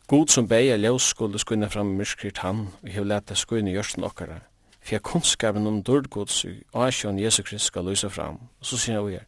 God 0.07 0.29
som 0.29 0.49
beie 0.49 0.77
ljós 0.77 1.07
skulle 1.09 1.38
skunne 1.40 1.71
fram 1.73 1.95
myrskrit 1.97 2.43
han, 2.45 2.67
og 2.83 2.88
hev 2.93 3.07
leta 3.09 3.35
skunne 3.35 3.73
gjørsten 3.73 4.05
okkara. 4.05 4.43
For 4.85 5.01
kunnskapen 5.01 5.67
om 5.67 5.79
dårdgods 5.83 6.43
i 6.45 6.59
Asjon 6.77 7.19
Jesu 7.19 7.43
Krist 7.43 7.71
skal 7.71 7.87
lysa 7.88 8.11
fram. 8.12 8.37
Og 8.61 8.69
så 8.69 8.77
sier 8.83 9.01
vi 9.07 9.14
her, 9.17 9.25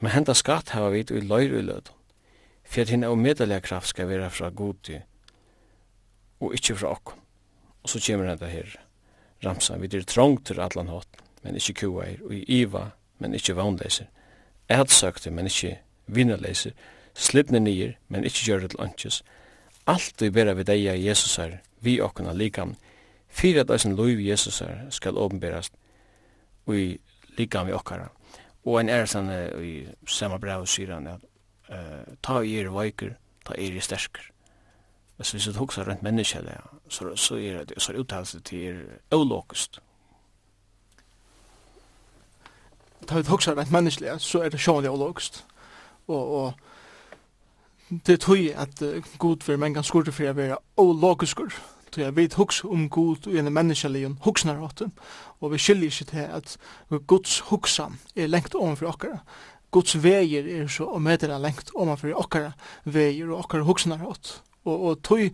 men 0.00 0.10
henda 0.10 0.34
skatt 0.34 0.72
hava 0.74 0.90
vit 0.90 1.12
i 1.14 1.22
løyr 1.22 1.54
i 1.60 1.62
lød, 1.68 1.92
for 2.66 2.82
at 2.82 2.90
henne 2.90 3.12
omedelig 3.14 3.60
kraft 3.62 3.92
skal 3.94 4.08
være 4.10 4.30
fra 4.30 4.50
god 4.50 4.90
og 6.40 6.54
ikkje 6.54 6.76
fra 6.76 6.90
okk. 6.96 7.14
Og 7.82 7.88
så 7.88 8.02
kommer 8.06 8.32
henne 8.32 8.50
her, 8.50 8.74
ramsa, 9.44 9.78
vi 9.78 9.86
er 9.86 10.02
trångt 10.02 10.46
til 10.46 10.60
allan 10.60 10.90
hatt, 10.90 11.22
men 11.44 11.54
ikkje 11.54 11.78
kua 11.84 12.10
er, 12.10 12.18
og 12.26 12.34
i 12.34 12.42
iva, 12.58 12.90
men 13.18 13.38
ikkje 13.38 13.54
vannleiser, 13.56 14.10
ætsøkte, 14.68 15.30
men 15.30 15.46
ikkje 15.46 15.76
vinnerleiser, 16.06 16.74
slipne 17.14 17.62
nyer, 17.62 17.94
men 18.08 18.26
ikkje 18.26 18.50
gjør 18.50 18.66
det 18.66 18.74
til 18.74 18.82
ønskjes, 18.82 19.22
Alt 19.86 20.22
vi 20.22 20.30
bera 20.30 20.54
vi 20.54 20.64
deia 20.66 20.96
Jesus 20.98 21.38
er, 21.38 21.60
vi 21.80 22.00
okkona 22.02 22.32
likam, 22.34 22.74
fyra 23.28 23.62
at 23.62 23.84
loiv 23.86 24.20
Jesus 24.20 24.60
er 24.60 24.90
skal 24.90 25.18
åpenberast 25.18 25.72
i 26.74 26.98
likam 27.38 27.66
vi 27.66 27.72
okkara. 27.72 28.08
Og 28.64 28.80
en 28.80 28.88
er 28.88 29.06
sann 29.06 29.30
i 29.62 29.86
samme 30.06 30.38
brev 30.42 30.66
sier 30.66 30.94
han 30.94 31.06
at 31.06 31.22
uh, 31.70 32.02
ta 32.22 32.40
i 32.42 32.56
er 32.58 32.72
veikur, 32.74 33.14
ta 33.46 33.54
i 33.54 33.68
er 33.68 33.76
i 33.78 33.80
sterkur. 33.80 34.24
Hvis 35.16 35.34
vi 35.34 35.40
sitt 35.40 35.56
hoksa 35.56 35.84
rundt 35.86 36.02
menneskje 36.02 36.42
det, 36.42 36.56
så, 36.88 37.14
så 37.16 37.38
er 37.38 37.64
det 37.64 37.78
så 37.78 37.92
er 37.92 38.00
uttalelse 38.02 38.40
til 38.40 38.66
er 38.66 38.80
øvlåkust. 39.14 39.78
Ta 43.06 43.20
vi 43.20 43.28
hoksa 43.28 43.54
rundt 43.54 43.70
menneskje 43.70 44.18
så 44.18 44.42
er 44.42 44.50
det 44.50 44.60
sjånlig 44.60 44.90
øvlåkust. 44.90 45.44
Og, 46.08 46.34
og 46.34 46.52
det 47.88 48.20
tøy 48.20 48.50
at 48.54 48.82
god 49.18 49.42
for 49.42 49.56
mengan 49.56 49.84
skurte 49.86 50.12
for 50.12 50.26
å 50.26 50.36
være 50.36 50.58
ologiskur. 50.80 51.54
Tøy 51.94 52.08
at 52.08 52.16
vi 52.16 52.28
huks 52.36 52.64
om 52.64 52.88
god 52.90 53.28
og 53.28 53.36
en 53.38 53.52
menneskelig 53.52 54.06
og 54.06 54.64
åtte, 54.64 54.90
og 55.40 55.52
vi 55.52 55.58
skiljer 55.58 55.92
ikke 55.92 56.10
til 56.10 56.18
at 56.18 56.56
Guds 57.06 57.40
huksan 57.50 57.98
er 58.16 58.26
lengt 58.26 58.54
ovenfor 58.54 58.90
okkara. 58.90 59.20
Guds 59.70 59.96
veier 60.02 60.46
er 60.46 60.66
så 60.68 60.84
og 60.84 60.96
å 60.96 61.02
medra 61.02 61.38
lengt 61.38 61.70
ovenfor 61.74 62.14
okkara 62.14 62.52
veier 62.84 63.30
og 63.30 63.44
okkara 63.44 63.66
huksnar 63.66 64.02
åtte. 64.06 64.40
Og, 64.64 64.82
og 64.82 65.02
tøy 65.02 65.30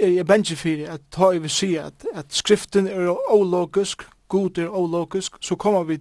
er 0.00 0.08
jeg 0.16 0.26
bensje 0.26 0.56
for 0.56 0.86
at 0.94 1.04
tøy 1.12 1.42
vi 1.44 1.52
si 1.52 1.74
at, 1.76 2.06
at 2.14 2.32
skriften 2.32 2.88
er 2.88 3.12
ologisk, 3.32 4.06
god 4.28 4.58
er 4.58 4.72
ologisk, 4.72 5.36
så 5.40 5.56
kommer 5.56 5.84
vi 5.84 5.98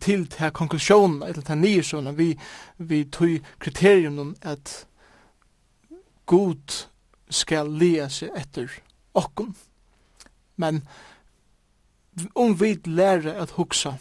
til 0.00 0.26
til 0.28 0.50
konklusjonen, 0.52 1.22
eller 1.22 1.42
til 1.42 1.58
nysjonen, 1.58 2.18
vi, 2.18 2.36
vi 2.78 3.04
tøy 3.04 3.38
kriterium 3.58 4.36
at 4.42 4.86
god 6.26 6.86
skal 7.30 7.70
lea 7.70 8.08
seg 8.12 8.34
etter 8.38 8.70
okkom. 9.16 9.54
Men 10.56 10.82
om 12.34 12.54
vi 12.60 12.74
lærer 12.86 13.36
at 13.42 13.56
hugsa 13.58 13.96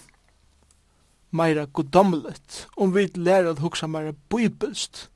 meira 1.36 1.66
godomlet, 1.66 2.68
om 2.78 2.94
vi 2.96 3.08
lærer 3.16 3.52
at 3.52 3.60
hugsa 3.60 3.88
meira 3.88 4.14
bibelst, 4.30 5.10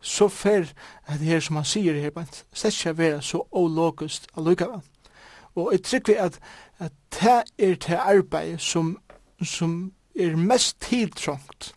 så 0.00 0.28
fer 0.28 0.70
det 1.08 1.26
her 1.26 1.40
som 1.44 1.58
han 1.60 1.68
sier 1.68 1.98
her, 2.00 2.12
men 2.16 2.28
slett 2.52 2.78
ikke 2.78 2.96
være 2.98 3.22
så 3.22 3.42
ologist 3.52 4.30
allukava. 4.36 4.80
Og 5.54 5.72
jeg 5.72 5.82
trykker 5.84 6.22
at, 6.22 6.38
at 6.78 6.92
det 7.20 7.42
er 7.58 7.74
det 7.74 7.98
arbeid 7.98 8.58
som, 8.58 8.96
som 9.42 9.92
er 10.16 10.36
mest 10.36 10.80
tiltrångt 10.80 11.74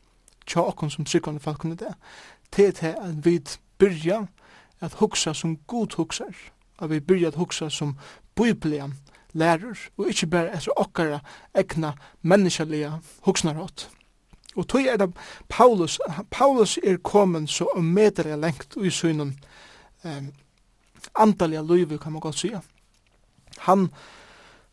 tja 0.47 0.63
okkur 0.67 0.91
som 0.91 1.05
tryggvann 1.07 1.39
i 1.39 1.43
falkene 1.43 1.77
det, 1.79 1.93
det 2.55 2.73
til 2.75 2.81
det 2.81 2.95
at 2.99 3.25
vi 3.25 3.37
byrja 3.81 4.25
at 4.83 4.93
hugsa 4.99 5.33
som 5.33 5.57
god 5.67 5.95
hugsar, 5.95 6.35
at 6.81 6.89
vi 6.89 6.99
byrja 6.99 7.27
at 7.27 7.39
hugsa 7.39 7.69
som 7.69 7.97
biblian 8.35 8.93
lærer, 9.33 9.79
og 9.97 10.09
ikkje 10.09 10.29
berre 10.29 10.53
etter 10.57 10.75
okkara 10.77 11.19
egna 11.55 11.93
menneskelige 12.21 12.91
hugsnarhått. 13.25 13.89
Og 14.55 14.67
tog 14.67 14.85
er 14.85 14.97
det 15.01 15.09
Paulus, 15.49 15.99
Paulus 16.31 16.77
er 16.83 16.97
kommet 16.97 17.49
så 17.49 17.65
omedelig 17.75 18.37
lengt 18.37 18.77
i 18.77 18.89
synen 18.89 19.39
um, 20.03 20.31
antallige 21.15 21.67
løyve, 21.67 21.97
kan 21.97 22.11
man 22.11 22.21
godt 22.21 22.39
sige. 22.39 22.61
Han, 23.57 23.89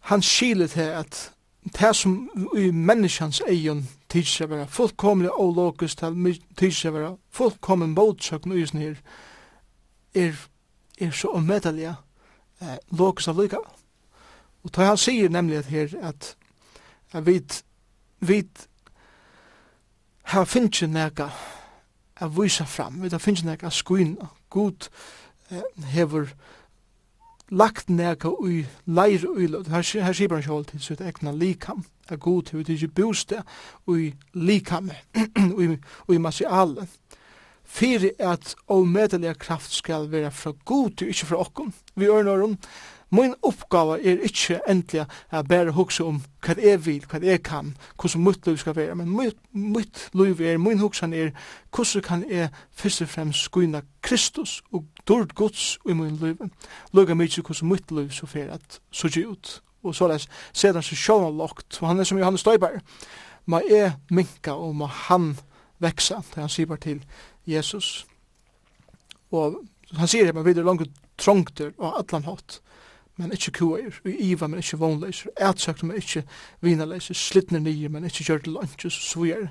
han 0.00 0.22
skiler 0.22 0.66
til 0.66 0.80
at 0.80 1.32
det 1.64 1.96
som 1.96 2.30
i 2.56 2.70
menneskans 2.70 3.40
egen 3.40 3.88
tidser 4.08 4.46
være 4.46 4.66
fullkomlig 4.66 5.30
og 5.32 5.54
logisk 5.54 5.98
til 5.98 6.42
tidser 6.56 6.90
være 6.90 7.16
fullkomlig 7.30 7.88
motsøkende 7.88 8.60
i 8.60 8.66
sin 8.66 8.80
her 8.80 8.94
er, 10.14 10.46
er 11.00 11.10
så 11.10 11.28
omedelig 11.28 11.94
eh, 12.60 12.76
lokus 12.90 13.28
av 13.28 13.40
lykka. 13.40 13.60
Og 14.62 14.74
da 14.76 14.90
han 14.90 15.00
sier 15.00 15.28
nemlig 15.32 15.56
at 15.62 15.70
her 15.72 15.94
at, 16.02 16.36
at 17.12 17.26
vi 17.26 17.40
vi 18.20 18.44
har 20.22 20.44
finnst 20.44 20.82
nega 20.82 21.30
a 22.20 22.26
vysa 22.28 22.64
fram, 22.64 23.02
vi 23.02 23.08
har 23.08 23.18
finnst 23.18 23.44
nega 23.44 23.66
a 23.66 23.70
skuina. 23.70 24.28
God 24.50 24.88
eh, 25.50 25.62
hever 25.84 26.28
lagt 27.50 27.88
nega 27.90 28.28
ui 28.28 28.66
leir 28.86 29.24
ui 29.28 29.46
lød. 29.46 29.70
Her, 29.70 30.02
her 30.04 30.12
sier 30.12 30.34
han 30.34 30.42
sjål 30.42 30.64
til 30.64 30.82
sitt 30.84 31.00
egna 31.00 31.32
likam. 31.32 31.84
A 32.10 32.16
god 32.16 32.52
hever 32.52 32.64
til 32.64 32.78
sitt 32.78 32.94
bostad 32.94 33.42
ui 33.86 34.12
likam, 34.34 34.90
ui, 35.56 35.78
ui 36.08 36.18
materialet 36.28 36.88
fyri 37.70 38.10
at 38.18 38.54
omedelig 38.68 39.36
kraft 39.38 39.72
skal 39.72 40.08
vera 40.10 40.32
fra 40.34 40.52
god 40.64 40.96
til 40.98 41.12
ikkje 41.12 41.30
fra 41.30 41.42
okkom, 41.44 41.74
vi 41.96 42.10
ørnåren, 42.10 42.58
Min 43.10 43.34
oppgave 43.42 43.96
er 44.06 44.20
ikkje 44.22 44.60
endelig 44.70 45.06
at 45.34 45.48
bare 45.48 45.72
hugsa 45.74 46.04
om 46.06 46.20
hva 46.46 46.54
jeg 46.62 46.78
vil, 46.86 47.06
hva 47.10 47.18
jeg 47.22 47.42
kan, 47.42 47.72
hvordan 47.98 48.22
mitt 48.22 48.46
liv 48.46 48.58
skal 48.62 48.76
være, 48.76 48.94
men 48.94 49.10
mitt, 49.10 49.40
mitt 49.52 50.04
liv 50.14 50.40
er, 50.40 50.60
min 50.62 50.78
hugsan 50.78 51.14
er, 51.14 51.32
hvordan 51.74 52.04
kan 52.06 52.22
jeg 52.30 52.48
først 52.70 53.02
og 53.02 53.08
fremst 53.08 53.48
skuina 53.48 53.80
Kristus 54.02 54.62
og 54.72 54.84
dård 55.08 55.34
Guds 55.34 55.78
i 55.88 55.92
min 55.92 56.16
liv, 56.22 56.38
luga 56.92 57.14
mykje 57.14 57.42
hvordan 57.42 57.68
mitt 57.68 57.90
liv 57.90 58.10
så 58.14 58.26
fer 58.26 58.52
at 58.54 58.80
så 58.90 59.10
ut, 59.26 59.62
og 59.82 59.94
så 59.94 60.08
les, 60.08 60.28
sedan 60.52 60.82
så 60.82 60.94
seg 60.94 61.02
sjåan 61.02 61.36
lokt, 61.36 61.82
og 61.82 61.88
han 61.88 61.98
er 61.98 62.06
som 62.06 62.18
Johannes 62.18 62.46
Støyberg, 62.46 62.78
ma 63.46 63.58
er 63.66 63.98
minka 64.10 64.54
og 64.54 64.76
ma 64.76 64.86
han 64.86 65.32
veksa, 65.82 66.22
det 66.34 66.44
han 66.44 66.52
sier 66.52 66.78
til 66.78 67.02
Jesus. 67.50 68.06
Og 69.30 69.60
han 69.96 70.10
sier 70.10 70.28
at 70.28 70.34
man 70.34 70.46
videre 70.46 70.66
langt 70.66 70.90
trångter 71.20 71.72
og 71.78 71.98
atlan 72.00 72.26
hatt, 72.28 72.60
men 73.20 73.34
ikkje 73.36 73.52
kuair, 73.58 74.00
og 74.04 74.10
iva, 74.10 74.48
men 74.48 74.62
ikkje 74.62 74.78
vonleiser, 74.80 75.32
ætsøkter, 75.36 75.88
men 75.88 76.00
ikkje 76.00 76.24
vinarleiser, 76.64 77.16
slittner 77.18 77.60
nye, 77.60 77.90
men 77.92 78.06
ikkje 78.08 78.30
gjør 78.30 78.44
til 78.44 78.56
lunches, 78.56 78.96
og 78.96 79.08
så 79.10 79.26
gjør. 79.28 79.48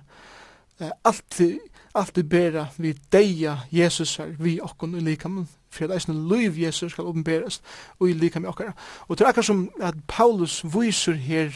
Altid, 1.06 1.60
alltid 1.94 2.30
bera 2.32 2.66
vi 2.80 2.96
deia 3.12 3.58
Jesus 3.72 4.16
her, 4.18 4.34
vi 4.40 4.58
okkon 4.64 4.96
i 4.98 5.04
likamen, 5.04 5.48
for 5.70 5.86
det 5.86 6.00
er 6.00 6.06
sånn 6.08 6.24
liv 6.32 6.58
Jesus 6.58 6.96
skal 6.96 7.12
åpenberes, 7.12 7.60
og 8.00 8.10
i 8.10 8.18
likam 8.18 8.48
i 8.48 8.50
okkara. 8.50 8.74
Og 9.08 9.20
det 9.20 9.26
er 9.26 9.34
akkur 9.34 9.46
som 9.46 9.68
at 9.86 10.00
Paulus 10.10 10.62
viser 10.64 11.20
her 11.20 11.54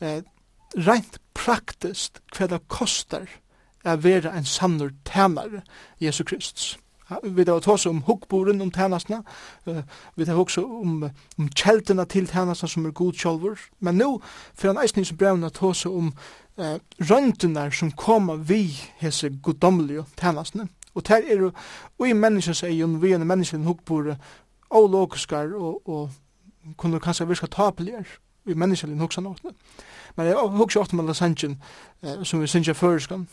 eh, 0.00 0.24
rent 0.74 1.20
praktiskt 1.36 2.22
hva 2.32 2.48
det 2.50 2.62
kostar 2.72 3.28
er 3.84 3.96
vera 3.96 4.36
en 4.38 4.44
sannur 4.44 4.90
tænare, 5.04 5.62
Jesu 6.00 6.24
Kristus. 6.24 6.78
Vi 7.22 7.44
har 7.48 7.60
tås 7.60 7.86
om 7.86 8.00
hukkboren 8.00 8.60
om 8.60 8.70
tænasna, 8.70 9.20
vi 10.16 10.24
har 10.24 10.34
også 10.34 10.64
om, 10.64 11.02
om 11.38 11.48
kjeltene 11.48 12.04
til 12.04 12.26
tænasna 12.26 12.68
som 12.68 12.86
er 12.86 12.90
god 12.90 13.12
sjolver, 13.12 13.56
men 13.80 13.94
nå, 13.94 14.22
for 14.54 14.68
han 14.68 14.82
eisning 14.82 15.06
som 15.06 15.16
brevna 15.16 15.48
tås 15.48 15.86
om 15.86 16.12
eh, 16.58 16.78
røntene 17.00 17.70
som 17.72 17.90
kommer 17.90 18.36
vi 18.36 18.80
hese 18.96 19.30
goddomlige 19.42 20.04
tænasna, 20.16 20.66
og 20.94 21.08
der 21.08 21.16
er 21.16 21.36
jo 21.36 21.52
i 22.06 22.12
menneskens 22.12 22.62
egen, 22.62 23.02
vi 23.02 23.12
er 23.12 23.18
menneskens 23.18 23.66
hukkbore, 23.66 24.16
og 24.70 24.90
logiskar 24.90 25.48
og, 25.54 25.88
og 25.88 26.10
kunne 26.76 27.00
kanskje 27.00 27.28
virka 27.28 27.46
tapeligere 27.46 28.04
i 28.46 28.54
menneskelig 28.54 28.98
hugsa. 28.98 29.20
Men 29.20 30.26
jeg 30.26 30.36
hugsa 30.36 30.80
ofte 30.80 30.96
med 30.96 31.04
Lasangen, 31.04 31.62
eh, 32.02 32.24
som 32.24 32.40
vi 32.40 32.46
synes 32.46 32.50
synger 32.50 32.74
føreskan, 32.74 33.28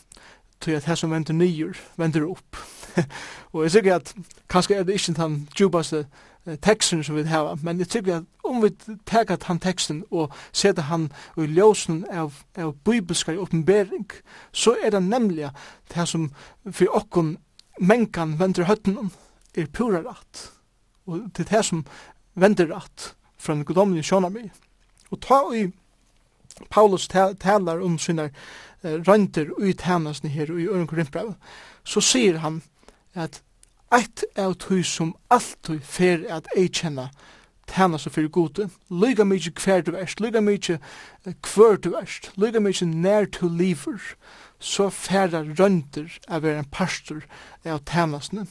tog 0.60 0.74
at 0.74 0.84
her 0.84 0.94
som 0.94 1.10
vender 1.10 1.32
nyer, 1.32 1.76
vender 1.96 2.26
opp. 2.28 2.56
og 3.52 3.62
jeg 3.62 3.72
tykker 3.72 3.94
at, 3.94 4.14
kanskje 4.48 4.76
er 4.76 4.82
det 4.82 4.98
ikke 4.98 5.14
den 5.16 5.48
djupaste 5.58 6.04
eh, 6.46 6.56
teksten 6.62 7.04
som 7.04 7.16
vi 7.16 7.22
har, 7.22 7.58
men 7.62 7.78
jeg 7.78 7.88
tykker 7.88 8.16
at 8.16 8.24
om 8.44 8.62
vi 8.62 8.70
teker 9.06 9.36
den 9.36 9.60
teksten 9.60 10.04
og 10.10 10.34
setter 10.52 10.88
han 10.90 11.10
i 11.36 11.46
ljósen 11.46 12.04
av, 12.10 12.42
av 12.56 12.74
bibelskar 12.84 13.38
oppenbering, 13.38 14.08
så 14.52 14.76
er 14.84 14.90
det 14.90 15.02
nemlig 15.02 15.50
det 15.94 16.08
som 16.08 16.30
for 16.70 16.96
okkon 16.96 17.36
menkan 17.80 18.38
vender 18.38 18.68
høtten 18.68 19.10
er 19.56 19.70
pura 19.72 20.02
rett. 20.04 20.50
Og 21.06 21.30
det 21.36 21.46
er 21.46 21.56
det 21.56 21.64
som 21.66 21.84
vender 22.34 22.68
rett 22.74 23.14
fra 23.40 23.54
den 23.54 23.64
godomlige 23.64 24.04
sjånami. 24.04 24.50
Og 25.10 25.20
ta 25.20 25.42
i 25.56 25.70
Paulus 26.70 27.08
talar 27.08 27.80
om 27.84 27.98
sina 27.98 28.28
rønter 28.84 29.64
i 29.64 29.72
tænasen 29.72 30.28
her 30.28 30.44
i 30.58 30.66
Øren 30.66 30.86
Korinthbrev, 30.86 31.34
så 31.84 32.00
sier 32.00 32.38
han 32.38 32.62
at 33.14 33.42
eit 33.92 34.24
av 34.36 34.54
tøy 34.54 34.82
som 34.86 35.14
alltid 35.30 35.80
fer 35.82 36.24
at 36.30 36.48
eikjenna 36.56 37.08
tænasen 37.70 38.12
fyrir 38.12 38.28
gode, 38.28 38.68
lyga 38.90 39.24
mykje 39.24 39.52
hver 39.64 39.82
du 39.86 39.92
erst, 39.96 40.20
lyga 40.20 40.40
mykje 40.40 40.78
hver 41.24 41.76
du 41.76 41.94
erst, 41.98 42.32
lyga 42.36 42.60
mykje 42.60 42.86
nær 42.86 43.24
du 43.24 43.48
liver, 43.48 44.00
så 44.58 44.90
færa 44.90 45.44
rønter 45.58 46.18
av 46.28 46.44
er 46.44 46.58
en 46.58 46.70
pastor 46.72 47.22
av 47.64 47.80
tænasen 47.86 48.48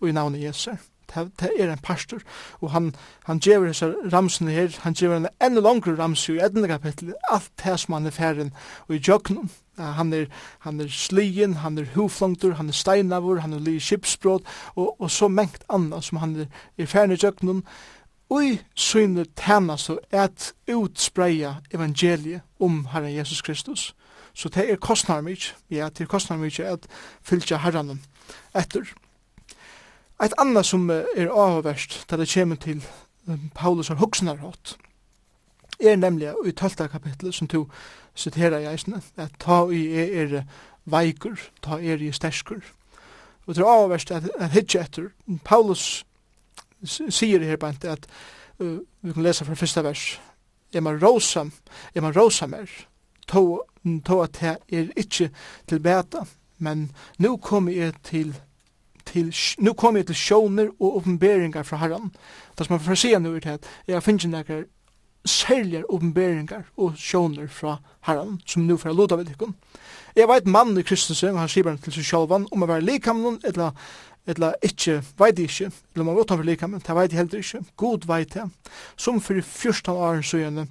og 0.00 0.08
i 0.08 0.12
navnet 0.12 0.42
Jesu 0.42 0.70
det 1.14 1.50
er 1.58 1.72
en 1.72 1.82
pastor, 1.82 2.20
og 2.60 2.70
han, 2.70 2.94
han 3.24 3.40
gjør 3.40 3.66
disse 3.66 3.88
ramsene 4.12 4.52
her, 4.52 4.74
han 4.82 4.94
gjør 4.94 5.16
en 5.16 5.28
enda 5.42 5.62
langere 5.64 5.98
ramse 5.98 6.34
i 6.34 6.42
enda 6.44 6.68
kapittel, 6.68 7.14
alt 7.30 7.50
det 7.64 7.78
som 7.80 7.96
han 7.96 8.06
er 8.06 8.14
ferden 8.14 8.52
og 8.88 8.94
i 8.94 9.02
jøkken, 9.08 9.50
han 9.78 10.12
er, 10.12 10.26
han 10.66 10.80
er 10.80 10.88
slien, 10.90 11.54
han 11.62 11.78
er 11.78 11.86
huflongtur, 11.94 12.56
han 12.58 12.68
er 12.68 12.76
steinavur, 12.76 13.38
han 13.40 13.52
er 13.54 13.62
li 13.62 13.78
kipsbrot 13.78 14.42
og, 14.74 15.00
og 15.00 15.10
så 15.10 15.28
mengt 15.28 15.64
anna 15.70 16.00
som 16.02 16.18
han 16.18 16.34
er, 16.36 16.50
er 16.78 16.90
ferden 16.90 17.14
i 17.14 17.20
jøkken, 17.22 17.62
Ui 18.30 18.58
syne 18.76 19.24
tæna 19.24 19.76
så 19.76 19.98
at 20.10 20.52
utspreia 20.68 21.54
evangeliet 21.74 22.40
om 22.60 22.86
Herren 22.92 23.14
Jesus 23.16 23.42
Kristus. 23.42 23.94
Så 24.34 24.48
det 24.48 24.70
er 24.70 24.76
kostnar 24.76 25.20
mykje, 25.20 25.54
ja, 25.70 25.88
det 25.88 26.00
er 26.00 26.06
kostnar 26.06 26.36
mykje 26.36 26.64
at 26.64 26.84
fylgja 27.22 27.56
herranen 27.56 28.02
etter. 28.54 28.84
Eit 30.18 30.34
anna 30.38 30.64
som 30.66 30.90
er 30.90 31.28
avverst, 31.30 32.00
da 32.10 32.16
det 32.18 32.30
kommer 32.32 32.56
til 32.56 32.82
Paulus 33.54 33.88
har 33.88 34.00
hugsnarhått, 34.00 34.78
er 35.80 35.96
nemlig 35.96 36.32
i 36.46 36.50
12. 36.52 36.88
kapitlet 36.88 37.34
som 37.34 37.46
du 37.46 37.66
siterer 38.14 38.58
i 38.58 38.66
eisene, 38.66 39.02
at 39.16 39.36
ta 39.38 39.68
i 39.70 39.84
er 39.94 40.42
veikur, 40.84 41.38
ta 41.62 41.78
er 41.78 42.02
i 42.02 42.10
sterskur. 42.12 42.64
Og 43.46 43.54
det 43.54 43.62
er 43.62 43.70
avverst 43.70 44.10
at, 44.10 44.26
at 44.38 44.50
hitje 44.50 44.80
etter. 44.80 45.08
Paulus 45.44 46.04
sier 46.84 47.44
her 47.44 47.56
bant 47.56 47.84
at 47.84 48.06
uh, 48.58 48.80
vi 49.00 49.12
kan 49.12 49.22
lesa 49.22 49.46
fra 49.46 49.54
fyrsta 49.54 49.86
vers, 49.86 50.18
er 50.74 50.82
man 50.82 50.98
rosa, 51.02 51.46
er 51.94 52.02
man 52.02 52.16
rosa 52.16 52.46
mer, 52.46 52.66
to, 53.28 53.62
to 54.04 54.20
at 54.22 54.40
det 54.40 54.56
er 54.68 54.92
ikkje 54.96 55.30
til 55.68 55.80
beta, 55.80 56.26
men 56.58 56.90
nu 57.18 57.36
kommer 57.36 57.72
jeg 57.72 57.94
til 58.02 58.34
til, 59.08 59.30
nu 59.58 59.72
kom 59.72 59.96
jeg 59.96 60.08
til 60.08 60.18
sjåner 60.18 60.72
og 60.78 61.00
oppenberingar 61.00 61.66
fra 61.66 61.80
herran. 61.82 62.10
Det 62.58 62.66
som 62.66 62.76
jeg 62.76 62.86
får 62.86 63.00
se 63.02 63.12
nu 63.18 63.34
er 63.34 63.44
til 63.44 63.56
at 63.58 63.70
jeg 63.88 64.02
finnes 64.02 64.28
nekker 64.28 64.66
særligere 65.28 65.88
oppenberingar 65.90 66.68
og 66.76 66.96
sjåner 66.96 67.48
fra 67.52 67.78
herran, 68.06 68.40
som 68.46 68.62
nu 68.62 68.76
får 68.76 68.90
jeg 68.90 68.96
loda 68.96 69.16
vid 69.16 69.32
ikon. 69.34 69.56
Jeg 70.16 70.28
var 70.28 70.40
et 70.40 70.46
mann 70.46 70.78
i 70.78 70.82
Kristus, 70.82 71.22
og 71.22 71.38
han 71.38 71.50
sier 71.50 71.76
til 71.76 71.94
seg 71.94 72.06
sjálvan 72.06 72.48
om 72.52 72.62
å 72.64 72.70
være 72.70 72.86
likamnen, 72.86 73.40
eller 73.44 73.74
eller 74.28 74.58
ikke, 74.62 74.98
veit 75.16 75.38
ikke, 75.40 75.70
eller 75.94 76.04
man 76.04 76.16
vet 76.18 76.30
han 76.30 76.38
for 76.38 76.44
likamen, 76.44 76.82
det 76.84 76.96
veit 76.96 77.14
heller 77.16 77.40
ikke, 77.40 77.62
god 77.80 78.04
veit 78.10 78.34
det, 78.34 78.44
som 79.00 79.22
for 79.24 79.40
14 79.40 79.94
år 79.94 80.20
søgjene, 80.20 80.66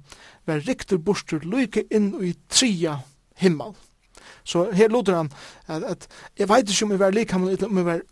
var 0.46 0.62
riktig 0.68 1.00
bostur 1.04 1.42
lykke 1.42 1.82
inn 1.90 2.12
i 2.22 2.36
tria 2.48 3.00
himmel. 3.42 3.74
Så 4.46 4.68
her 4.72 4.92
loder 4.94 5.18
han 5.18 5.32
at, 5.66 5.82
at 5.82 6.06
jeg 6.38 6.48
veit 6.48 6.70
ikke 6.70 6.86
om 6.86 6.94
jeg 6.94 7.02
var 7.02 7.16
likamen, 7.16 7.50
eller 7.50 7.66
om 7.66 7.82
jeg 7.82 7.88
var 7.90 8.06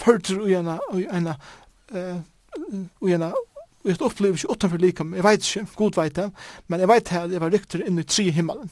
førtur 0.00 0.46
i 0.48 0.56
ena, 0.58 0.78
i 0.96 1.06
ena, 1.10 1.36
i 1.92 3.14
ena, 3.14 3.30
i 3.84 3.92
et 3.94 4.02
opplevelse 4.04 4.48
utenfor 4.50 4.80
likam, 4.80 5.14
jeg 5.16 5.24
vet 5.24 5.46
ikke, 5.46 5.66
god 5.76 5.96
veit 5.96 6.16
det, 6.16 6.26
men 6.68 6.82
jeg 6.82 6.90
veit 6.90 7.12
at 7.16 7.32
jeg 7.32 7.40
var 7.40 7.52
rykter 7.52 7.84
inn 7.86 8.00
i 8.00 8.04
tri 8.04 8.28
himmelen. 8.34 8.70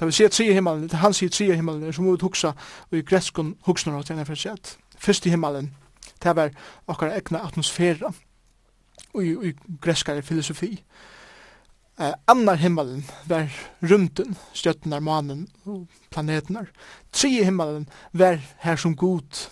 Da 0.00 0.08
vi 0.08 0.16
si 0.16 0.26
tre 0.32 0.46
himmelen, 0.56 0.88
det 0.88 1.02
han 1.02 1.14
sier 1.14 1.30
tre 1.30 1.50
himmelen, 1.52 1.92
så 1.92 2.02
må 2.02 2.16
vi 2.16 2.24
huksa, 2.24 2.54
og 2.90 2.98
i 2.98 3.04
greskon 3.06 3.54
huksner 3.66 3.98
av 3.98 4.06
tjena 4.08 4.24
fyrir 4.24 4.42
sett. 4.42 4.74
Fyrst 5.00 5.28
i 5.28 5.34
himmelen, 5.34 5.70
det 6.24 6.34
var 6.36 6.54
okkar 6.90 7.14
egna 7.14 7.44
atmosfæra, 7.46 8.12
og 9.14 9.24
i 9.24 9.54
greskare 9.82 10.22
filosofi. 10.22 10.76
Eh, 12.00 12.14
annar 12.32 12.56
himmelen 12.56 13.04
var 13.28 13.50
rymden, 13.84 14.36
stjøttenar, 14.56 15.02
manen 15.04 15.48
og 15.68 15.84
planetenar. 16.10 16.70
Tre 17.12 17.28
himmelen 17.44 17.88
var 18.12 18.40
her 18.64 18.80
som 18.80 18.96
god 18.96 19.50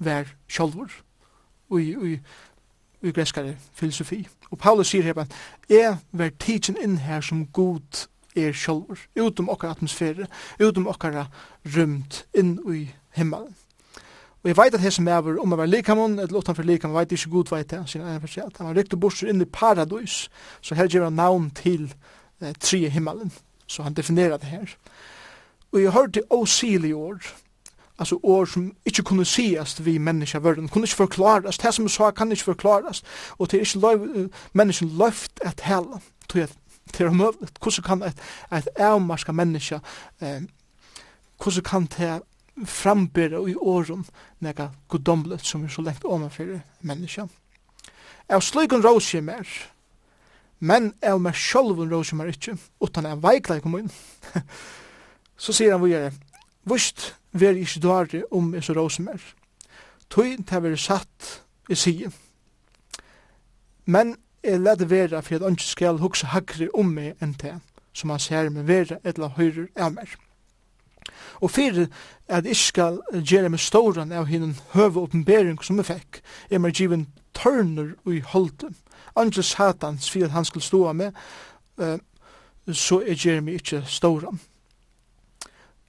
var 0.00 0.32
sjálfur 0.48 0.90
og 1.70 1.82
i, 1.82 2.18
i 3.02 3.12
greskare 3.14 3.54
filosofi. 3.72 4.24
Og 4.50 4.58
Paulus 4.58 4.90
sier 4.90 5.06
her 5.06 5.18
at 5.22 5.34
jeg 5.70 5.96
var 6.12 6.32
tidsen 6.42 6.78
inn 6.82 6.98
her 7.04 7.22
som 7.24 7.46
god 7.46 8.06
er 8.36 8.52
sjálfur, 8.54 8.98
utom 9.18 9.50
okkar 9.50 9.76
atmosfære, 9.76 10.26
utom 10.60 10.88
okkar 10.90 11.26
rymt 11.76 12.24
inn 12.34 12.58
i 12.72 12.88
himmelen. 13.16 13.54
Og 14.40 14.48
jeg 14.48 14.56
veit 14.56 14.74
at 14.74 14.80
hese 14.80 15.02
mever, 15.04 15.36
om 15.40 15.52
jeg 15.52 15.58
var 15.58 15.68
likamon, 15.68 16.18
eller 16.18 16.38
utanfor 16.38 16.64
likamon, 16.64 16.96
veit 16.96 17.12
ikke 17.12 17.30
god 17.30 17.50
veit 17.50 17.70
det, 17.70 17.82
sin 17.86 18.00
egen 18.00 18.20
forsiat. 18.20 18.56
Han 18.56 18.70
var 18.70 18.78
rykt 18.78 18.94
og 18.96 19.00
borser 19.00 19.28
inn 19.28 19.42
i 19.44 19.48
paradis, 19.52 20.30
så 20.64 20.74
her 20.74 20.88
gjør 20.88 21.10
han 21.10 21.18
navn 21.20 21.50
til 21.50 21.90
eh, 22.40 22.54
tre 22.56 22.88
himmelen. 22.88 23.32
Så 23.66 23.82
han 23.82 23.94
definerer 23.94 24.40
det 24.40 24.48
her. 24.48 24.72
Og 25.72 25.82
jeg 25.82 25.92
hørte 25.92 26.22
åsilig 26.32 26.94
år, 26.96 27.20
altså 28.00 28.18
år 28.22 28.44
som 28.44 28.72
ikke 28.86 29.02
kunne 29.02 29.24
ses 29.24 29.84
vi 29.84 29.98
menneska 29.98 30.38
verden, 30.38 30.68
kunne 30.68 30.84
ikke 30.84 30.96
förklaras 30.96 31.58
det 31.58 31.74
som 31.74 31.88
sa 31.88 32.10
kan 32.10 32.32
ikke 32.32 32.44
förklaras 32.44 33.02
og 33.38 33.50
det 33.50 33.56
er 33.56 33.60
ikke 33.60 33.78
løy, 33.78 34.28
människan 34.52 34.88
løft 34.98 35.40
et 35.46 35.60
hela 35.60 36.00
tror 36.28 36.40
jeg, 36.40 36.48
det 36.92 37.00
är 37.00 37.08
omöjligt 37.08 37.58
hvordan 37.62 37.84
kan 37.84 38.02
et, 38.02 38.18
et 38.52 38.68
avmarska 38.78 39.32
människa 39.32 39.80
eh, 40.20 40.42
hvordan 41.42 41.62
kan 41.62 41.88
det 41.98 42.22
frambera 42.66 43.48
i 43.48 43.54
åren 43.54 44.06
nega 44.40 44.68
godomlet 44.88 45.46
som 45.46 45.64
er 45.64 45.68
så 45.68 45.82
lengt 45.82 46.04
omanfyrir 46.04 46.60
människa 46.80 47.28
av 48.28 48.40
sløykun 48.40 48.82
råsje 48.82 49.20
mer 49.20 49.46
men 50.58 50.92
av 51.02 51.20
meg 51.20 51.34
sjálfun 51.34 51.90
råsje 51.90 52.16
mer 52.16 52.28
ikkje 52.32 52.56
utan 52.84 53.06
av 53.06 53.22
veikla 53.24 53.56
i 53.56 53.60
kommunen, 53.64 53.90
så 55.42 55.52
sier 55.56 55.72
han 55.72 55.80
vore 55.80 56.10
vust 56.64 57.14
ver 57.32 57.58
ikkje 57.58 57.82
dårlig 57.82 58.24
om 58.32 58.54
er 58.54 58.64
så 58.64 58.74
råse 58.76 59.02
mer. 59.02 59.20
Tøy 60.10 60.36
til 60.46 60.64
jeg 60.70 60.78
satt 60.78 61.42
i 61.70 61.74
sige. 61.74 62.10
Men 63.84 64.16
jeg 64.44 64.60
lette 64.60 64.90
vera 64.90 65.20
for 65.20 65.34
at 65.34 65.42
han 65.42 65.58
skal 65.58 66.00
hukse 66.00 66.26
hakre 66.26 66.68
om 66.74 66.90
meg 66.96 67.20
enn 67.22 67.36
det, 67.42 67.58
som 67.92 68.10
han 68.10 68.18
ser 68.18 68.50
med 68.50 68.66
vera 68.66 68.98
etla 69.04 69.28
høyre 69.36 69.68
av 69.76 69.94
meg. 69.94 70.08
Og 71.40 71.50
fyrir 71.50 71.88
at 72.28 72.46
jeg 72.46 72.56
skal 72.56 73.00
gjere 73.12 73.48
meg 73.48 73.60
ståren 73.60 74.12
av 74.12 74.28
hinn 74.28 74.56
høve 74.74 75.00
oppenbering 75.00 75.58
som 75.64 75.78
jeg 75.80 75.90
fikk, 75.90 76.20
er 76.50 76.58
meg 76.58 76.74
given 76.74 77.08
tørner 77.34 77.94
i 78.08 78.20
holden. 78.20 78.76
Angel 79.16 79.44
satans 79.44 80.10
fyrir 80.10 80.30
at 80.30 80.36
han 80.36 80.44
skal 80.44 80.62
stå 80.64 80.84
av 80.88 80.96
meg, 80.96 81.16
så 82.72 83.00
jeg 83.06 83.18
gjere 83.24 83.44
meg 83.44 83.60
ikkje 83.60 83.84
ståren 83.86 84.40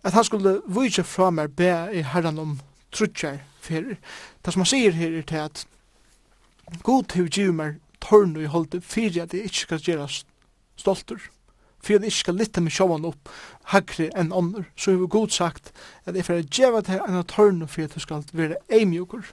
at 0.04 0.14
han 0.14 0.24
skulle 0.24 0.62
vise 0.68 1.04
fra 1.04 1.30
meg 1.30 1.56
be 1.56 1.72
i 1.94 2.02
herren 2.02 2.40
om 2.40 2.60
trutjar 2.92 3.42
fyrir. 3.62 3.98
Det 4.46 4.54
som 4.54 4.64
han 4.64 4.72
sier 4.72 4.98
her 4.98 5.18
er 5.18 5.28
til 5.28 5.44
at 5.46 5.66
God 6.84 7.14
hev 7.14 7.30
givet 7.30 7.56
meg 7.56 7.80
tørn 8.02 8.36
og 8.38 8.44
i 8.44 8.50
holde 8.50 8.82
fyrir 8.82 9.24
at 9.24 9.34
jeg 9.34 9.50
ikke 9.50 9.66
skal 9.68 9.86
gjøre 9.86 10.10
stolter 10.78 11.30
Fyrir 11.82 11.98
at 11.98 12.04
jeg 12.06 12.12
ikke 12.14 12.18
skal 12.18 12.36
lytte 12.38 12.62
meg 12.62 12.74
sjåvan 12.76 13.06
opp 13.10 13.30
hagri 13.74 14.12
enn 14.14 14.30
ånder. 14.38 14.68
Så 14.78 14.92
har 14.92 15.00
vi 15.02 15.08
God 15.10 15.32
sagt 15.34 15.72
at 16.06 16.16
jeg 16.16 16.28
fyrir 16.28 16.46
djeva 16.46 16.82
til 16.86 17.02
enn 17.02 17.24
tørn 17.26 17.64
og 17.66 17.72
fyrir 17.74 17.90
at 17.90 17.96
du 17.96 18.04
skal 18.04 18.22
være 18.38 18.60
eimjukur. 18.70 19.26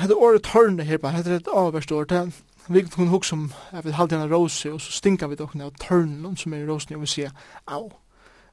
Hette 0.00 0.16
året 0.16 0.46
tørn 0.48 0.80
her 0.80 0.96
bare, 1.02 1.18
hette 1.18 1.42
et 1.42 1.50
avverst 1.52 1.92
år 1.92 2.08
til 2.08 2.32
vi 2.68 2.82
kan 2.82 3.08
hugsa 3.08 3.36
om 3.36 3.52
at 3.72 3.84
vi 3.84 3.92
halde 3.96 4.16
henne 4.16 4.34
rose 4.34 4.72
og 4.72 4.80
så 4.80 4.92
stinka 4.92 5.26
vi 5.26 5.36
dokkene 5.36 5.64
av 5.64 5.76
tørnen 5.80 6.36
som 6.36 6.52
er 6.52 6.64
i 6.64 6.68
rosen 6.68 6.96
og 6.96 7.04
vi 7.04 7.12
sier 7.12 7.30
au. 7.66 7.88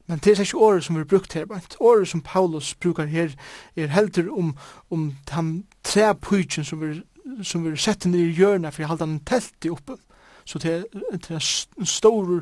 Men 0.07 0.19
det 0.21 0.35
er 0.35 0.41
ikke 0.43 0.57
året 0.57 0.83
som 0.85 0.95
vi 0.95 1.01
har 1.01 1.09
brukt 1.09 1.33
her, 1.33 1.45
men 1.49 1.61
året 1.79 2.07
som 2.07 2.21
Paulus 2.21 2.75
brukar 2.75 3.05
her 3.05 3.33
er 3.75 3.87
heldur 3.87 4.29
om, 4.37 4.57
om 4.91 5.15
den 5.31 5.65
trepujtjen 5.83 6.65
som 6.65 6.81
vi 6.81 7.01
som 7.43 7.63
vi 7.63 7.77
sett 7.77 8.05
ned 8.05 8.19
i 8.19 8.35
hjørnet 8.37 8.73
for 8.73 8.83
jeg 8.83 8.91
halda 8.91 9.07
den 9.07 9.19
teltet 9.25 9.71
oppe. 9.71 9.97
Så 10.45 10.61
det 10.61 10.73
er 10.75 11.35
en 11.79 11.85
stor 11.85 12.41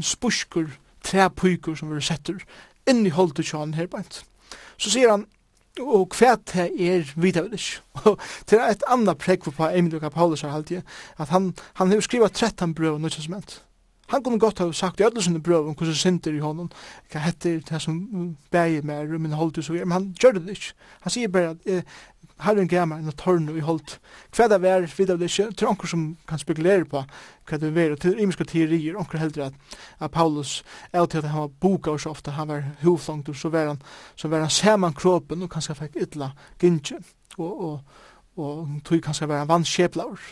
spuskur, 0.00 0.68
trepujkur 1.04 1.76
som 1.78 1.92
vi 1.94 2.02
setter 2.04 2.40
inn 2.88 3.06
i 3.06 3.14
holdet 3.14 3.48
kjøren 3.48 3.76
her 3.78 3.88
bænt. 3.90 4.22
Så 4.76 4.92
sier 4.92 5.12
han, 5.12 5.24
og 5.80 6.16
hva 6.18 6.34
det 6.52 6.68
er 6.68 7.08
vidar 7.16 7.46
vel 7.46 7.56
ikke. 7.56 8.14
Det 8.50 8.58
er 8.58 8.68
et 8.68 8.86
annet 8.90 9.20
prekk 9.20 9.48
på 9.48 9.70
Emil 9.70 9.96
og 9.96 10.12
Paulus 10.12 10.44
har 10.44 10.52
halvtid, 10.52 10.82
at 11.16 11.32
han, 11.32 11.54
han 11.80 11.92
har 11.92 12.04
skrivet 12.04 12.32
13 12.32 12.74
brøv 12.74 12.98
og 12.98 13.00
nødt 13.00 13.62
han 14.10 14.22
kunne 14.22 14.38
godt 14.42 14.58
ha 14.58 14.70
sagt 14.72 15.00
i 15.00 15.04
alle 15.06 15.22
sine 15.22 15.42
brøv 15.42 15.68
om 15.68 15.74
hvordan 15.74 15.94
synder 15.94 16.34
i 16.34 16.42
honom, 16.42 16.70
hva 17.12 17.22
heter 17.22 17.60
det 17.66 17.82
som 17.82 18.00
bæger 18.50 18.82
meg, 18.86 19.06
rummen 19.10 19.36
holdt 19.38 19.58
og 19.58 19.64
så 19.64 19.72
videre, 19.72 19.86
men 19.86 19.98
han 19.98 20.08
gjør 20.18 20.38
det 20.38 20.56
ikke. 20.56 20.72
Han 21.04 21.14
sier 21.14 21.30
bare 21.30 21.52
at 21.54 21.68
eh, 21.70 22.00
herren 22.44 22.68
gav 22.68 22.88
meg 22.90 23.04
en 23.04 23.16
tørn 23.16 23.48
og 23.52 23.58
i 23.58 23.64
holdt. 23.64 23.98
Hva 24.34 24.48
det 24.50 24.60
var, 24.62 24.86
vidt 24.96 25.12
det 25.12 25.28
ikke, 25.28 25.50
til 25.54 25.70
anker 25.70 25.92
som 25.92 26.04
kan 26.28 26.42
spekulere 26.42 26.88
på 26.90 27.04
hva 27.04 27.60
det 27.60 27.70
var, 27.76 27.94
til 28.00 28.18
imiske 28.22 28.46
teorier, 28.50 28.98
anker 28.98 29.22
heldur 29.22 29.46
at, 29.48 29.78
at 30.00 30.10
Paulus, 30.14 30.60
er 30.92 31.06
til 31.06 31.22
at 31.22 31.30
han 31.30 31.46
var 31.46 31.54
boka 31.62 31.94
og 31.94 32.02
så 32.02 32.14
ofte, 32.14 32.34
han 32.34 32.48
var 32.50 32.66
hovflangt, 32.82 33.28
og 33.28 33.36
så 33.36 33.52
var 33.52 33.72
han, 33.72 33.82
så 34.16 34.28
var 34.28 34.46
han 34.46 34.50
saman 34.50 34.96
kroppen, 34.96 35.42
og 35.42 35.52
kanskje 35.52 35.78
fikk 35.84 36.02
ytla 36.06 36.32
gynnskje, 36.60 37.00
og, 37.38 37.64
og, 37.64 37.80
og 38.36 38.78
tog 38.84 39.02
kanskje 39.06 39.30
var 39.30 39.44
han 39.44 39.50
vannskjeplaur 39.50 40.30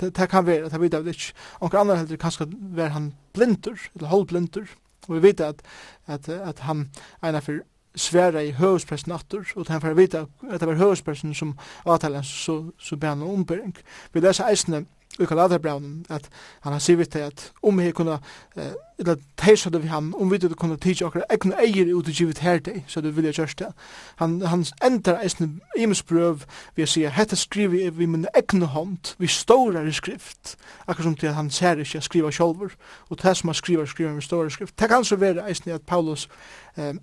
det, 0.00 0.12
det 0.16 0.28
kan 0.30 0.46
være, 0.46 0.68
det 0.68 0.80
vet 0.80 0.92
jeg 0.92 1.14
ikke. 1.14 1.32
Onker 1.60 1.78
andre 1.78 1.96
heldur 1.96 2.20
kanskje 2.20 2.48
være 2.76 2.94
han 2.96 3.08
blindur, 3.34 3.78
eller 3.94 4.08
holdblindur, 4.08 4.68
og 5.08 5.14
vi 5.14 5.22
vet 5.22 5.40
at, 5.40 5.62
at, 6.06 6.28
at 6.28 6.58
han 6.68 6.90
egnar 7.22 7.44
for 7.44 7.60
sværa 7.98 8.42
i 8.44 8.52
høvespressen 8.52 9.12
atter, 9.12 9.44
og 9.56 9.66
han 9.68 9.80
får 9.80 9.96
vite 9.98 10.26
at 10.50 10.60
det 10.60 10.68
var 10.68 10.78
høvespressen 10.80 11.34
som 11.34 11.56
avtaler, 11.86 12.22
så, 12.22 12.70
så 12.78 12.96
ber 12.96 13.08
han 13.08 13.22
om 13.22 13.40
ombering. 13.40 13.76
Vi 14.12 14.20
leser 14.20 14.48
eisene 14.48 14.84
i 15.18 15.26
Galaterbraunen, 15.26 16.06
at 16.08 16.28
han 16.60 16.72
har 16.72 16.78
sivit 16.78 17.10
til 17.10 17.18
at 17.18 17.52
om 17.62 17.78
vi 17.78 17.90
kunne, 17.90 18.18
eh, 18.56 18.72
eller 18.98 19.16
teisade 19.36 19.82
vi 19.82 19.88
han, 19.88 20.14
om 20.14 20.30
vi 20.30 20.38
kunne 20.38 20.54
kunne 20.54 20.76
tidsi 20.76 21.04
okkar 21.04 21.24
egnu 21.30 21.54
eier 21.58 21.90
ut 21.94 22.08
i 22.08 22.12
givet 22.12 22.38
her 22.38 22.58
deg, 22.58 22.84
så 22.86 23.00
du 23.00 23.10
vilja 23.10 23.32
kjørst 23.32 23.58
det. 23.58 23.72
Han, 24.16 24.40
han 24.42 24.64
endar 24.84 25.22
eisne 25.22 25.48
imesprøv 25.78 26.44
vi 26.76 26.86
å 26.86 26.86
sige, 26.90 27.10
hette 27.10 27.36
skrivi 27.36 27.88
vi 27.90 28.06
min 28.06 28.26
ekne 28.36 28.66
hånd, 28.66 29.14
vi 29.18 29.26
stårar 29.26 29.86
i 29.86 29.92
skrift, 29.92 30.56
akkur 30.86 31.08
som 31.08 31.16
til 31.16 31.32
at 31.32 31.38
han 31.38 31.50
ser 31.50 31.82
ikke 31.82 32.02
skriva 32.04 32.30
sjolver, 32.30 32.74
og 33.08 33.22
det 33.22 33.36
som 33.36 33.48
han 33.48 33.58
skriva 33.58 33.86
skriva 33.86 34.14
vi 34.14 34.24
stårar 34.24 34.52
i 34.52 34.56
skrift. 34.56 34.78
Det 34.78 34.88
kan 34.88 35.04
så 35.04 35.16
være 35.16 35.46
eisne 35.48 35.74
at 35.74 35.86
Paulus 35.86 36.28
eh, 36.76 36.94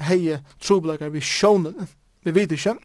heie 0.00 0.40
troblegar 0.60 1.10
vi 1.10 1.20
sjónen, 1.20 1.88
vi 2.24 2.34
vet 2.34 2.52
ikke, 2.52 2.76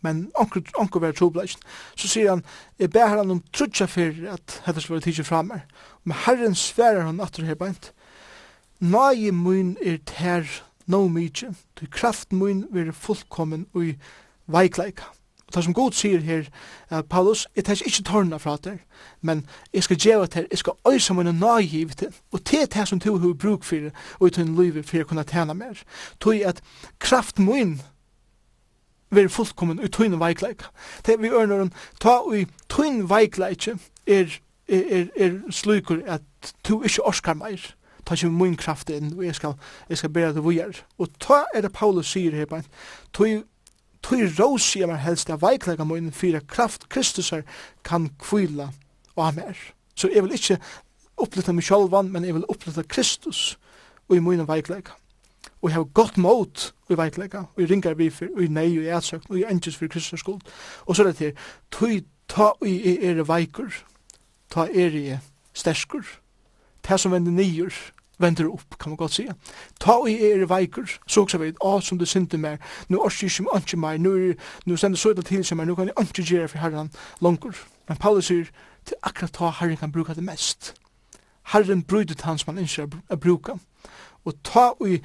men 0.00 0.30
onkur, 0.40 0.62
onkur 0.80 1.00
var 1.00 1.12
trobladjen. 1.16 1.62
Så 1.96 2.08
sier 2.08 2.30
han, 2.30 2.44
jeg 2.78 2.90
ber 2.90 3.12
han 3.12 3.30
om 3.30 3.42
trutja 3.52 3.86
fyrir 3.90 4.32
at 4.34 4.60
dette 4.66 4.80
skal 4.80 4.96
være 4.96 5.06
tidsi 5.08 5.26
framer. 5.26 5.66
Men 6.04 6.16
herren 6.26 6.54
sverar 6.54 7.06
han 7.08 7.20
atur 7.20 7.48
her 7.48 7.58
beint. 7.60 7.92
Nai 8.80 9.30
mun 9.30 9.76
er 9.84 9.98
ter 10.08 10.48
no 10.90 11.06
mykje, 11.08 11.52
du 11.80 11.86
kraft 11.86 12.32
mun 12.32 12.64
ver 12.72 12.92
fullkommen 12.92 13.66
ui 13.76 13.94
veikleika. 14.50 15.04
Og 15.50 15.54
det 15.56 15.64
som 15.64 15.74
god 15.74 15.92
sier 15.92 16.20
her, 16.20 16.44
uh, 16.92 17.00
Paulus, 17.02 17.48
jeg 17.56 17.64
tar 17.64 17.82
ikke 17.86 18.02
tårna 18.06 18.36
fra 18.38 18.56
men 19.20 19.46
jeg 19.74 19.82
skal 19.82 19.96
gjøre 19.96 20.26
det 20.26 20.34
her, 20.34 20.44
jeg 20.50 20.58
skal 20.58 20.72
øysa 20.88 21.14
mine 21.14 21.32
nagiv 21.32 21.90
til, 21.90 22.14
og 22.32 22.40
det 22.50 22.62
er 22.62 22.66
det 22.66 22.88
som 22.88 23.00
du 23.00 23.16
har 23.16 23.34
bruk 23.34 23.64
for, 23.64 23.90
og 24.20 24.26
i 24.26 24.30
tøyne 24.30 24.62
livet 24.62 24.86
for 24.86 25.02
å 25.02 25.04
kunne 25.04 25.24
tjene 25.24 25.54
mer. 25.54 25.82
Tøy 26.20 26.42
at 26.46 26.62
kraft 26.98 27.38
min 27.38 27.80
veri 29.10 29.28
fullkommen 29.28 29.82
i 29.82 29.88
tøyne 29.88 30.20
veikleika. 30.20 30.70
Det 31.06 31.18
vi 31.20 31.32
ørner 31.34 31.66
om, 31.66 31.72
ta 32.00 32.20
i 32.34 32.46
tøyne 32.68 33.08
veikleika 33.10 33.76
er, 34.06 34.38
er, 34.68 34.82
er, 34.98 35.06
er 35.16 35.36
slukur 35.50 36.02
at 36.06 36.54
du 36.68 36.80
ikke 36.82 37.06
orskar 37.06 37.38
meir. 37.38 37.72
Ta 38.06 38.16
ikke 38.16 38.30
min 38.32 38.56
kraft 38.56 38.90
inn, 38.90 39.12
og 39.18 39.24
jeg 39.24 39.34
skal, 39.34 39.54
jeg 39.88 39.98
skal 39.98 40.12
bera 40.14 40.32
det 40.32 40.44
vujar. 40.44 40.84
Og 40.98 41.10
ta 41.20 41.44
er 41.54 41.66
det 41.66 41.72
Paulus 41.72 42.12
sier 42.14 42.34
her 42.34 42.48
bein, 42.50 42.66
tøy 43.12 43.42
Tui 44.02 44.24
rosi 44.38 44.80
er 44.80 44.88
meg 44.88 45.02
helst 45.04 45.30
av 45.32 45.42
veiklega 45.44 45.84
mun 45.84 46.08
fyrir 46.16 46.44
kraft 46.48 46.86
Kristusar 46.92 47.42
kan 47.84 48.08
kvila 48.20 48.70
og 49.16 49.26
amær. 49.26 49.58
Så 49.94 50.08
jeg 50.08 50.24
vil 50.24 50.36
ikkje 50.36 50.56
opplita 51.20 51.52
meg 51.52 51.66
sjálvan, 51.66 52.08
men 52.12 52.24
jeg 52.24 52.38
vil 52.38 52.48
opplita 52.48 52.82
Kristus 52.88 53.58
og 54.08 54.16
i 54.16 54.22
mun 54.24 54.46
veiklega 54.48 54.96
og 55.62 55.70
jeg 55.70 55.76
har 55.76 55.84
godt 55.84 56.18
mot 56.18 56.74
i 56.90 56.96
veitleika 56.96 57.38
og 57.38 57.70
ringar 57.70 57.94
vi 57.94 58.10
for 58.10 58.32
og 58.36 58.50
nei 58.50 58.78
og 58.78 58.88
ætsøkt 58.96 59.30
og 59.30 59.44
endjus 59.50 59.76
for 59.76 59.92
Kristus 59.92 60.20
skuld 60.20 60.40
og 60.86 60.96
så 60.96 61.02
er 61.02 61.12
det 61.12 61.16
til 61.16 61.32
tøy 61.70 62.00
ta 62.28 62.52
i 62.66 62.96
er 63.06 63.22
veikur 63.22 63.70
ta 64.50 64.66
er 64.66 64.96
i 64.96 65.06
sterskur 65.54 66.06
ta 66.82 66.96
som 66.96 67.12
vender 67.12 67.32
nyer 67.32 67.74
vender 68.20 68.48
opp, 68.52 68.78
kan 68.78 68.90
man 68.90 68.96
godt 68.96 69.12
sige. 69.12 69.34
Ta 69.80 69.96
i 70.08 70.14
er 70.32 70.46
veikur, 70.46 70.86
så 71.06 71.22
også 71.24 71.38
veit, 71.38 71.56
ah, 71.64 71.82
som 71.82 71.98
du 71.98 72.06
synte 72.06 72.38
mer, 72.38 72.56
nu 72.88 73.00
orsi 73.00 73.28
som 73.28 73.48
anki 73.54 73.76
mer, 73.76 73.96
nu, 73.98 74.12
er 74.14 74.34
nu 74.66 74.76
sender 74.76 74.98
søyda 74.98 75.22
til 75.22 75.44
som 75.44 75.58
mer, 75.58 75.64
nu 75.64 75.74
kan 75.74 75.88
jeg 75.88 75.94
anki 75.96 76.22
gjerra 76.22 76.46
for 76.46 76.58
herran 76.58 76.90
langur. 77.20 77.56
Men 77.88 77.96
Paulus 77.96 78.28
sier, 78.28 78.52
til 78.84 78.96
akkurat 79.02 79.32
ta 79.32 79.50
herren 79.60 79.76
kan 79.76 79.92
bruka 79.92 80.14
det 80.14 80.24
mest. 80.24 80.74
Herren 81.52 81.82
brydet 81.82 82.20
han 82.20 82.38
som 82.38 82.54
han 82.54 82.62
innskjer 82.62 82.88
a 83.10 83.16
bruka 83.16 83.56
og 84.24 84.34
ta 84.44 84.70
ui, 84.80 85.00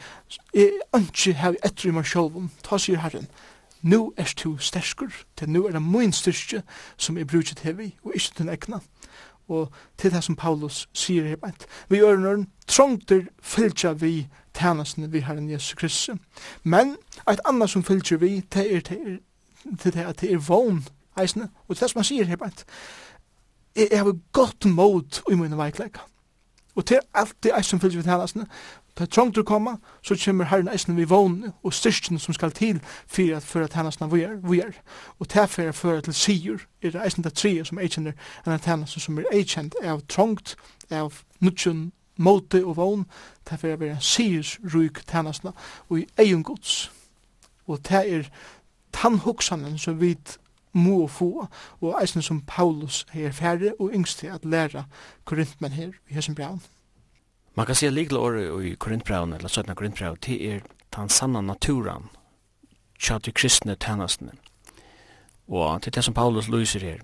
jeg 0.53 0.72
anki 0.93 1.32
her 1.32 1.55
etter 1.63 1.89
i 1.89 1.93
meg 1.95 2.07
sjolvun, 2.07 2.51
ta 2.63 2.78
sier 2.82 2.99
Herren, 3.03 3.28
nu 3.86 4.13
er 4.18 4.34
du 4.43 4.57
sterskur, 4.57 5.11
til 5.38 5.49
nu 5.49 5.66
er 5.66 5.72
det 5.72 5.82
mun 5.82 6.13
styrstje 6.13 6.63
som 6.97 7.18
er 7.18 7.26
bruker 7.26 7.55
til 7.55 7.91
og 8.03 8.11
ikkje 8.16 8.34
til 8.38 8.49
ekna. 8.49 8.80
Og 9.47 9.72
til 9.97 10.11
det 10.11 10.24
som 10.24 10.36
Paulus 10.36 10.88
sier 10.93 11.28
her 11.28 11.38
beint, 11.38 11.68
vi 11.89 11.99
gjør 12.01 12.18
når 12.18 12.45
trångter 12.68 13.28
fylgja 13.41 13.91
vi 13.93 14.28
tænasene 14.53 15.11
vi 15.11 15.20
Herren 15.22 15.49
Jesus 15.49 15.74
Kristus, 15.74 16.18
men 16.63 16.95
et 17.30 17.39
annet 17.45 17.70
som 17.70 17.84
fylgjer 17.84 18.18
vi, 18.18 18.39
det 18.39 18.76
er, 18.76 18.82
til 18.82 19.93
det 19.93 20.01
at 20.01 20.22
det 20.22 20.34
er 20.34 20.38
vogn, 20.38 20.88
eisne, 21.22 21.49
og 21.68 21.80
det 21.80 21.89
som 21.89 21.99
han 21.99 22.09
sier 22.09 22.26
her 22.26 22.41
beint, 22.41 22.66
jeg 23.76 23.99
har 23.99 24.16
godt 24.32 24.66
mod 24.66 25.22
i 25.32 25.36
mine 25.36 25.57
veikleika. 25.57 25.99
Og 26.76 26.86
til 26.86 26.99
alt 27.13 27.36
det 27.43 27.51
eis 27.57 27.66
som 27.66 27.80
fylgjer 27.80 28.01
vi 28.01 28.09
tænasene, 28.09 28.47
Ta 28.95 29.05
trångt 29.05 29.35
du 29.35 29.43
koma, 29.43 29.75
så 30.01 30.15
kommer 30.25 30.45
Herren 30.45 30.67
eisen 30.67 30.97
vi 30.97 31.03
vågne 31.03 31.53
og 31.63 31.73
styrsten 31.73 32.19
som 32.19 32.33
skal 32.33 32.51
til 32.51 32.79
for 33.07 33.35
at 33.35 33.43
føra 33.43 33.67
tænasna 33.67 34.07
vi 34.07 34.21
er, 34.21 34.35
vi 34.49 34.59
er. 34.59 34.71
Og 35.19 35.29
ta 35.29 35.45
for 35.45 35.67
at 35.67 35.75
føra 35.75 36.01
til 36.01 36.13
sigur, 36.13 36.61
er 36.81 36.89
det 36.89 37.01
eisen 37.05 37.23
det 37.23 37.33
tre 37.33 37.65
som 37.65 37.79
eikjenner 37.79 38.13
enn 38.47 38.59
tænasna 38.59 39.01
som 39.01 39.17
er 39.19 39.27
eikjent 39.33 39.75
av 39.83 40.01
tjongt, 40.07 40.55
av 40.91 41.13
nutjon, 41.39 41.91
måte 42.17 42.63
og 42.65 42.77
vågn, 42.77 43.03
ta 43.45 43.55
for 43.55 43.73
at 43.73 43.79
vera 43.79 43.99
sigurs 43.99 44.59
ruk 44.73 45.01
tænasna 45.07 45.51
og 45.89 45.99
i 45.99 46.07
egen 46.17 46.43
gods. 46.43 46.91
Og 47.67 47.83
ta 47.83 47.99
er 48.07 48.29
tannhoksanen 48.93 49.77
som 49.77 49.99
vi 50.01 50.15
må 50.71 51.07
få, 51.07 51.47
og 51.81 51.99
eisen 52.01 52.21
som 52.21 52.41
Paulus 52.47 53.05
er 53.13 53.31
ferdig 53.31 53.73
og 53.79 53.91
yngste 53.93 54.31
at 54.31 54.45
læra 54.45 54.83
korintmen 55.25 55.71
her 55.71 55.91
i 56.09 56.13
Hesenbraun. 56.13 56.61
Man 57.56 57.66
kan 57.66 57.76
se 57.76 57.89
likle 57.89 58.20
år 58.20 58.38
i 58.62 58.76
Korintbraun, 58.76 59.34
eller 59.34 59.47
Søtna 59.47 59.74
Korintbraun, 59.74 60.18
til 60.18 60.41
er 60.45 60.60
den 60.95 61.10
sanna 61.10 61.41
naturan, 61.41 62.10
tja 62.99 63.18
til 63.20 63.34
kristne 63.34 63.76
tennastene. 63.76 64.32
Og 65.47 65.82
til 65.82 65.93
det 65.93 66.03
som 66.03 66.14
Paulus 66.14 66.47
lyser 66.47 66.80
her. 66.80 66.99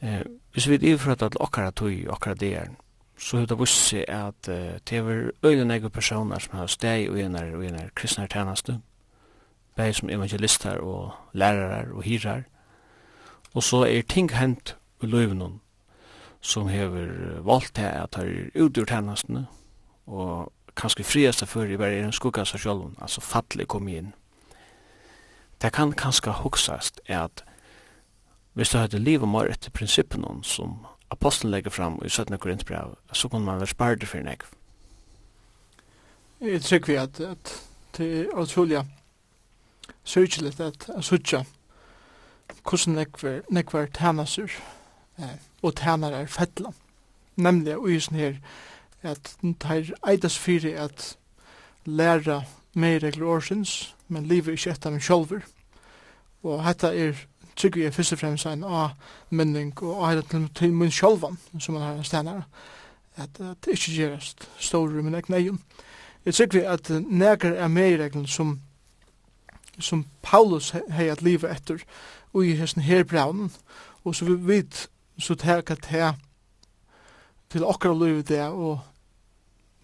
Eh, 0.00 0.22
hvis 0.52 0.68
vi 0.68 0.74
er 0.74 0.94
ifrøtta 0.94 1.28
til 1.28 1.40
okkara 1.40 1.70
tøy, 1.70 2.06
okkara 2.08 2.34
der, 2.34 2.68
så 3.18 3.38
hur 3.38 3.46
det 3.46 3.58
visst 3.58 3.88
seg 3.90 4.04
at 4.08 4.46
det 4.46 4.98
er 4.98 5.30
øyne 5.44 5.74
egen 5.74 5.90
personer 5.90 6.38
som 6.38 6.58
har 6.58 6.66
steg 6.66 7.10
og 7.10 7.18
enar 7.20 7.54
og 7.56 7.64
enar 7.66 7.90
kristne 7.94 8.28
tjennaste, 8.28 8.80
bæg 9.76 9.94
som 9.94 10.10
evangelister 10.10 10.78
og 10.78 11.12
lærere 11.32 11.92
og 11.92 12.02
hirar, 12.02 12.42
og 13.54 13.62
så 13.62 13.84
er 13.86 14.02
ting 14.02 14.30
hent 14.30 14.76
i 15.02 15.06
løyvnum 15.06 15.60
som 16.40 16.68
hever 16.68 17.40
valgt 17.42 17.74
til 17.74 17.88
at 17.88 18.14
det 18.16 18.24
er 18.54 18.62
utgjør 18.64 18.88
tjenestene, 18.92 19.46
og 20.06 20.52
kanskje 20.78 21.04
frieste 21.04 21.46
før 21.46 21.72
i 21.72 21.76
bare 21.76 22.02
en 22.02 22.14
skugga 22.14 22.44
seg 22.46 22.62
selv, 22.62 22.92
altså 23.02 23.20
fattelig 23.20 23.68
kom 23.68 23.88
inn. 23.88 24.12
Det 25.62 25.72
kan 25.74 25.92
kanskje 25.92 26.36
huksast 26.42 27.00
er 27.06 27.26
at 27.26 27.44
hvis 28.54 28.70
det 28.70 28.80
hadde 28.80 28.98
livet 28.98 29.28
mer 29.28 29.50
etter 29.50 29.70
prinsippen 29.70 30.24
som 30.42 30.86
apostelen 31.10 31.50
legger 31.50 31.70
fram 31.70 31.98
i 32.04 32.08
17. 32.08 32.38
Korinthbrev, 32.38 32.96
så 33.12 33.28
kunne 33.28 33.44
man 33.44 33.60
være 33.60 33.66
spart 33.66 34.06
for 34.06 34.18
en 34.18 34.28
ekv. 34.28 34.46
Jeg 36.40 36.62
tror 36.62 36.86
vi 36.86 36.94
at, 36.94 37.20
at 37.20 37.54
det 37.96 38.20
er 38.20 38.34
utrolig 38.38 38.84
sørgelig 40.04 40.60
at 40.60 40.88
jeg 40.88 41.04
sørger 41.04 41.44
hvordan 42.62 42.94
nekvar, 42.94 43.40
nekvar 43.50 43.86
tænaser 43.86 44.48
eh, 45.18 45.38
og 45.62 45.76
tænar 45.76 46.10
er 46.10 46.26
fettla. 46.26 46.72
Nemlig 47.36 47.76
og 47.76 47.90
i 47.90 48.00
sånn 48.02 48.18
her 48.18 48.38
at 49.06 49.34
det 49.42 49.92
eitas 50.02 50.38
fyrir 50.38 50.78
at 50.82 51.16
læra 51.86 52.42
meir 52.74 53.02
regler 53.02 53.26
årsins, 53.26 53.94
men 54.08 54.26
livet 54.26 54.58
ikke 54.58 54.70
etter 54.74 54.90
min 54.90 55.00
sjolver. 55.00 55.44
Og 56.42 56.64
hetta 56.66 56.90
er 56.94 57.14
trygg 57.58 57.78
jeg 57.78 57.94
fyrst 57.94 58.14
og 58.14 58.18
fremst 58.18 58.46
ein 58.46 58.64
A-menning 58.64 59.72
og 59.82 60.02
A-heila 60.04 60.46
til 60.54 60.72
min 60.72 60.90
sjolvan, 60.90 61.38
som 61.60 61.74
man 61.74 61.82
har 61.82 62.02
stenare, 62.02 62.42
at 63.16 63.38
det 63.38 63.74
ikke 63.74 63.94
gjerast 63.94 64.48
store 64.58 65.02
min 65.02 65.14
egen 65.14 65.34
egen. 65.34 65.62
Jeg 66.24 66.34
trygg 66.34 66.54
vi 66.54 66.66
at 66.66 66.90
neger 67.06 67.54
er 67.54 67.68
meir 67.68 68.02
regler 68.02 68.26
som 68.26 68.58
som 69.78 70.06
Paulus 70.22 70.72
hei 70.90 71.08
at 71.08 71.22
livet 71.22 71.50
etter 71.50 71.82
og 72.32 72.46
i 72.46 72.56
hesten 72.58 72.82
herbraunen 72.82 73.52
og 74.04 74.14
så 74.14 74.26
vi 74.26 74.36
vet 74.48 74.88
så 75.18 75.34
det 75.34 75.42
her 75.90 76.12
til 77.50 77.64
okra 77.64 77.94
liv 78.06 78.22
det 78.22 78.40
og 78.40 78.80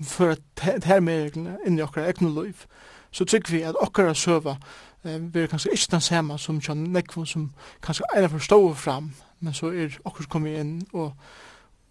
for 0.03 0.31
at 0.31 0.41
det 0.57 0.85
her 0.85 1.01
med 1.01 1.37
inn 1.67 1.79
i 1.79 1.83
okra 1.83 2.09
egnu 2.09 2.43
liv 2.43 2.67
så 3.11 3.25
tykker 3.25 3.53
vi 3.53 3.63
at 3.63 3.79
okra 3.81 4.15
søva 4.15 4.57
eh, 5.05 5.35
vi 5.35 5.41
er 5.41 5.47
kanskje 5.47 5.73
ikke 5.73 5.91
den 5.91 6.01
samme 6.01 6.39
som 6.39 6.59
John 6.59 6.93
nekvo 6.93 7.25
som 7.25 7.53
kanskje 7.83 8.05
eina 8.17 8.27
forstå 8.27 8.75
fram 8.75 9.13
men 9.41 9.55
så 9.55 9.67
er 9.67 9.99
okra 10.05 10.25
kommet 10.25 10.31
kommer 10.31 10.61
inn 10.61 10.83
og 10.93 11.13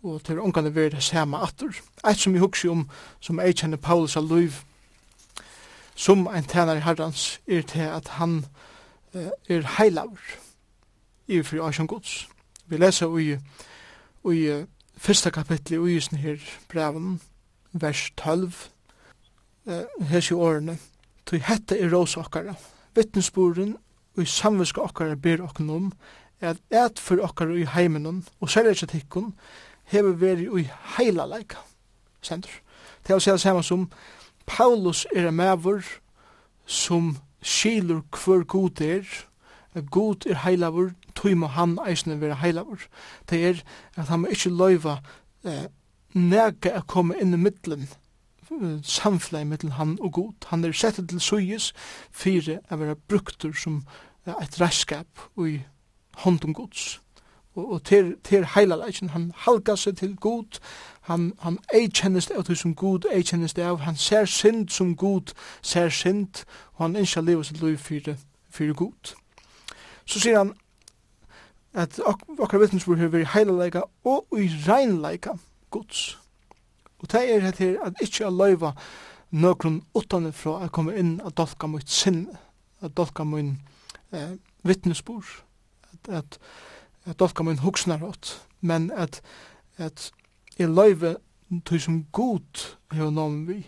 og 0.04 0.24
til 0.24 0.40
ungane 0.40 0.74
vi 0.76 0.82
er 0.82 0.90
det 0.90 1.04
samme 1.04 1.38
atter. 1.38 1.72
Eit 2.04 2.20
som 2.20 2.34
vi 2.34 2.40
husker 2.40 2.72
om, 2.72 2.90
som 3.20 3.40
eit 3.40 3.62
kjenner 3.62 3.78
Paulus 3.78 4.18
av 4.20 4.28
liv, 4.28 4.60
som 5.96 6.28
ein 6.28 6.44
tænare 6.44 6.84
herrans, 6.84 7.40
er 7.48 7.62
til 7.62 7.88
at 7.88 8.08
han 8.08 8.46
eh, 9.14 9.30
er 9.50 9.68
heilaver 9.78 10.40
i 11.28 11.42
fri 11.44 11.60
Asjan 11.60 11.88
Guds. 11.88 12.28
Vi 12.74 12.80
leser 12.82 13.12
i, 13.22 13.36
i 14.34 14.66
fyrsta 14.98 15.30
kapitli 15.30 15.78
i 15.78 16.00
sin 16.02 16.18
her 16.18 16.40
breven, 16.72 17.20
vers 17.72 18.08
12, 18.18 18.56
uh, 19.70 20.06
hes 20.10 20.32
i 20.32 20.34
årene. 20.34 20.80
Tui 21.26 21.38
hette 21.38 21.78
er 21.78 21.94
rås 21.94 22.18
okkara. 22.18 22.56
vittnesboren 22.96 23.76
og 24.16 24.24
i 24.24 24.26
samviska 24.26 24.82
okkara 24.82 25.16
ber 25.16 25.44
okken 25.46 25.70
om 25.70 25.92
at 26.42 26.58
et 26.72 27.00
for 27.00 27.22
okkara 27.22 27.54
i 27.54 27.66
heimenon 27.66 28.26
og 28.42 28.50
særleikjatikkun 28.50 29.36
hever 29.94 30.18
veri 30.18 30.50
i 30.62 30.66
heila 30.98 31.26
leika. 31.26 31.62
Sendur. 32.22 32.58
Det 33.06 33.14
er 33.14 33.22
å 33.22 33.22
si 33.22 33.32
det 33.32 33.42
samme 33.42 33.64
som 33.64 33.86
Paulus 34.46 35.06
er 35.14 35.30
en 35.30 35.38
mævur 35.38 35.86
som 36.66 37.18
skilur 37.42 38.02
hver 38.18 38.44
god 38.50 38.82
er, 38.82 39.06
god 39.92 40.26
er 40.26 40.42
heilavur, 40.48 40.94
tog 41.16 41.38
må 41.38 41.48
han 41.48 41.78
eisne 41.88 42.22
være 42.22 42.42
heilavur. 42.42 42.88
Det 43.30 43.46
er 43.48 43.64
at 43.96 44.08
han 44.08 44.24
må 44.24 44.32
ikkje 44.34 44.54
løyva 44.54 45.00
eh, 45.46 45.68
nega 46.14 46.78
å 46.80 46.88
komme 46.88 47.18
inn 47.22 47.34
i 47.34 47.42
middelen 47.42 47.88
samfleie 48.84 49.46
middelen 49.46 49.72
han 49.72 49.98
og 50.02 50.14
god. 50.14 50.34
Han 50.48 50.64
er 50.64 50.72
sett 50.72 51.00
til 51.10 51.20
suyes 51.20 51.74
fire 52.12 52.60
å 52.72 52.78
være 52.78 52.96
bruktur 52.96 53.54
som 53.54 53.84
eh, 54.26 54.34
et 54.42 54.62
reiskap 54.62 55.08
i 55.38 55.62
hånden 56.24 56.54
gods. 56.54 57.00
Og, 57.56 57.72
og 57.72 57.84
til, 57.84 58.16
til 58.24 58.46
heilaleikin, 58.56 59.10
han 59.10 59.32
halga 59.36 59.76
seg 59.76 59.98
til 59.98 60.16
god, 60.16 60.60
han, 61.02 61.34
han 61.40 61.60
eikjennest 61.74 62.32
av 62.32 62.48
det 62.48 62.58
som 62.58 62.76
god 62.76 63.06
eikjennest 63.12 63.60
av, 63.60 63.84
han 63.86 63.96
ser 63.96 64.26
synd 64.26 64.70
som 64.70 64.96
god 64.96 65.34
ser 65.62 65.90
synd, 65.90 66.46
og 66.74 66.86
han 66.88 66.96
innskja 66.96 67.22
livet 67.22 67.46
sitt 67.46 67.62
liv 67.62 67.78
fyrir, 67.78 68.18
fyrir 68.50 68.74
god. 68.74 69.14
Så 70.06 70.20
sier 70.20 70.38
han, 70.38 70.54
at 71.74 72.00
okkar 72.06 72.62
vittnesbord 72.62 73.02
har 73.02 73.12
vært 73.14 73.34
heilalega 73.34 73.82
og 74.06 74.38
i 74.38 74.48
reinleika 74.68 75.34
gods. 75.74 76.20
Og 77.02 77.12
det 77.12 77.24
er 77.30 77.42
det 77.42 77.58
her 77.58 77.80
at 77.84 78.02
ikkje 78.02 78.28
a 78.28 78.32
løyva 78.32 78.74
nøkron 79.34 79.82
utanifrå 79.98 80.60
a 80.62 80.70
komme 80.70 80.94
inn 80.98 81.18
at 81.26 81.36
dolka 81.38 81.68
mot 81.68 81.90
sinn, 81.90 82.28
at 82.82 82.94
dolka 82.98 83.26
mot 83.26 84.14
eh, 84.14 84.36
vittnesbord, 84.64 85.44
at, 85.92 86.10
at, 86.22 86.40
at 87.06 87.20
dolka 87.20 87.44
mot 87.44 87.60
hugsnarot, 87.66 88.36
men 88.62 88.92
at, 88.92 89.22
at 89.78 90.12
i 90.58 90.70
løyve 90.70 91.18
tog 91.66 91.82
som 91.82 92.04
god 92.14 92.68
hever 92.94 93.12
nomen 93.12 93.48
vi, 93.50 93.64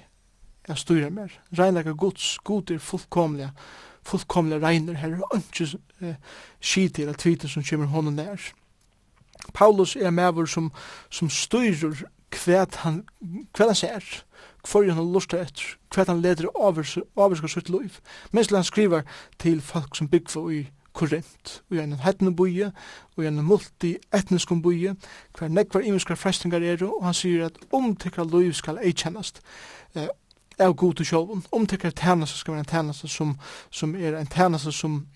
jeg 0.67 0.77
styrer 0.77 1.09
mer. 1.13 1.33
Reinleika 1.57 1.93
gods, 1.97 2.37
god 2.43 2.71
er 2.71 2.79
fullkomlega, 2.79 3.49
fullkomlig 4.05 4.61
regner 4.61 4.99
her, 5.01 5.17
og 5.21 5.39
ikke 5.39 5.79
eh, 6.01 6.15
skiter 6.59 7.03
eller 7.03 7.17
tviter 7.19 7.51
som 7.51 7.63
kommer 7.63 7.91
hånden 7.91 8.15
nær. 8.15 8.51
Paulus 9.53 9.95
er 9.95 10.09
medvur 10.09 10.45
som, 10.45 10.71
som 11.09 11.29
styrer 11.29 12.05
hva 12.35 12.65
han, 12.83 13.03
hva 13.55 13.69
han 13.69 13.77
ser, 13.77 14.05
hva 14.65 14.81
han 14.85 14.97
har 14.99 15.11
lust 15.13 15.33
etter, 15.33 15.75
hva 15.93 16.07
han 16.07 16.23
leder 16.23 16.49
avvarskar 16.55 17.51
sitt 17.51 17.69
liv. 17.69 17.99
Mens 18.31 18.51
han 18.53 18.65
skriver 18.65 19.05
til 19.39 19.61
folk 19.61 19.95
som 19.95 20.09
byggva 20.09 20.47
i 20.53 20.65
Korint, 20.95 21.61
og 21.69 21.79
en 21.83 21.97
hettene 21.99 22.31
boie, 22.35 22.69
og 23.17 23.25
en 23.27 23.41
multi-etnisk 23.43 24.53
boie, 24.63 24.93
hver 25.37 25.51
nekvar 25.51 25.83
imiskar 25.83 26.15
frestingar 26.15 26.63
er, 26.63 26.85
og 26.87 27.03
han 27.03 27.17
sier 27.17 27.49
at 27.49 27.57
omtikra 27.75 28.23
tikkar 28.23 28.39
liv 28.39 28.53
skal 28.55 28.79
eikjennast, 28.79 29.41
eh, 29.95 30.07
av 30.59 30.75
god 30.75 30.93
til 30.93 31.05
sjálfum, 31.05 31.43
om 31.51 31.67
tekkar 31.67 32.25
skal 32.25 32.53
være 32.53 32.59
en 32.59 32.65
tænast 32.65 33.09
som, 33.09 33.37
som 33.71 33.95
er 33.95 34.17
en 34.17 34.27
tænast 34.27 34.71
som 34.71 35.07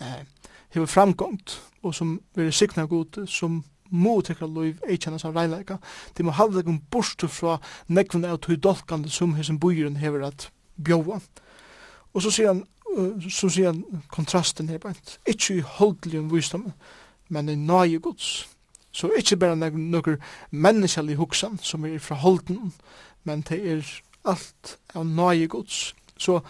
eh, 0.00 0.24
hever 0.70 0.86
framgångt 0.86 1.62
og 1.82 1.94
som 1.94 2.20
vil 2.34 2.52
sikna 2.52 2.84
god 2.84 3.26
som 3.26 3.64
må 3.90 4.20
tekra 4.20 4.46
loiv 4.46 4.80
eitjana 4.88 5.18
som 5.18 5.36
reinleika. 5.36 5.76
de 6.16 6.22
må 6.22 6.30
halda 6.30 6.62
gong 6.62 6.82
borstu 6.90 7.28
fra 7.28 7.58
nekvun 7.88 8.24
av 8.24 8.38
tog 8.38 8.56
dolkande 8.62 9.10
som 9.10 9.34
hessin 9.34 9.58
bujuren 9.58 9.96
hever 9.96 10.26
at 10.26 10.50
bjóa 10.76 11.20
og 12.14 12.22
så 12.22 12.30
sier 12.30 12.48
han 12.52 12.64
så 13.30 13.48
sier 13.50 13.72
han 13.72 14.02
kontrasten 14.08 14.68
her 14.68 14.78
bænt 14.78 15.18
Ikki 15.26 15.58
i 15.58 15.60
holdligum 15.78 16.30
visdom 16.32 16.72
men 17.28 17.48
i 17.48 17.54
nage 17.54 17.98
gods. 17.98 18.48
Så 18.92 19.10
ikkje 19.18 19.36
bare 19.36 19.56
nek 19.56 19.74
nokkur 19.74 20.20
menneskjallig 20.50 21.16
hugsan 21.16 21.58
som 21.62 21.84
er 21.84 21.98
fra 21.98 22.14
holden 22.14 22.72
men 23.24 23.40
det 23.48 23.58
er 23.72 23.82
alt 24.24 24.78
av 24.94 25.06
nøye 25.06 25.48
gods. 25.48 25.94
Så 26.16 26.40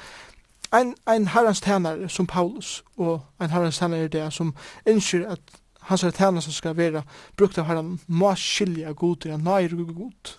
ein, 0.72 0.94
ein 1.06 1.28
herrans 1.28 1.60
tænare 1.60 2.08
som 2.08 2.26
Paulus, 2.26 2.84
og 2.96 3.20
ein 3.40 3.50
herrans 3.50 3.78
tænare 3.78 4.04
er 4.04 4.08
det 4.08 4.32
som 4.32 4.54
innskjer 4.86 5.30
at 5.30 5.40
hans 5.80 6.00
tænare 6.00 6.42
som 6.42 6.52
skal 6.52 6.76
være 6.76 7.02
brukt 7.36 7.58
av 7.58 7.64
herran 7.64 8.00
må 8.06 8.34
skilja 8.34 8.92
god, 8.92 9.26
ja, 9.26 9.36
nøye 9.36 9.94
god. 9.94 10.38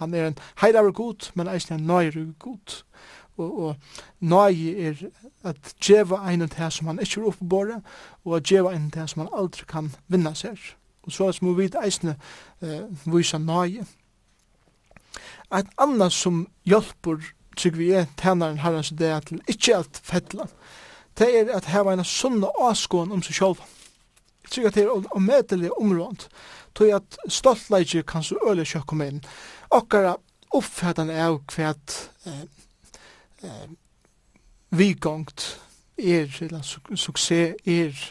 Han 0.00 0.14
er 0.14 0.26
en 0.26 0.38
heilaver 0.60 0.92
god, 0.92 1.30
men 1.34 1.48
eisen 1.48 1.80
en 1.80 1.86
nøye 1.86 2.34
god. 2.38 2.82
Og, 3.36 3.58
og 3.62 3.76
nøye 4.20 4.88
er 4.88 4.94
at 5.44 5.74
djeva 5.86 6.28
ein 6.28 6.40
det 6.40 6.72
som 6.72 6.86
han 6.86 7.00
ikke 7.00 7.20
er 7.20 7.26
oppebåret, 7.26 7.82
og 8.24 8.36
at 8.36 8.48
djeva 8.48 8.72
ein 8.72 8.90
det 8.90 9.10
som 9.10 9.20
han 9.20 9.32
aldri 9.36 9.64
kan 9.68 9.92
vinna 10.08 10.34
seg. 10.34 10.58
Og 11.02 11.12
så 11.12 11.38
må 11.42 11.52
vi 11.52 11.70
eisne 11.84 12.16
uh, 12.62 13.14
vise 13.14 13.38
nøye 13.38 13.86
et 15.58 15.74
annet 15.78 16.14
som 16.14 16.46
hjelper 16.68 17.24
tykker 17.56 17.78
vi, 17.78 17.90
er 17.92 18.06
tænaren 18.16 18.62
herrens 18.62 18.92
det 18.96 19.10
er 19.10 19.20
til 19.26 19.42
ikke 19.48 19.76
alt 19.76 20.00
fettla 20.04 20.46
det 21.18 21.28
er 21.40 21.52
at 21.56 21.68
heva 21.72 21.92
en 21.92 22.04
sunn 22.06 22.44
og 22.46 22.64
avskån 22.70 23.12
om 23.12 23.22
seg 23.26 23.40
sjálf 23.40 23.66
jeg 24.40 24.54
trygg 24.54 24.66
at 24.70 24.78
det 24.78 24.84
er 24.86 25.14
omedelig 25.14 25.72
områnd 25.78 26.26
tog 26.74 26.90
at 26.94 27.18
stoltleidje 27.28 28.02
kan 28.02 28.22
så 28.22 28.38
øle 28.46 28.64
kjøk 28.64 28.86
komme 28.86 29.08
inn. 29.10 29.20
Okkara 29.70 30.16
oppfattan 30.56 31.10
er 31.10 31.38
kvært 31.50 31.96
eh, 32.26 32.44
eh, 33.44 33.68
vikongt 34.70 35.60
er, 35.98 36.30
eller 36.40 36.62
su 36.62 36.80
suksess 36.96 37.54
er 37.66 38.06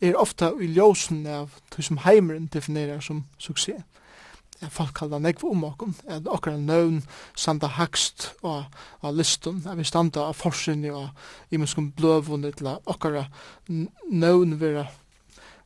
er 0.00 0.16
ofta 0.20 0.50
i 0.60 0.66
ljósen 0.68 1.26
av 1.26 1.54
det 1.76 1.84
som 1.84 1.98
heimeren 2.04 2.46
definerer 2.52 3.00
som 3.00 3.24
suksess 3.38 3.80
folk 4.70 4.94
kallar 4.98 5.22
nekv 5.22 5.44
om 5.48 5.64
okkom, 5.64 5.94
at 6.08 6.28
okkar 6.30 6.56
nøvn 6.60 7.02
standa 7.36 7.68
hakst 7.76 8.30
og, 8.42 8.64
og 9.00 9.14
listum, 9.16 9.62
at 9.66 9.78
vi 9.78 9.86
standa 9.86 10.28
av 10.28 10.38
forsinni 10.38 10.92
og 10.92 11.08
imenskum 11.54 11.90
bløvunni 11.96 12.52
til 12.56 12.70
at 12.72 12.90
okkar 12.90 13.24
nøvn 13.68 14.56
vera 14.60 14.86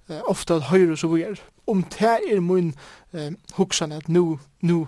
eh, 0.09 0.23
ofta 0.27 0.59
at 0.59 0.69
høyre 0.73 0.97
så 0.97 1.11
vi 1.13 1.25
er. 1.27 1.41
Om 1.69 1.83
det 1.99 2.15
er 2.33 2.41
min 2.41 2.75
eh, 3.13 3.33
huksan 3.59 3.93
at 3.93 4.09
nu, 4.09 4.39
nu 4.61 4.87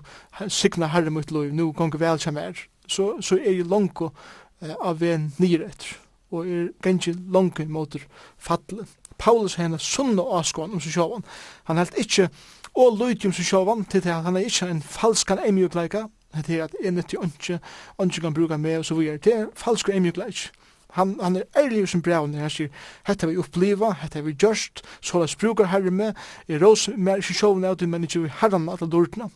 signa 0.48 0.88
herre 0.90 1.11
mitt 1.11 1.30
lov, 1.30 1.50
nu 1.52 1.72
gong 1.72 1.96
vel 2.00 2.18
kjem 2.18 2.40
er, 2.40 2.64
så, 2.88 3.12
så 3.20 3.36
er 3.36 3.61
jeg 3.61 3.68
langt 3.68 4.00
eh, 4.02 4.76
av 4.80 5.02
en 5.02 5.32
nyr 5.38 5.66
etter, 5.68 5.98
og 6.30 6.46
er 6.46 6.72
ganske 6.82 7.16
langt 7.28 7.61
mot 7.68 7.96
fattelig. 8.38 8.88
Paulus 9.20 9.58
henne 9.61 9.78
sunna 9.78 10.24
avskåan 10.38 10.72
om 10.72 10.80
seg 10.80 10.94
sjåvan. 10.94 11.24
Han 11.68 11.80
held 11.80 11.98
ikkje 12.00 12.30
og 12.74 12.98
lutjum 12.98 13.32
som 13.32 13.44
sjovan 13.44 13.84
til 13.84 13.98
at 14.08 14.24
han 14.24 14.36
er 14.36 14.46
ikkje 14.46 14.70
en 14.70 14.82
falskan 14.82 15.42
emjukleika, 15.46 16.04
til 16.46 16.62
at 16.62 16.74
en 16.84 16.94
nyttig 16.94 17.18
ønske, 17.22 17.58
ønske 18.00 18.20
kan 18.20 18.34
bruka 18.34 18.56
med 18.56 18.78
og 18.78 18.84
så 18.84 18.94
videre, 18.94 19.16
det 19.16 19.34
er 19.34 19.46
falsk 19.54 19.88
emjukleik. 19.88 20.50
Han, 20.94 21.16
han 21.22 21.36
er 21.36 21.42
ærlig 21.56 21.88
som 21.88 22.02
braun, 22.02 22.34
han 22.34 22.50
sier, 22.50 22.70
hette 23.06 23.28
vi 23.30 23.38
oppliva, 23.38 23.92
hette 24.02 24.22
vi 24.26 24.34
gjørst, 24.34 24.82
så 25.02 25.20
la 25.22 25.26
brukar 25.40 25.70
herre 25.70 25.90
med, 25.90 26.14
er 26.48 26.62
rås 26.62 26.88
mer 26.96 27.22
ikke 27.22 27.34
sjovan 27.34 27.64
av 27.64 27.82
men 27.86 28.04
ikke 28.04 28.24
vi 28.24 28.32
herran 28.40 28.68
at 28.68 28.80
lortna. 28.80 29.30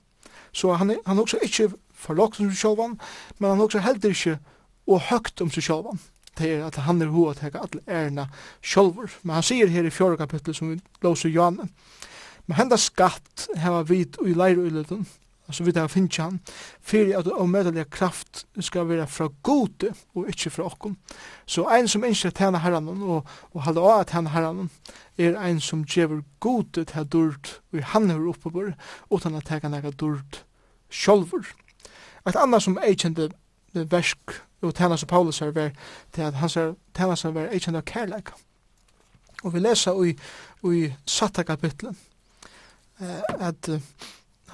Så 0.52 0.72
han 0.72 0.90
er, 0.90 0.98
han 1.06 1.18
er 1.18 1.22
også 1.22 1.38
ikke 1.42 1.70
forlagt 1.94 2.40
om 2.40 2.50
sjovan, 2.54 2.98
men 3.38 3.50
han 3.50 3.60
også 3.60 3.78
heller 3.78 4.10
ikke 4.10 4.38
og 4.86 5.00
høgt 5.00 5.40
om 5.40 5.50
sjovan 5.50 5.98
det 6.38 6.50
er 6.50 6.64
at 6.66 6.78
han 6.86 7.02
er 7.02 7.12
hoa 7.14 7.34
teka 7.38 7.62
alle 7.62 7.82
ærna 7.88 8.26
sjolvor. 8.62 9.12
Men 9.22 9.38
han 9.38 9.46
sier 9.46 9.70
her 9.70 9.86
i 9.86 9.92
fjorda 9.94 10.24
kapittel 10.24 10.54
som 10.56 10.72
vi 10.72 10.80
låser 11.04 11.30
Johan, 11.30 11.70
Men 12.46 12.58
henda 12.58 12.76
skatt 12.76 13.46
hava 13.56 13.84
vit 13.88 14.18
i 14.20 14.34
leirøyleten, 14.36 15.06
altså 15.48 15.64
vit 15.64 15.76
tar 15.78 15.88
finnst 15.88 16.20
han, 16.20 16.40
fyrir 16.84 17.16
at 17.16 17.30
omedelig 17.32 17.86
kraft 17.92 18.44
skal 18.60 18.88
vera 18.90 19.06
fra 19.08 19.30
gode 19.46 19.94
og 20.14 20.28
ikkje 20.28 20.52
fra 20.52 20.66
okkom. 20.68 20.98
Så 21.46 21.64
ein 21.72 21.88
som 21.88 22.04
innskjer 22.04 22.34
tjena 22.36 22.60
herran 22.60 22.90
og, 22.92 23.24
og 23.52 23.64
halda 23.64 23.80
av 23.88 24.04
at 24.04 24.12
tjena 24.12 24.34
herran 24.36 24.70
er 25.16 25.40
ein 25.40 25.60
som 25.60 25.86
djever 25.88 26.20
gode 26.40 26.84
til 26.84 27.08
durt 27.08 27.58
og 27.72 27.84
han 27.94 28.10
er 28.12 28.28
oppebor 28.28 28.74
utan 29.10 29.40
at 29.40 29.48
teka 29.48 29.72
nega 29.72 29.90
durt 29.90 30.44
sjolvor. 30.92 31.48
Et 32.28 32.36
anna 32.36 32.60
som 32.60 32.78
eikjende 32.80 33.30
versk 33.72 34.40
og 34.64 34.74
tjena 34.76 34.96
som 35.00 35.08
Paulus 35.08 35.40
er 35.40 35.52
ver 35.52 35.72
til 36.12 36.28
at 36.28 36.40
hans 36.40 36.56
er 36.60 36.74
tjena 36.96 37.16
som 37.16 37.36
er 37.36 37.52
eikjende 37.52 37.80
av 37.80 37.88
kærleik. 37.88 38.36
Og 39.44 39.52
vi 39.52 39.60
lesa 39.60 39.92
i, 40.04 40.12
i 40.72 40.90
satta 41.08 41.42
kapitlet 41.44 41.96
at 43.38 43.68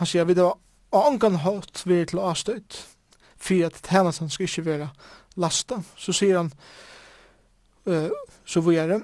han 0.01 0.09
sier 0.09 0.27
vi 0.29 0.37
det 0.39 0.47
var 0.47 0.59
angan 0.97 1.41
hatt 1.45 1.85
vi 1.87 2.03
til 2.09 2.23
avstøyt 2.23 2.81
for 3.41 3.67
at 3.67 3.79
tjenesten 3.87 4.31
skal 4.33 4.49
ikke 4.49 4.67
være 4.67 4.89
lasta. 5.41 5.81
Så 5.97 6.13
sier 6.17 6.41
han 6.43 6.51
uh, 7.87 8.11
så 8.45 8.63
vi 8.67 8.77
er 8.81 8.95
det 8.95 9.01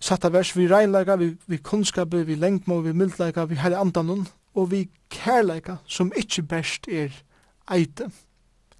satta 0.00 0.30
vers 0.32 0.54
vi 0.56 0.68
regnleika, 0.68 1.16
vi, 1.20 1.34
vi 1.46 1.58
kunnskap, 1.60 2.14
vi 2.14 2.34
lengtmål, 2.34 2.84
vi 2.84 2.96
mildleika, 2.96 3.44
vi 3.44 3.58
herre 3.60 3.80
andanon 3.80 4.26
og 4.54 4.70
vi 4.72 4.86
kærleika 5.12 5.76
som 5.86 6.12
ikke 6.16 6.42
best 6.48 6.88
er 6.88 7.12
eite 7.70 8.10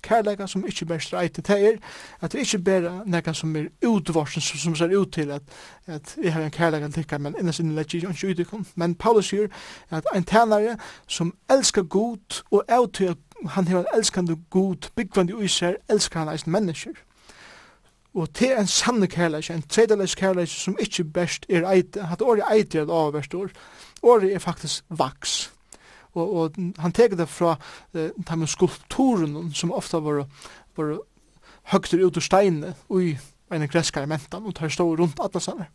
kærleika 0.03 0.47
som 0.47 0.65
ikkje 0.67 0.87
ber 0.87 0.99
streit 0.99 1.33
til 1.33 1.55
er 1.55 1.77
at 2.21 2.33
det 2.33 2.41
ikkje 2.45 2.59
ber 2.59 2.89
nekka 3.07 3.33
som 3.33 3.57
er 3.57 3.69
utvarsen 3.87 4.43
som, 4.43 4.59
som 4.59 4.77
ser 4.77 4.97
ut 4.99 5.13
til 5.13 5.31
at, 5.31 5.43
at 5.87 6.17
jeg 6.23 6.33
har 6.33 6.43
en 6.43 6.51
kærleika 6.51 6.89
tikka 6.89 7.19
men 7.19 7.37
innast 7.41 7.61
inni 7.61 7.75
lekki 7.75 8.03
ikkje 8.05 8.31
ut 8.31 8.55
men 8.75 8.95
Paulus 8.95 9.29
sier 9.29 9.49
at 9.91 10.07
ein 10.15 10.25
tænare 10.25 10.77
som 11.07 11.35
elskar 11.51 11.83
god 11.83 12.43
og 12.51 12.65
avtøy 12.69 13.15
han 13.49 13.69
har 13.69 13.79
en 13.79 13.95
elskande 13.95 14.37
god 14.51 14.91
byggvandi 14.97 15.33
ui 15.33 15.49
seg 15.49 15.77
elskar 15.89 16.25
han 16.25 16.35
eisen 16.35 16.53
mennesker 16.53 16.93
Og 18.15 18.35
til 18.35 18.57
en 18.59 18.67
sanne 18.67 19.07
kærleik, 19.07 19.51
en 19.51 19.63
tredeleis 19.63 20.15
kærleik 20.15 20.49
som 20.51 20.77
ikkje 20.83 21.05
best 21.05 21.47
er 21.49 21.67
eit, 21.71 21.97
at 21.97 22.23
året 22.23 22.43
eit 22.51 22.75
er 22.75 22.83
et 22.83 22.91
avverst 22.91 23.35
år, 23.35 23.53
året 24.03 24.35
er 24.35 24.39
faktisk 24.39 24.85
vaks 24.89 25.53
og, 26.15 26.35
og 26.37 26.61
han 26.79 26.95
teker 26.97 27.19
det 27.21 27.29
fra 27.31 27.57
eh, 27.95 28.11
de 28.17 28.49
skulpturen 28.51 29.53
som 29.55 29.73
ofta 29.73 30.01
var, 30.03 30.25
var 30.77 30.97
høgter 31.71 32.03
ut 32.03 32.17
ur 32.17 32.25
steinene 32.25 32.75
i 32.99 33.15
en 33.51 33.69
greskare 33.71 34.09
mentan 34.11 34.47
og 34.47 34.55
tar 34.59 34.71
stå 34.71 34.87
rundt 34.99 35.21
alle 35.23 35.43
sånne. 35.43 35.69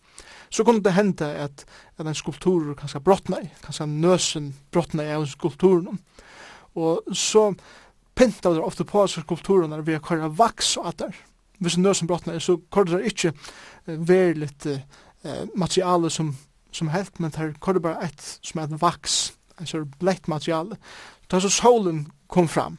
Så 0.53 0.63
kunne 0.63 0.83
det 0.83 0.95
hende 0.95 1.27
at, 1.45 1.65
at 1.97 2.07
en 2.07 2.15
skulptur 2.15 2.73
kanskje 2.79 3.03
brottna 3.03 3.41
i, 3.43 3.49
kanskje 3.65 3.87
nøsen 3.89 4.51
brottna 4.71 5.03
i 5.03 5.15
av 5.15 5.25
skulpturen. 5.27 5.99
Og 6.75 7.15
så 7.15 7.49
pinta 8.15 8.53
det 8.53 8.63
ofte 8.63 8.85
på 8.87 9.03
seg 9.11 9.25
skulpturene 9.25 9.81
vi 9.83 9.97
har 9.97 10.03
køre 10.03 10.31
vaks 10.37 10.75
og 10.79 10.91
atter. 10.91 11.15
Hvis 11.59 11.79
nøsen 11.79 12.07
brottna 12.07 12.35
i, 12.35 12.43
så 12.43 12.57
kårer 12.71 12.99
det 12.99 13.11
ikke 13.11 13.33
verligt 13.85 14.67
eh, 14.67 15.43
materiale 15.55 16.11
som, 16.11 16.33
som 16.71 16.91
helt, 16.93 17.19
men 17.19 17.33
det 17.35 17.55
kårer 17.63 17.83
bare 17.83 18.07
et 18.07 18.29
som 18.41 18.61
er 18.61 18.69
et 18.69 18.81
vaks 18.81 19.33
en 19.59 19.69
sånn 19.69 19.93
blekt 20.01 20.29
material. 20.31 20.75
Da 21.31 21.39
så 21.41 21.51
solen 21.53 22.05
kom 22.31 22.49
fram, 22.51 22.77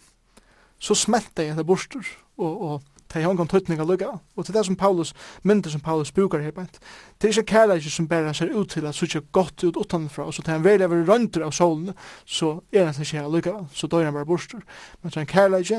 så 0.78 0.94
smelte 0.98 1.46
jeg 1.46 1.56
det 1.56 1.66
borster, 1.66 2.04
og, 2.36 2.62
og 2.62 2.82
det 3.06 3.22
er 3.22 3.28
hongan 3.28 3.48
tøytning 3.48 3.80
av 3.80 3.88
lukka. 3.88 4.08
Og 4.36 4.44
til 4.44 4.54
det 4.56 4.64
som 4.66 4.76
Paulus, 4.76 5.12
mynder 5.46 5.70
som 5.70 5.80
Paulus 5.80 6.10
brukar 6.12 6.42
her 6.42 6.50
bænt, 6.52 6.80
det 7.16 7.28
er 7.28 7.32
ikke 7.32 7.52
kærleik 7.52 7.86
som 7.90 8.08
bare 8.08 8.34
ser 8.34 8.50
ut 8.52 8.68
til 8.70 8.86
at 8.86 8.94
sutja 8.98 9.22
godt 9.32 9.64
ut 9.64 9.76
utanfra, 9.76 10.26
og 10.26 10.34
så 10.34 10.42
til 10.42 10.52
han 10.52 10.64
vel 10.64 10.82
er 10.82 10.92
røndur 11.08 11.46
av 11.46 11.54
solen, 11.54 11.94
så 12.26 12.58
er 12.72 12.90
han 12.90 13.00
ikke 13.00 13.20
her 13.20 13.30
lukka, 13.30 13.54
så 13.72 13.86
døy 13.86 14.04
han 14.04 14.14
bare 14.14 14.26
borster. 14.26 14.60
Men 15.02 15.12
så 15.12 15.20
er 15.20 15.24
en 15.24 15.32
kærleik 15.32 15.72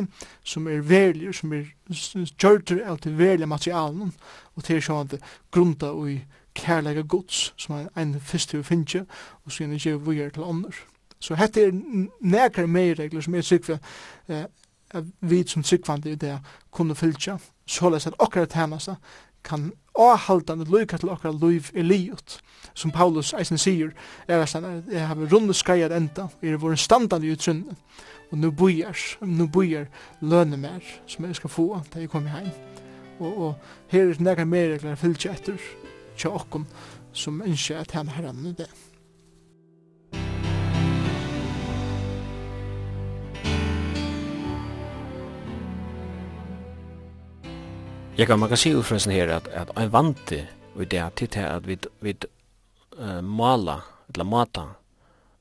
som 0.43 0.67
er 0.67 0.81
verlig, 0.81 1.35
som 1.35 1.53
er 1.53 1.67
gjørtur 2.39 2.81
av 2.87 2.97
til 3.03 3.17
verlig 3.19 3.47
materialen, 3.47 4.13
og 4.55 4.63
til 4.63 4.79
er 4.79 4.87
sånn 4.87 5.05
at 5.11 5.31
grunda 5.51 5.91
og 5.91 6.11
i 6.11 6.19
kærleika 6.57 7.01
gods, 7.01 7.53
som 7.57 7.75
er 7.75 7.89
ein 7.97 8.15
fyrst 8.19 8.49
til 8.49 8.59
vi 8.59 8.63
finnje 8.63 9.05
og 9.45 9.51
så 9.51 9.63
gjerne 9.63 9.79
gjør 9.79 9.97
vi 9.97 10.29
til 10.33 10.43
ånder. 10.43 10.79
Så 11.19 11.35
hette 11.35 11.61
er 11.61 11.71
nekar 12.21 12.65
meiregler 12.65 13.21
som 13.21 13.35
er 13.35 13.41
sikva, 13.41 13.77
eh, 14.29 14.45
vi 15.21 15.43
som 15.47 15.63
sikvande 15.63 16.11
i 16.11 16.15
det 16.15 16.39
kunne 16.71 16.95
fylltja 16.95 17.37
såleis 17.67 18.07
at 18.07 18.13
okkar 18.19 18.45
tænasta 18.45 18.95
kan 19.43 19.71
avhaldande 19.99 20.65
lykka 20.65 20.97
til 20.97 21.09
okkara 21.09 21.33
liv 21.33 21.63
i 21.73 21.81
livet, 21.81 22.39
som 22.73 22.91
Paulus 22.91 23.33
eisen 23.33 23.57
sier, 23.57 23.89
er 24.27 24.41
at 24.41 24.55
jeg 24.91 25.07
har 25.07 25.33
runde 25.33 25.53
skreier 25.53 25.95
enda, 25.95 26.27
er 26.41 26.57
vår 26.57 26.75
standande 26.75 27.27
i 27.27 27.31
utrunne, 27.31 27.75
og 28.31 28.37
nu 28.37 28.51
bojar, 28.51 28.97
nu 29.21 29.47
bojar 29.47 29.85
lønne 30.21 30.57
mer, 30.57 30.79
som 31.07 31.25
jeg 31.25 31.35
skal 31.35 31.49
få 31.49 31.81
da 31.93 31.99
jeg 31.99 32.09
kommer 32.09 32.29
heim. 32.29 32.51
Og, 33.19 33.37
og 33.37 33.55
her 33.87 34.09
er 34.09 34.19
nekar 34.19 34.45
meiregler 34.45 34.95
fylltja 34.95 35.31
etter, 35.33 35.57
tja 36.17 36.33
okkom 36.33 36.67
som 37.13 37.41
ønsker 37.41 37.81
at 37.81 37.95
han 37.97 38.11
herren 38.13 38.45
i 38.49 38.53
det. 38.57 38.69
Jeg 48.17 48.25
kan, 48.25 48.39
man 48.41 48.49
kan 48.49 48.57
si 48.57 48.71
ut 48.73 48.85
fra 48.85 48.97
her 49.13 49.29
at, 49.29 49.47
at 49.53 49.69
en 49.77 49.91
vante 49.93 50.47
og 50.77 50.91
det 50.91 50.99
er 50.99 51.09
til 51.09 51.39
at 51.41 51.67
vi, 51.67 51.77
vi 52.01 52.13
uh, 52.97 53.23
mala, 53.23 53.79
eller 54.09 54.25
mata 54.25 54.61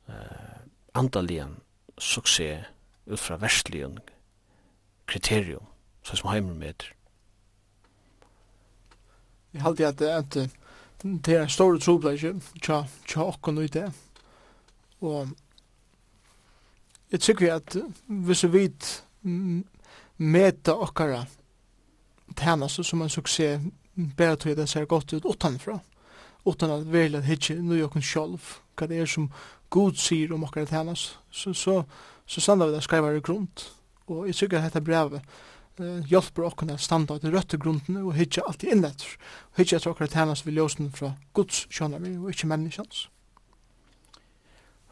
uh, 0.08 0.60
andalien 0.94 1.56
suksess 1.98 2.66
ut 3.06 3.20
fra 3.20 3.36
verstligen 3.36 3.98
kriterium, 5.06 5.64
så 6.02 6.16
som 6.16 6.30
heimer 6.30 6.54
med. 6.54 6.88
Jeg 9.52 9.62
halte 9.62 9.86
at, 9.86 10.02
at 10.02 10.36
det 11.02 11.34
er 11.34 11.42
en 11.42 11.48
stor 11.48 11.78
trobleisje, 11.78 12.34
tja, 12.62 12.82
tja 13.08 13.26
okkon 13.26 13.58
ui 13.58 13.68
det. 13.72 13.86
Og 15.04 15.28
jeg 17.12 17.20
tykker 17.20 17.54
at 17.54 17.76
hvis 18.06 18.44
vi 18.44 18.52
vet 18.52 19.04
meta 20.16 20.72
okkara 20.72 21.24
tænaste 22.36 22.84
som 22.84 23.02
en 23.02 23.12
suksess 23.12 23.62
bare 24.16 24.36
til 24.36 24.56
det 24.56 24.68
ser 24.68 24.84
godt 24.84 25.12
ut 25.12 25.24
utanfra, 25.24 25.78
utan 26.44 26.70
at 26.70 26.92
velja 26.92 27.20
hitje 27.20 27.60
nu 27.62 27.78
okkon 27.84 28.02
sjolv, 28.02 28.40
hva 28.76 28.86
det 28.86 29.00
er 29.00 29.06
som 29.06 29.30
god 29.70 29.96
sier 30.00 30.34
om 30.34 30.44
okkara 30.44 30.64
tænaste, 30.64 31.18
så, 31.30 31.52
så, 31.52 31.82
så 32.26 32.40
sandar 32.40 32.66
vi 32.66 32.74
det 32.74 32.82
skrivar 32.82 33.12
i 33.12 33.20
grunt 33.20 33.72
Og 34.06 34.26
jeg 34.26 34.34
tykker 34.34 34.58
at 34.58 34.64
dette 34.64 34.84
brevet 34.84 35.22
uh, 35.80 36.04
hjelper 36.08 36.46
okkene 36.48 36.76
at 36.76 36.84
standa 36.84 37.18
til 37.20 37.34
røtte 37.34 37.58
grunden 37.60 37.98
og 38.02 38.14
hitje 38.16 38.44
alltid 38.46 38.72
innletter. 38.72 39.16
Og 39.52 39.62
hitje 39.62 39.78
etter 39.78 39.92
okkene 39.92 40.12
tjenes 40.12 40.44
vi 40.46 40.56
ljósen 40.56 40.92
fra 40.94 41.14
Guds 41.36 41.66
vi 41.70 42.16
og 42.16 42.30
ikkje 42.32 42.50
menneskjans 42.52 43.08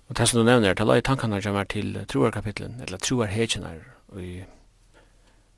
Og 0.09 0.17
det 0.17 0.29
som 0.29 0.41
du 0.41 0.45
nevner, 0.45 0.75
det 0.75 0.87
la 0.87 0.99
i 0.99 1.03
tankene 1.05 1.37
er 1.41 1.65
til 1.65 2.05
troarkapitlen, 2.09 2.81
eller 2.81 2.99
troarhetjenar 2.99 3.81
i 4.21 4.45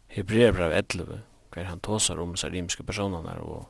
Hebreerbrev 0.09 0.73
11, 0.73 1.23
hver 1.53 1.65
han 1.65 1.81
tåsar 1.81 2.21
om 2.21 2.37
seg 2.37 2.53
rimske 2.53 2.85
personene 2.87 3.35
og 3.43 3.67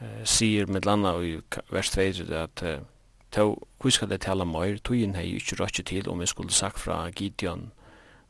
eh, 0.00 0.24
sier 0.24 0.66
med 0.66 0.84
landa 0.84 1.16
i 1.22 1.40
vers 1.72 1.90
2 1.90 2.02
at 2.36 2.62
eh, 2.62 2.84
to, 3.32 3.56
hvor 3.80 3.90
skal 3.90 4.10
det 4.10 4.20
tala 4.20 4.44
mer, 4.44 4.76
togjen 4.84 5.16
hei 5.16 5.32
ikke 5.38 5.58
røkke 5.62 5.82
til 5.82 6.08
om 6.08 6.20
vi 6.20 6.28
skulle 6.30 6.52
sagt 6.52 6.78
fra 6.78 7.08
Gideon, 7.10 7.72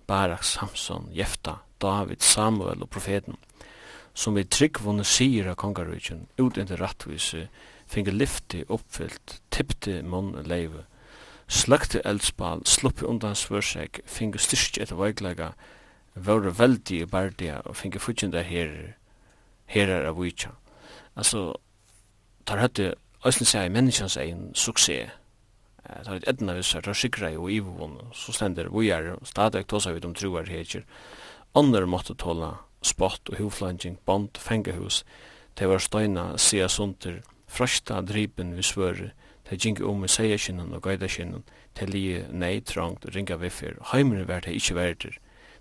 Barak, 0.07 0.45
Samson, 0.45 1.11
Jefta, 1.13 1.64
David, 1.83 2.23
Samuel 2.23 2.83
og 2.83 2.91
profeten, 2.91 3.37
som 4.15 4.37
vi 4.39 4.45
tryggvunne 4.47 5.05
sier 5.05 5.51
av 5.51 5.59
kongarujtjen, 5.59 6.27
ut 6.39 6.59
indi 6.59 6.77
rattvise, 6.79 7.49
finge 7.91 8.15
lyfti 8.15 8.63
oppfyllt, 8.73 9.41
tippti 9.51 10.01
munn 10.07 10.37
leive, 10.47 10.85
sløkte 11.51 12.03
eldspal, 12.07 12.63
sluppi 12.67 13.07
undan 13.09 13.37
svørseg, 13.37 14.01
finge 14.07 14.41
styrst 14.41 14.79
etter 14.81 14.99
veiklega, 14.99 15.53
vore 16.15 16.53
veldig 16.55 17.01
i 17.03 17.11
bardia, 17.11 17.61
og 17.67 17.77
finge 17.77 18.01
fudgjenda 18.01 18.45
herer, 18.47 18.95
herer 19.67 20.07
av 20.09 20.17
vujtja. 20.21 20.55
Altså, 21.19 21.53
tar 22.47 22.63
høtti, 22.63 22.93
æsli 23.27 23.47
seg 23.49 23.69
i 23.69 23.75
menneskjans 23.75 24.17
egin 24.23 24.49
suksess, 24.55 25.11
tar 25.85 26.15
høtti 26.15 26.31
edna 26.31 26.55
vissar, 26.57 26.87
tar 26.87 26.97
sikra 26.97 27.33
i 27.35 27.37
og 27.37 27.51
ivvån, 27.53 27.99
så 28.15 28.33
stender 28.33 28.71
vujar, 28.73 29.17
stadig 29.27 29.67
tåsa 29.69 29.93
vi 29.93 30.01
de 30.01 30.15
truar 30.17 30.49
hekir, 30.49 30.87
andre 31.55 31.87
måtte 31.87 32.15
tåla 32.19 32.57
spott 32.85 33.31
og 33.31 33.39
huflanging, 33.39 33.99
bond, 34.05 34.39
fengehus. 34.39 35.05
Det 35.59 35.69
var 35.69 35.79
støyna, 35.79 36.35
sia 36.39 36.69
sunter, 36.69 37.23
frashta 37.47 38.01
dripen 38.03 38.57
vi 38.57 38.63
svøre, 38.67 39.13
det 39.49 39.61
gikk 39.61 39.83
om 39.85 40.05
i 40.05 40.09
seierskinnen 40.09 40.73
og 40.75 40.87
gøydaskinnen, 40.87 41.45
til 41.77 41.91
li 41.93 42.05
nei 42.33 42.59
trangt 42.65 43.05
og 43.05 43.15
ringa 43.15 43.37
viffer, 43.41 43.77
heimere 43.93 44.27
var 44.29 44.45
det 44.45 44.55
ikkje 44.57 44.77
verder. 44.79 45.19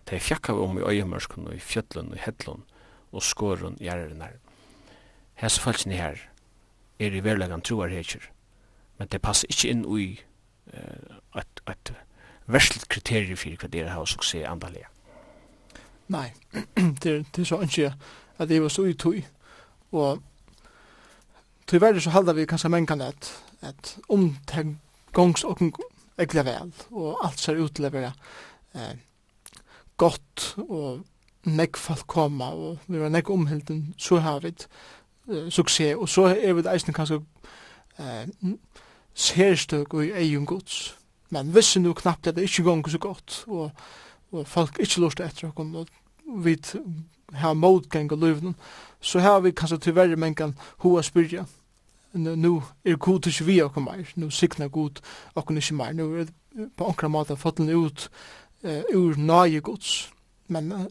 Det 0.09 0.21
fjakka 0.21 0.55
om 0.59 0.77
i 0.79 0.85
øyemørskunn 0.87 1.47
og 1.47 1.55
i 1.55 1.63
fjöllun 1.63 2.11
og 2.11 2.17
i 2.17 2.23
hedlun 2.25 2.63
og 3.11 3.23
skårun 3.23 3.77
gjerrinar. 3.79 4.39
Hes 5.39 5.59
falsni 5.59 5.99
her 5.99 6.19
er 6.99 7.15
i 7.15 7.23
verlegan 7.23 7.61
troar 7.61 7.91
hekjer, 7.93 8.25
men 8.99 9.11
det 9.11 9.21
passer 9.21 9.51
ikkje 9.51 9.71
inn 9.73 9.85
ui 9.85 10.07
uh, 10.73 11.39
et, 11.39 11.63
et 11.67 11.93
verslet 12.47 12.87
kriterier 12.89 13.39
fyrir 13.39 13.59
hva 13.61 13.71
det 13.71 13.85
er 13.85 13.93
hva 13.93 14.07
suksess 14.07 14.47
andalega. 14.47 14.92
Nei, 16.07 16.31
det, 17.03 17.25
det 17.35 17.41
er 17.41 17.47
så 17.47 17.61
ikke 17.61 17.93
at 18.37 18.49
det 18.49 18.61
var 18.61 18.69
så 18.69 18.83
i 18.83 18.93
tog. 18.93 19.23
Og 19.91 20.21
verre 21.71 22.01
så 22.01 22.09
halda 22.13 22.33
vi 22.33 22.45
kanskje 22.45 22.69
mengan 22.69 23.01
at, 23.01 23.31
at 23.61 23.97
om 24.09 24.37
det 24.49 24.75
gongs 25.13 25.43
og 25.43 25.61
egla 26.17 26.43
vel, 26.45 26.73
og 26.91 27.25
alt 27.25 27.39
ser 27.39 27.57
ut 27.57 27.73
til 27.73 27.87
å 27.87 27.91
være 27.93 28.11
eh, 28.75 28.93
godt 29.97 30.53
og 30.67 31.03
nekk 31.49 31.77
folk 31.77 32.07
koma, 32.07 32.51
og 32.53 32.83
vi 32.87 33.01
var 33.01 33.11
nekk 33.13 33.29
omhilden, 33.33 33.93
så 33.97 34.19
har 34.23 34.43
vi 34.43 34.53
eh, 34.53 35.49
suksess, 35.49 35.97
og 35.97 36.09
så 36.09 36.27
er 36.33 36.53
vi 36.53 36.65
det 36.65 36.73
eisen 36.73 36.93
kanskje 36.93 37.21
eh, 37.97 38.53
serstøk 39.13 39.93
og 39.93 40.05
i 40.05 40.13
egen 40.23 40.45
gods. 40.45 40.95
Men 41.33 41.53
vissi 41.55 41.79
nu 41.79 41.93
knappt 41.97 42.27
at 42.27 42.35
det 42.35 42.45
ikke 42.49 42.63
gongs 42.63 42.91
så 42.91 43.01
godt, 43.01 43.43
og 43.47 43.71
og 44.33 44.47
folk 44.47 44.79
ikke 44.81 45.01
lort 45.01 45.21
etter 45.21 45.47
okkom, 45.47 45.75
og 45.75 45.87
vi 46.43 46.57
har 47.33 47.53
motgang 47.53 48.11
og 48.11 48.17
løyvnen, 48.17 48.55
så 49.01 49.19
har 49.19 49.39
vi 49.39 49.51
kanskje 49.51 49.77
til 49.77 49.95
verre 49.95 50.15
mengan 50.15 50.55
hoa 50.77 51.01
spyrja. 51.01 51.45
Nu 52.13 52.63
er 52.85 52.95
god 52.95 53.27
ikke 53.27 53.45
vi 53.45 53.61
okkom 53.61 53.87
meir, 53.89 54.09
nu 54.15 54.29
sikna 54.29 54.67
god 54.67 55.01
okkom 55.35 55.57
ikke 55.57 55.75
meir, 55.75 55.93
nu 55.93 56.13
er 56.21 56.25
på 56.77 56.85
onkra 56.85 57.07
måte 57.07 57.37
fått 57.37 57.57
den 57.57 57.69
ut 57.69 58.09
uh, 58.63 58.83
ur 58.93 59.17
nage 59.17 59.61
gods. 59.61 60.11
Men 60.47 60.71
uh, 60.71 60.85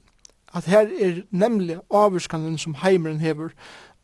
at 0.54 0.64
her 0.64 0.90
er 1.00 1.22
nemlig 1.30 1.78
avurskanen 1.90 2.58
som 2.58 2.74
heimeren 2.74 3.20
hever, 3.20 3.54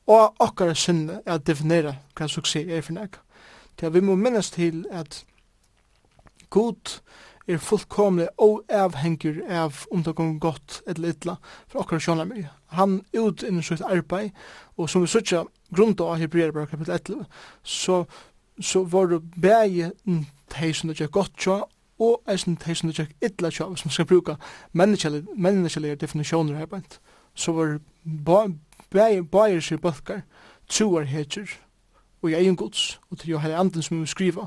og 0.06 0.34
okkara 0.38 0.74
sinne 0.74 1.20
er 1.26 1.34
at 1.34 1.46
definera 1.46 1.98
hva 2.16 2.28
suksess 2.28 2.70
er 2.70 2.80
for 2.82 2.96
nek. 2.96 3.18
Til 3.78 3.92
vi 3.94 4.00
må 4.00 4.14
minnes 4.16 4.50
til 4.50 4.86
at 4.90 5.24
god 6.50 7.00
er 7.48 7.58
fullkomlig 7.58 8.28
avhenger 8.38 9.40
av 9.48 9.84
om 9.90 10.02
det 10.04 10.14
går 10.14 10.38
godt 10.38 10.82
eller 10.86 11.14
ytla 11.14 11.36
for 11.68 11.80
akkurat 11.80 12.02
sjåna 12.02 12.24
mig. 12.28 12.48
Han 12.76 13.00
ut 13.12 13.42
innan 13.42 13.62
sitt 13.62 13.80
arbeid, 13.80 14.30
og 14.76 14.90
som 14.90 15.02
vi 15.02 15.08
sutja 15.08 15.44
grunda 15.74 16.04
av 16.04 16.20
Hebreerbra 16.20 16.66
kapitel 16.66 16.94
11, 16.94 17.24
så, 17.62 18.04
så 18.60 18.84
var 18.84 19.06
det 19.06 19.22
bægi 19.40 19.90
tei 20.52 20.72
som 20.72 20.88
det 20.88 21.00
gjør 21.00 21.14
godt 21.20 21.40
sjå, 21.40 21.60
og 21.98 22.30
eisen 22.30 22.56
tei 22.56 22.76
som 22.78 22.90
det 22.90 23.00
gikk 23.00 23.16
illa 23.24 23.50
sjå, 23.50 23.70
hvis 23.72 23.84
man 23.84 23.96
skal 23.96 24.06
bruka 24.06 24.36
menneskelige 24.72 25.96
definisjoner 25.96 26.58
her 26.58 26.66
bænt, 26.66 27.00
Så 27.34 27.52
var 27.52 27.78
bægi 28.90 29.22
bægi 29.22 29.60
sig 29.60 29.80
bægi 29.80 30.02
bægi 30.04 30.22
bægi 30.68 31.24
bægi 31.24 31.58
og 32.22 32.30
i 32.30 32.34
egen 32.34 32.56
gods, 32.56 33.00
og 33.10 33.18
til 33.18 33.30
jo 33.30 33.38
heller 33.38 33.58
anden 33.58 33.82
som 33.82 34.00
vi 34.00 34.06
skriva, 34.06 34.46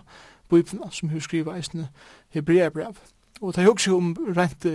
Bibelen, 0.51 0.91
som 0.91 1.09
hun 1.09 1.21
skriver 1.21 1.55
eisne 1.55 1.89
Hebreabrev. 2.29 2.95
Og 3.41 3.55
det 3.55 3.63
er 3.63 3.69
også 3.69 3.95
om 3.97 4.13
rent 4.37 4.65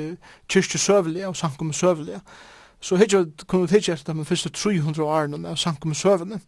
kyrkje 0.48 0.78
søvelige 0.78 1.28
og 1.28 1.36
sankum 1.36 1.72
søvelige. 1.72 2.20
Så 2.80 2.96
hitja 2.96 3.24
kunne 3.46 3.68
vi 3.68 3.74
hitja 3.74 3.94
etter 3.94 4.12
de 4.12 4.24
første 4.24 4.48
300 4.48 5.02
årene 5.02 5.48
av 5.48 5.56
sankum 5.56 5.94
søvelige, 5.94 6.40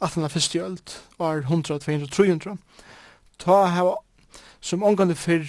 at 0.00 0.14
den 0.14 0.24
er 0.24 0.28
første 0.28 0.58
gjølt, 0.58 1.02
år 1.18 1.36
100, 1.36 1.78
200, 1.78 2.06
300. 2.06 2.56
Ta 3.38 3.64
hava, 3.64 3.94
som 4.60 4.82
omgående 4.82 5.14
fyr 5.14 5.44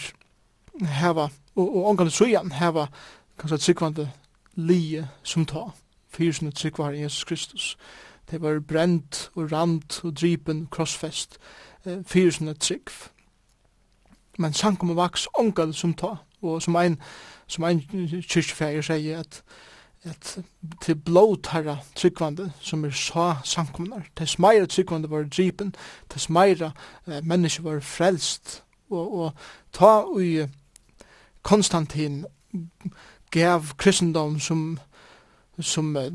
hava, 0.82 1.30
og, 1.56 1.76
og 1.78 1.86
omgående 1.86 2.12
søyan 2.12 2.52
heva, 2.52 2.88
kanskje 3.40 3.58
tryggvande 3.58 4.10
lije 4.56 5.08
som 5.24 5.46
ta, 5.46 5.70
fyrsne 6.10 6.52
tryggvar 6.52 6.92
Jesus 6.92 7.24
Kristus. 7.24 7.78
Det 8.32 8.42
var 8.42 8.60
brent 8.60 9.30
og 9.36 9.52
rand 9.52 10.04
og 10.04 10.16
dripen 10.22 10.62
og 10.62 10.70
krossfest, 10.70 11.38
fyrsne 12.06 12.54
tryggv 12.54 13.15
men 14.38 14.54
sankum 14.54 14.96
vaks 14.96 15.28
ongal 15.40 15.74
som 15.74 15.94
ta, 15.94 16.16
og 16.42 16.62
som 16.62 16.76
ein, 16.76 17.00
som 17.48 17.64
ein 17.64 17.82
kyrkjefæger 17.90 18.82
sier 18.82 19.20
at 19.20 19.44
at 20.06 20.40
til 20.82 20.96
blåtarra 20.96 21.78
tryggvande 21.96 22.52
som 22.62 22.86
er 22.86 22.92
sa 22.92 23.36
sankumnar, 23.44 24.06
tess 24.16 24.40
meira 24.40 24.66
tryggvande 24.66 25.10
var 25.10 25.24
drypen, 25.24 25.76
tess 26.10 26.30
meira 26.30 26.72
eh, 27.08 27.24
menneske 27.24 27.64
var 27.64 27.80
frelst, 27.80 28.64
og, 28.90 29.14
og 29.14 29.32
ta 29.74 30.04
ui 30.06 30.48
Konstantin 31.42 32.26
gav 33.32 33.64
kristendom 33.78 34.40
som, 34.40 34.80
som 35.60 35.98
eh, 35.98 36.12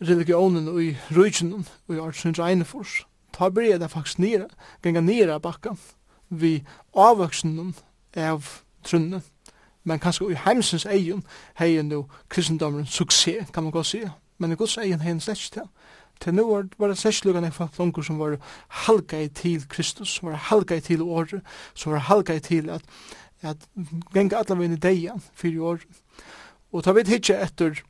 religionen 0.00 0.68
i 0.80 0.96
rujtjen 1.16 1.66
ui 1.88 2.00
artsins 2.00 2.38
einefors, 2.38 3.06
ta 3.32 3.48
bryr 3.48 3.78
det 3.78 3.90
faktisk 3.90 4.18
nere, 4.18 4.48
genga 4.82 5.00
nira 5.00 5.38
bakkan, 5.38 5.78
vi 6.30 6.62
avvoksen 6.94 7.74
av 8.16 8.46
trunne, 8.84 9.20
men 9.84 9.98
kanskje 9.98 10.30
i 10.30 10.38
heimsens 10.44 10.86
egen 10.86 11.22
hei 11.58 11.82
nu 11.82 12.04
kristendommen 12.30 12.86
suksess, 12.86 13.50
kan 13.54 13.64
man 13.64 13.72
godt 13.72 13.86
si, 13.86 14.02
men 14.38 14.52
i 14.52 14.58
gods 14.58 14.78
egen 14.78 15.00
hei 15.00 15.14
en 15.14 15.20
slett 15.20 15.50
til. 15.52 15.68
Til 16.20 16.34
nu 16.34 16.44
var, 16.44 16.66
var 16.78 16.92
det 16.92 16.98
slett 17.00 17.24
lukkan 17.24 17.46
jeg 17.48 17.56
fakt 17.56 17.78
langer 17.78 18.04
som 18.04 18.18
var 18.20 18.36
halga 18.84 19.22
i 19.24 19.28
til 19.28 19.64
Kristus, 19.68 20.08
som 20.18 20.28
var 20.28 20.36
halga 20.50 20.76
i 20.76 20.80
til 20.84 21.02
året, 21.02 21.40
som 21.74 21.92
var 21.92 22.06
halga 22.10 22.36
i 22.36 22.40
til 22.44 22.70
at, 22.70 22.84
at 23.42 23.56
genga 24.12 24.42
allaveg 24.42 24.66
vinn 24.66 24.76
i 24.76 24.80
deian, 24.80 25.22
fyrir 25.34 25.64
året. 25.64 25.86
Og 26.72 26.84
ta 26.84 26.92
vi 26.92 27.06
hitje 27.08 27.38
etter 27.40 27.80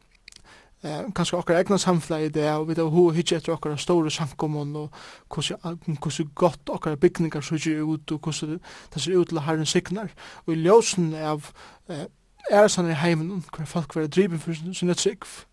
eh 0.83 1.13
kanskje 1.15 1.37
okkar 1.37 1.59
egna 1.59 1.79
samflag 1.79 2.25
i 2.25 2.29
det, 2.29 2.51
og 2.51 2.69
vi 2.69 2.75
da 2.75 2.83
ho 2.83 3.11
hitje 3.11 3.37
etter 3.37 3.53
okkar 3.53 3.77
store 3.77 4.11
sankomon 4.11 4.77
og 4.77 4.89
hvordan 5.29 5.97
godt 6.35 6.69
okkar 6.69 6.97
bygningar 6.97 7.41
sutje 7.41 7.83
ut, 7.83 8.13
og 8.13 8.19
hvordan 8.19 8.61
det 8.95 9.03
ser 9.03 9.19
ut 9.19 9.29
til 9.29 9.41
herren 9.41 9.67
signar. 9.67 10.09
Og 10.47 10.55
i 10.55 10.57
ljósen 10.57 11.15
av 11.15 11.53
eh, 11.89 12.07
er 12.51 12.69
sann 12.69 12.91
i 12.91 12.95
heimen, 12.95 13.45
hver 13.57 13.67
folk 13.67 13.97
var 13.97 14.07
driven 14.07 14.41
for 14.41 14.53
sin 14.75 14.91
et 14.91 15.01
sikv, 15.01 15.45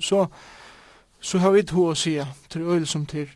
så, 0.00 0.26
så 1.20 1.38
har 1.38 1.50
vi 1.50 1.62
to 1.62 1.88
å 1.90 1.94
sija 1.94 2.26
til 2.48 2.62
øyla 2.62 2.86
som 2.86 3.06
til, 3.06 3.28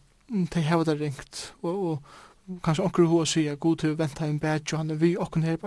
til 0.51 0.63
heva 0.63 0.85
det 0.85 1.01
ringt, 1.01 1.55
og, 1.63 1.87
og 1.87 2.61
kanskje 2.65 2.85
akkurat 2.85 3.09
hu 3.09 3.19
å 3.23 3.27
sier 3.29 3.57
god 3.57 3.83
til 3.83 3.93
å 3.93 3.99
venta 3.99 4.27
en 4.27 4.41
badge 4.41 4.73
jo 4.73 4.81
han 4.81 4.91
er 4.91 5.01
vi 5.01 5.15
okken 5.17 5.45
her 5.47 5.59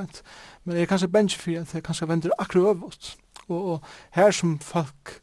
men 0.64 0.78
er 0.78 0.90
kanskje 0.90 1.08
bench 1.08 1.38
fyrir 1.40 1.62
at 1.62 1.72
det 1.74 1.84
kanskje 1.84 2.08
venter 2.08 2.36
akkur 2.38 2.70
øvått 2.72 3.16
og, 3.48 3.62
og 3.72 3.84
her 4.12 4.32
som 4.32 4.60
folk 4.60 5.22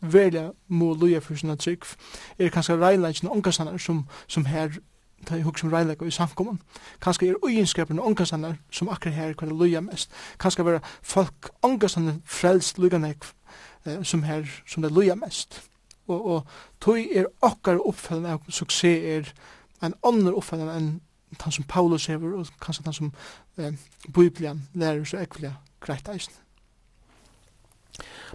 velja 0.00 0.50
mo 0.68 0.94
loja 0.94 1.20
for 1.20 1.36
sinna 1.36 1.56
trygg 1.56 1.84
er 2.38 2.52
kanskje 2.54 2.76
reinleikene 2.78 3.30
ångastannar 3.30 3.78
som, 3.78 4.04
som 4.28 4.44
her 4.46 4.78
ta 5.24 5.36
i 5.36 5.42
hugg 5.42 5.58
som 5.58 5.72
og 5.72 6.06
i 6.06 6.10
samkommun 6.10 6.60
kanskje 7.00 7.28
er 7.28 7.40
uinskrepen 7.42 8.00
ångastannar 8.00 8.58
som 8.70 8.88
akkur 8.88 9.10
her 9.10 9.32
kvar 9.32 9.50
loja 9.50 9.80
mest. 9.80 10.10
Kanskje 10.38 10.64
vera 10.64 10.80
folk 11.02 11.50
ångastannar 11.62 12.20
frelst 12.24 12.78
luganek 12.78 13.24
eh, 13.86 14.02
som 14.02 14.22
her 14.22 14.44
som 14.66 14.82
det 14.82 14.92
loja 14.92 15.14
mest. 15.14 15.62
Og, 16.06 16.26
og 16.26 16.46
tog 16.80 16.98
er 16.98 17.30
okkar 17.42 17.80
oppfellen 17.80 18.26
av 18.26 18.44
suksess 18.48 18.84
er 19.16 19.32
en 19.82 19.96
ånder 20.02 20.36
oppfellen 20.36 20.68
enn 20.68 20.94
han 21.40 21.52
som 21.52 21.64
Paulus 21.66 22.06
hever 22.06 22.36
og 22.38 22.48
kanskje 22.60 22.84
han 22.86 22.94
som 22.94 23.12
eh, 23.58 23.72
Biblian 24.14 24.66
lærer 24.74 25.04
så 25.04 25.24
ekvelia 25.24 25.56
greit 25.80 26.08
eisen 26.08 26.43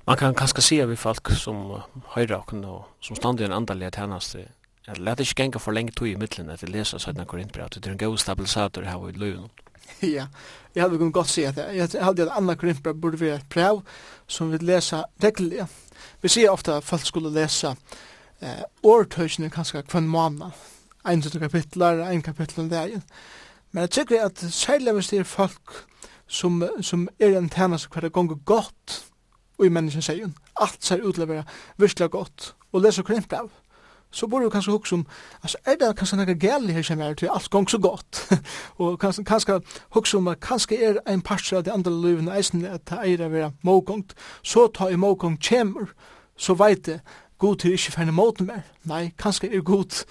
Man 0.07 0.18
kan 0.18 0.36
kanskje 0.36 0.62
se 0.62 0.86
vi 0.86 0.95
folk 0.95 1.32
som 1.36 1.82
høyre 2.16 2.41
og 2.66 2.86
som 3.01 3.16
stand 3.16 3.41
i 3.41 3.45
en 3.45 3.53
andalig 3.53 3.91
tjeneste, 3.93 4.47
at 4.88 4.97
det 4.97 5.28
ikke 5.28 5.43
ganger 5.43 5.60
for 5.60 5.72
lenge 5.72 5.91
tog 5.91 6.07
i 6.07 6.16
midtelen 6.16 6.49
etter 6.49 6.68
lesa 6.72 6.97
Sødna 6.97 7.26
Korintbrev, 7.26 7.66
at 7.66 7.76
det 7.76 7.88
er 7.88 7.91
en 7.91 7.97
god 7.97 8.18
stabilisator 8.18 8.84
her 8.84 9.10
i 9.10 9.18
løven. 9.18 9.49
Ja, 10.01 10.28
jeg 10.76 10.84
hadde 10.84 10.97
kunnet 10.97 11.14
godt 11.14 11.30
si 11.30 11.43
at 11.43 11.57
jeg 11.57 11.89
hadde 12.03 12.28
at 12.28 12.38
Anna 12.38 12.55
Korintbrev 12.55 12.95
burde 12.95 13.20
være 13.20 13.36
et 13.36 13.49
brev 13.49 13.82
som 14.28 14.51
vi 14.51 14.57
lesa 14.62 15.03
deglig. 15.22 15.66
Vi 16.22 16.30
sier 16.30 16.51
ofte 16.51 16.78
at 16.78 16.84
folk 16.84 17.05
skulle 17.05 17.34
lesa 17.34 17.74
eh, 18.41 18.64
årtøysene 18.84 19.49
kanskje 19.49 19.84
hver 19.91 20.05
måned, 20.05 20.51
en 21.07 21.22
til 21.22 21.41
kapitler, 21.41 22.05
en 22.10 22.22
kapitler 22.22 22.64
om 22.64 22.70
dagen. 22.70 23.03
Men 23.72 23.82
jeg 23.82 23.89
tykker 23.89 24.26
at 24.26 24.45
særlig 24.53 24.93
hvis 24.93 25.10
det 25.10 25.20
er 25.20 25.24
folk 25.24 25.86
som, 26.28 26.64
som 26.82 27.07
er 27.20 27.38
en 27.38 27.49
tjeneste 27.49 27.89
hver 27.91 28.07
det 28.07 28.14
gonger 28.14 28.39
godt, 28.45 29.03
og 29.60 29.66
i 29.66 29.70
menneskens 29.70 30.10
egen. 30.10 30.36
Alt 30.62 30.84
ser 30.86 31.03
utlevera 31.03 31.43
virkelig 31.78 32.10
godt, 32.12 32.53
og 32.72 32.82
leser 32.82 33.03
krymt 33.03 33.34
av. 33.34 33.49
Så 34.12 34.28
borde 34.28 34.45
du 34.45 34.49
kanskje 34.49 34.72
hukse 34.72 34.95
om, 34.95 35.05
altså 35.43 35.57
er 35.66 35.76
det 35.78 35.91
kanskje 35.97 36.18
noe 36.18 36.34
gærlig 36.41 36.74
her 36.74 36.86
som 36.86 37.01
er 37.05 37.14
til 37.14 37.30
alt 37.30 37.49
gong 37.53 37.68
så 37.70 37.78
godt? 37.78 38.24
og 38.82 38.97
kanskje, 38.99 39.24
kanskje 39.24 39.60
hukse 39.93 40.18
om 40.18 40.32
at 40.32 40.39
kanskje 40.41 40.80
er 40.82 41.01
ein 41.05 41.22
parser 41.22 41.60
av 41.60 41.68
det 41.68 41.76
andre 41.76 41.93
livet 41.93 42.32
eisen 42.34 42.66
at 42.66 42.88
det 42.89 42.97
eier 43.03 43.28
å 43.28 43.30
være 43.30 43.51
mågongt, 43.62 44.16
så 44.41 44.66
ta 44.74 44.89
i 44.89 44.97
mågongt 44.97 45.45
kjemur, 45.45 45.93
så 46.38 46.57
veit 46.57 46.88
det, 46.88 46.99
god 47.38 47.62
til 47.62 47.78
ikke 47.78 47.91
ferne 47.91 48.12
måten 48.12 48.49
mer. 48.49 48.66
Nei, 48.89 49.12
kanskje 49.22 49.53
er 49.53 49.62
god 49.62 50.01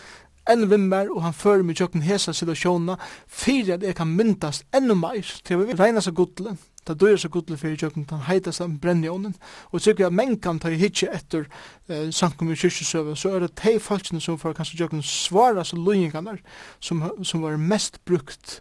enn 0.48 0.68
vimmer, 0.70 1.10
og 1.12 1.24
han 1.26 1.36
fører 1.36 1.66
meg 1.66 1.76
tjokken 1.76 2.06
hesa 2.06 2.32
situasjona, 2.32 2.96
fyrir 3.26 3.76
at 3.76 3.84
jeg 3.84 3.98
kan 3.98 4.14
myndast 4.14 4.64
enda 4.74 4.96
meir 4.96 5.26
til 5.44 5.60
vi 5.60 5.76
regna 5.76 6.00
seg 6.04 6.16
godle, 6.16 6.54
ta 6.88 6.96
døyr 6.98 7.18
seg 7.20 7.32
gudle 7.34 7.58
fyrir 7.60 7.76
jøkken, 7.80 8.06
han 8.10 8.24
heita 8.28 8.52
saman 8.54 8.78
brennjånen, 8.82 9.34
og 9.72 9.82
sikker 9.84 10.06
jeg 10.06 10.16
menn 10.16 10.38
kan 10.42 10.60
ta 10.62 10.72
hitje 10.72 11.10
etter 11.14 11.44
eh, 11.88 12.08
sankum 12.14 12.50
i 12.52 12.56
kyrkjusøve, 12.58 13.16
så 13.16 13.34
er 13.36 13.44
det 13.44 13.54
tei 13.60 13.76
falskene 13.82 14.22
som 14.24 14.38
får 14.40 14.56
kanskje 14.58 14.80
jøkken 14.80 15.04
svara 15.04 15.64
så 15.66 15.76
løyingarnar, 15.76 16.40
som, 16.80 17.04
som 17.22 17.44
var 17.44 17.60
mest 17.60 18.00
brukt 18.08 18.60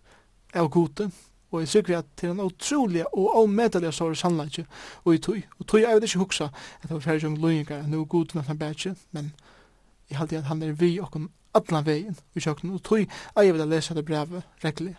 av 0.57 0.69
gode, 0.73 1.09
og 1.47 1.63
jeg 1.63 1.71
sikker 1.71 2.01
at 2.01 2.11
til 2.19 2.33
en 2.33 2.43
utrolig 2.43 3.05
og 3.13 3.31
avmedelig 3.43 3.93
sår 3.95 4.17
sannleggje, 4.19 4.67
og 5.05 5.15
i 5.15 5.23
tøy, 5.23 5.41
og 5.59 5.71
tøy 5.71 5.81
er 5.83 5.95
jo 5.95 6.03
ikke 6.03 6.25
huksa 6.25 6.51
at 6.51 6.89
det 6.89 6.95
var 6.97 7.05
fyrir 7.05 7.23
jøkken 7.23 7.41
løyingar, 7.43 7.87
nå 7.87 8.03
god 8.05 8.35
men 8.35 8.51
han 8.51 8.59
bætje, 8.59 8.95
men 9.15 9.31
jeg 10.09 10.19
halte 10.19 10.37
at 10.37 10.51
han 10.51 10.63
er 10.63 10.75
vi 10.75 10.97
okken 11.03 11.29
allan 11.57 11.85
vegin 11.87 12.17
vi 12.35 12.43
kjøkken, 12.43 12.75
og 12.75 12.83
tøy 12.83 13.05
er 13.07 13.47
jeg 13.47 13.55
vil 13.55 13.69
lesa 13.71 13.95
det 13.95 14.05
brevet 14.05 14.43
reglig. 14.63 14.95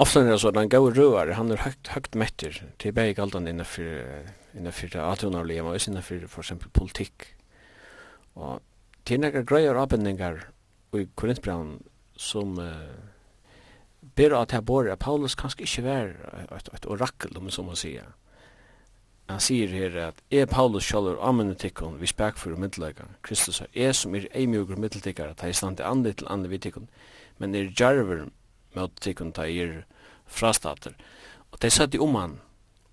Ofta 0.00 0.20
er 0.20 0.30
det 0.30 0.40
så 0.40 0.52
han 0.56 0.68
går 0.68 0.94
rövar, 0.96 1.32
han 1.36 1.50
er 1.52 1.60
høgt, 1.60 1.88
högt 1.92 2.14
metter 2.16 2.56
til 2.80 2.92
begge 2.96 3.20
allt 3.20 3.34
han 3.34 3.48
innanför, 3.48 4.24
atunarlige, 4.96 5.62
og 5.62 5.74
men 5.74 6.28
for 6.28 6.42
innanför 6.42 6.68
politikk. 6.72 6.72
Og 6.72 6.72
politik. 6.72 7.26
Och 8.34 8.60
till 9.04 9.20
några 9.20 9.42
grejer 9.42 9.74
i 10.92 11.08
Korintbrann 11.14 11.82
som 12.16 12.58
uh, 12.58 12.66
ber 14.00 14.42
att 14.42 14.50
här 14.50 14.60
borra, 14.60 14.96
Paulus 14.96 15.34
kanskje 15.34 15.62
ikke 15.62 15.82
var 15.82 16.14
et, 16.56 16.68
et 16.74 16.86
orakel, 16.86 17.36
om 17.36 17.50
så 17.50 17.62
man 17.62 17.76
säger. 17.76 18.04
Han 19.26 19.40
sier 19.40 19.68
her 19.68 19.96
at 20.08 20.14
er 20.30 20.46
Paulus 20.46 20.84
själv 20.84 21.20
amen 21.20 21.54
tikkun 21.54 22.00
vi 22.00 22.06
spek 22.06 22.36
for 22.36 22.50
middellägga. 22.50 23.04
Kristus 23.22 23.62
er 23.74 23.92
som 23.92 24.14
er 24.14 24.26
emjögur 24.34 24.76
middeltikkar 24.76 25.28
at 25.28 25.40
han 25.40 25.50
är 25.50 25.52
stande 25.52 26.12
til 26.12 26.16
till 26.16 26.26
andet 26.26 26.88
men 27.38 27.54
er 27.54 27.72
jarver 27.80 28.28
mot 28.74 29.00
tikkun 29.00 29.32
ta 29.32 29.46
er 29.48 29.82
frastater. 30.26 30.94
Og 31.50 31.62
det 31.62 31.72
satt 31.72 31.94
i 31.94 31.98
om 31.98 32.14
han, 32.14 32.40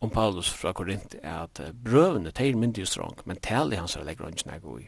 om 0.02 0.10
Paulus 0.10 0.50
fra 0.50 0.74
Korint, 0.74 1.16
er 1.24 1.48
at 1.48 1.62
brøvene 1.84 2.32
teir 2.32 2.58
myndi 2.58 2.86
strong, 2.86 3.18
men 3.26 3.42
tali 3.42 3.76
hans 3.76 3.96
er 3.96 4.06
legger 4.06 4.26
hans 4.26 4.46
nek 4.46 4.66
ui. 4.66 4.88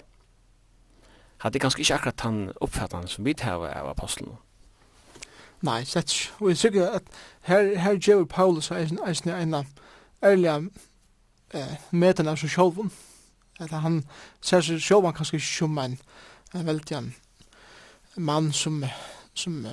Hadde 1.40 1.60
ganske 1.60 1.82
ikke 1.82 1.96
akkurat 1.96 2.22
han 2.22 2.52
oppfattan 2.62 3.08
som 3.08 3.26
vi 3.26 3.34
tæva 3.34 3.72
av 3.72 3.90
apostelen. 3.90 4.38
Nei, 5.62 5.84
sett 5.84 6.12
ikke. 6.12 6.34
Og 6.40 6.50
jeg 6.50 6.58
sikker 6.58 6.90
at 6.90 7.04
her, 7.42 7.78
her 7.80 7.94
gjør 8.00 8.26
Paulus 8.26 8.72
eisen, 8.72 9.00
eisen 9.08 9.30
en 9.30 9.54
av 9.54 9.66
ærlige 10.24 10.70
eh, 11.54 11.76
metan 11.92 12.28
av 12.28 12.40
seg 12.40 12.52
sjolven. 12.54 12.92
At 13.60 13.72
han 13.72 14.04
ser 14.42 14.64
seg 14.64 14.80
sjolven 14.84 15.16
kanskje 15.16 15.40
ikke 15.40 15.48
som 15.48 15.78
en, 15.78 15.98
en 16.56 16.68
veldig 16.68 17.02
mann 18.18 18.52
som, 18.56 18.84
som 19.34 19.66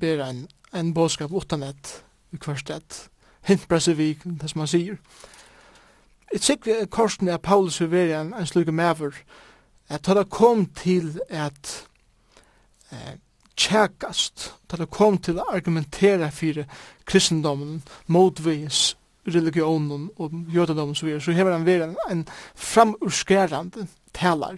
ber 0.00 0.22
en 0.26 0.46
en 0.72 0.94
bådskap 0.94 1.30
utan 1.32 1.62
ett 1.62 2.04
i 2.32 2.36
kvarstet. 2.36 3.08
Hint 3.42 3.68
pressa 3.68 3.92
vi, 3.92 4.18
det 4.24 4.50
som 4.50 4.58
man 4.58 4.70
sier. 4.70 4.96
Et 6.32 6.42
sikker 6.42 6.86
korsen 6.86 7.28
er 7.28 7.36
Paulus 7.36 7.80
vil 7.80 7.90
være 7.90 8.20
en, 8.20 8.34
en 8.34 8.46
slug 8.46 8.70
mever, 8.72 9.12
at 9.88 10.06
da 10.06 10.14
det 10.14 10.30
kom 10.30 10.66
til 10.66 11.18
at 11.28 11.88
eh, 12.92 13.18
tjekast, 13.56 14.54
da 14.70 14.76
det 14.80 14.88
kom 14.90 15.18
til 15.18 15.42
å 15.42 15.50
argumentere 15.52 16.30
for 16.32 16.64
kristendommen, 17.04 17.82
motvis 18.06 18.94
religionen 19.28 20.08
og 20.16 20.32
jødendomen 20.54 20.94
så 20.94 21.06
videre, 21.06 21.20
så 21.20 21.36
hever 21.36 21.52
han 21.52 21.66
vært 21.66 21.90
en, 21.90 21.96
en 22.10 22.24
framurskerande 22.54 23.86
talar. 24.14 24.56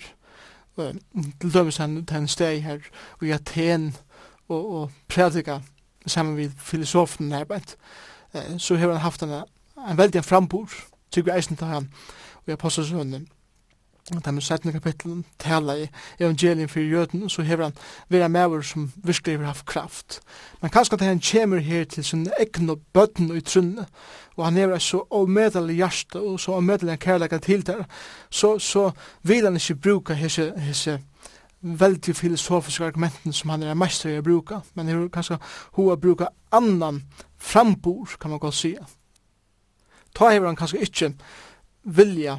Til 0.76 1.52
dømes 1.54 1.76
han 1.78 2.00
til 2.06 2.16
en 2.16 2.30
steg 2.30 2.62
her 2.62 2.86
i 3.22 3.30
Aten 3.34 3.92
og, 4.48 4.62
og 4.62 4.90
predika 5.08 5.60
sammen 6.06 6.36
med 6.36 6.50
filosofen 6.58 7.32
Herbert, 7.32 7.76
så 8.58 8.76
har 8.76 8.90
han 8.90 9.00
haft 9.00 9.22
en, 9.22 9.42
en 9.88 9.98
veldig 9.98 10.24
frambord, 10.24 10.74
tykker 11.12 11.32
jeg 11.32 11.44
eisen 11.44 11.56
til 11.56 11.70
han, 11.70 11.88
og 12.44 12.52
jeg 12.52 12.58
påstår 12.58 12.88
sånn, 12.90 13.26
at 14.12 14.26
han 14.26 14.34
med 14.34 14.42
17. 14.42 14.72
kapitlen 14.72 15.24
taler 15.40 15.74
i 15.74 15.86
evangelien 16.20 16.68
for 16.68 16.80
jøden, 16.80 17.28
så 17.30 17.42
har 17.42 17.62
han 17.62 17.76
vært 18.12 18.30
maver 18.30 18.62
som 18.62 18.90
virkelig 18.96 19.38
har 19.38 19.46
haft 19.46 19.66
kraft. 19.66 20.18
Men 20.60 20.70
kanskje 20.70 20.98
at 20.98 21.06
han 21.06 21.22
kommer 21.24 21.62
her 21.64 21.84
til 21.84 22.04
sin 22.04 22.26
egen 22.40 22.70
og 22.70 22.82
bøtten 22.92 23.30
og 23.30 23.36
i 23.40 23.40
trunne, 23.40 23.86
og 24.36 24.44
han 24.44 24.56
har 24.56 24.78
så 24.78 25.06
omedelig 25.10 25.76
hjerte 25.76 26.20
og 26.20 26.40
så 26.40 26.58
omedelig 26.58 26.98
kærlighet 26.98 27.42
til 27.42 27.66
der, 27.66 27.84
så, 28.30 28.58
så 28.58 28.90
vil 29.22 29.44
han 29.44 29.56
ikke 29.56 29.74
bruke 29.74 30.14
hese, 30.14 30.52
hese 30.58 30.98
veldig 31.64 32.16
filosofiske 32.16 32.84
argumenten 32.84 33.32
som 33.32 33.50
han 33.50 33.62
er 33.62 33.78
mest 33.78 34.04
i 34.04 34.18
å 34.18 34.24
bruke, 34.24 34.60
men 34.74 34.86
det 34.86 34.94
er 34.96 35.06
kanskje 35.12 35.38
hun 35.78 35.92
å 35.92 36.00
bruke 36.00 36.28
annan 36.52 37.02
frambor, 37.40 38.16
kan 38.20 38.34
man 38.34 38.42
godt 38.42 38.58
sige. 38.58 38.84
Ta 40.14 40.28
hever 40.30 40.46
han 40.46 40.58
kanskje 40.58 40.82
ikke 40.84 41.14
vilja 41.84 42.38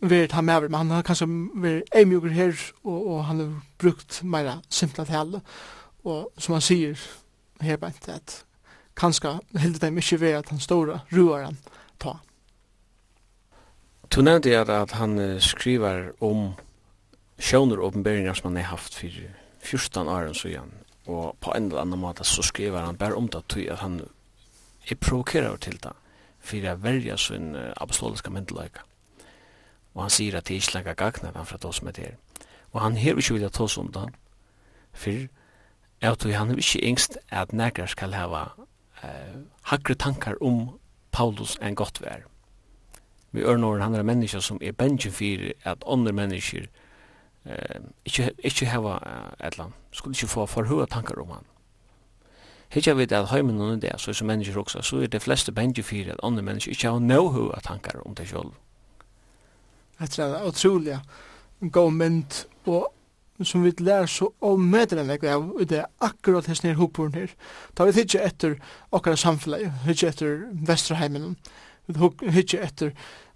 vært 0.00 0.36
han 0.36 0.46
med, 0.46 0.68
men 0.68 0.78
han 0.78 0.94
har 0.94 1.06
kanskje 1.06 1.26
vært 1.58 1.90
eimjukker 1.98 2.36
her, 2.36 2.54
og, 2.84 2.98
og 2.98 3.24
han 3.26 3.42
har 3.42 3.56
brukt 3.82 4.20
meira 4.22 4.60
simpla 4.70 5.04
tale, 5.08 5.42
og 6.06 6.30
som 6.38 6.54
han 6.54 6.64
sier 6.64 7.02
her 7.60 7.80
bænt, 7.82 8.08
at 8.08 8.44
kanskje 8.98 9.38
hilde 9.58 9.82
dem 9.82 9.98
ikke 9.98 10.20
ved 10.22 10.38
at 10.38 10.54
han 10.54 10.62
stora 10.62 11.02
ruar 11.12 11.48
han 11.48 11.58
ta. 11.98 12.18
Du 14.08 14.22
nevnte 14.22 14.54
at 14.62 14.94
han 14.96 15.18
skriver 15.42 16.12
om 16.24 16.54
sjøner 17.38 17.80
åpenberingar 17.80 18.34
som 18.34 18.50
han 18.50 18.62
har 18.62 18.72
haft 18.74 18.94
for 18.94 19.22
14 19.62 20.08
år 20.08 20.32
så 20.32 20.48
igjen. 20.48 20.72
og 21.08 21.36
på 21.40 21.52
en 21.56 21.70
eller 21.70 21.80
annen 21.80 22.00
måte 22.00 22.24
så 22.24 22.42
skriver 22.42 22.84
han 22.84 22.96
bare 22.96 23.16
om 23.16 23.28
det 23.28 23.40
til 23.48 23.70
at 23.72 23.78
han 23.78 24.00
er 24.90 24.94
provokerar 24.94 25.56
til 25.56 25.78
det, 25.82 25.92
for 26.40 26.64
å 26.68 26.76
verja 26.76 27.16
sin 27.16 27.56
apostoliske 27.56 28.30
myndeløyke. 28.30 28.84
Og 29.94 30.02
han 30.02 30.10
sier 30.10 30.36
at 30.36 30.48
det 30.48 30.54
er 30.54 30.60
ikke 30.60 30.74
lager 30.74 30.94
gagnet 30.94 31.36
han 31.36 31.46
fra 31.46 31.58
det 31.62 31.74
som 31.74 31.88
er 31.88 31.96
det. 31.96 32.14
Og 32.72 32.80
han 32.80 32.96
har 32.96 33.16
ikke 33.16 33.34
vilja 33.34 33.48
ta 33.48 33.64
oss 33.64 33.78
om 33.78 33.88
det, 33.92 34.04
for 34.92 35.28
jeg 36.02 36.18
tror 36.18 36.36
han 36.36 36.50
er 36.50 36.60
ikke 36.60 36.84
engst 36.84 37.18
at 37.28 37.52
nægger 37.52 37.86
skal 37.86 38.14
hava 38.14 38.44
eh, 39.02 39.40
hakre 39.62 39.94
tankar 39.94 40.36
om 40.40 40.78
Paulus 41.12 41.56
enn 41.62 41.74
godt 41.74 42.02
vær. 42.02 42.28
Vi 43.32 43.42
ør 43.42 43.56
når 43.56 43.82
han 43.82 43.94
er 43.94 44.06
mennesker 44.06 44.40
som 44.40 44.60
er 44.62 44.72
bensjen 44.72 45.12
for 45.12 45.48
at 45.64 45.82
andre 45.86 46.12
mennesker 46.12 46.68
eh 47.46 47.80
ikkje 48.04 48.30
ikkje 48.44 48.66
hava 48.66 48.98
etlan 49.40 49.72
skulle 49.92 50.14
ikkje 50.14 50.28
få 50.28 50.46
for 50.46 50.64
høga 50.64 50.86
tankar 50.86 51.20
om 51.22 51.30
han 51.30 51.44
Hitja 52.68 52.92
við 52.92 53.14
at 53.16 53.30
heimin 53.30 53.60
og 53.64 53.80
der 53.80 53.96
so 53.96 54.12
sum 54.12 54.26
mennesker 54.28 54.58
også, 54.60 54.82
so 54.82 55.00
er 55.00 55.08
de 55.08 55.20
fleste 55.20 55.52
bengi 55.52 55.82
fyrir 55.82 56.12
at 56.12 56.20
andre 56.22 56.42
mennesker 56.42 56.74
ikkje 56.74 56.90
har 56.90 57.00
no 57.00 57.30
høga 57.32 57.60
tankar 57.64 58.02
om 58.04 58.14
det 58.14 58.28
sjálv. 58.28 58.52
Det 59.98 60.18
er 60.18 60.44
utrolig 60.44 60.98
god 61.72 61.92
mynd 61.92 62.44
og 62.66 62.92
som 63.44 63.64
vi 63.64 63.72
lær 63.78 64.06
så 64.10 64.28
omødre 64.44 65.00
enn 65.00 65.14
jeg 65.14 65.30
av 65.32 65.46
det 65.70 65.78
er 65.78 65.86
akkurat 66.04 66.46
hans 66.46 66.62
nere 66.64 66.76
hopperen 66.76 67.14
her. 67.14 67.32
Da 67.74 67.86
vi 67.86 67.94
hittir 67.96 68.20
etter 68.20 68.58
okkar 68.92 69.16
samfunnet, 69.16 69.70
hittir 69.86 70.10
etter 70.10 70.44
Vesterheimen, 70.52 71.36
hittir 72.34 72.66
etter 72.66 72.92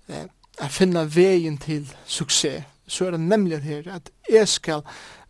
eh, 0.08 0.26
a 0.60 0.68
finna 0.68 1.06
vegin 1.08 1.56
til 1.56 1.86
suksess 2.04 2.66
så 2.86 3.06
er 3.06 3.16
det 3.16 3.20
nemlig 3.20 3.62
her 3.64 3.88
at 3.94 4.10
jeg 4.30 4.48
skal 4.48 4.82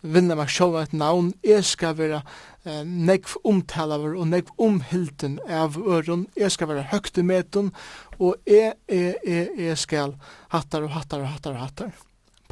vinna 0.03 0.34
meg 0.38 0.50
sjálf 0.50 0.80
et 0.80 0.94
navn, 0.96 1.30
jeg 1.46 1.64
skal 1.64 1.94
være 1.98 2.22
eh, 2.66 2.82
negv 2.82 3.36
omtalaver 3.46 4.16
og 4.18 4.30
negv 4.32 4.50
omhilden 4.59 5.38
av 5.46 5.78
øren, 5.78 6.26
jeg 6.36 6.50
skal 6.55 6.72
være 6.72 6.88
høgt 6.90 7.20
i 7.22 7.26
meten, 7.26 7.70
og 8.18 8.34
jeg, 8.46 8.74
jeg, 8.90 9.14
jeg, 9.26 9.50
jeg 9.59 9.78
skal 9.78 10.16
hattar 10.55 10.88
og 10.88 10.96
hattar 10.96 11.22
og 11.22 11.30
hattar 11.34 11.55
og 11.55 11.62
hattar. 11.66 11.92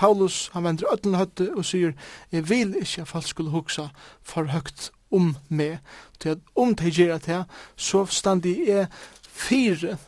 Paulus, 0.01 0.49
han 0.55 0.65
vender 0.65 0.89
ötlen 0.89 1.19
høtte 1.19 1.51
og 1.53 1.67
sier, 1.69 1.93
jeg 2.33 2.47
vil 2.49 2.73
ikke 2.81 3.03
at 3.03 3.11
folk 3.11 3.27
skulle 3.29 3.53
huksa 3.53 3.91
for 4.25 4.49
høgt 4.49 4.89
om 5.13 5.35
meg, 5.49 5.81
til 6.23 6.37
at 6.37 6.47
om 6.57 6.73
det 6.79 6.95
gjør 6.97 7.19
det, 7.27 7.43
så 7.77 8.07
stand 8.07 8.47
jeg 8.47 8.87
fire 9.27 9.99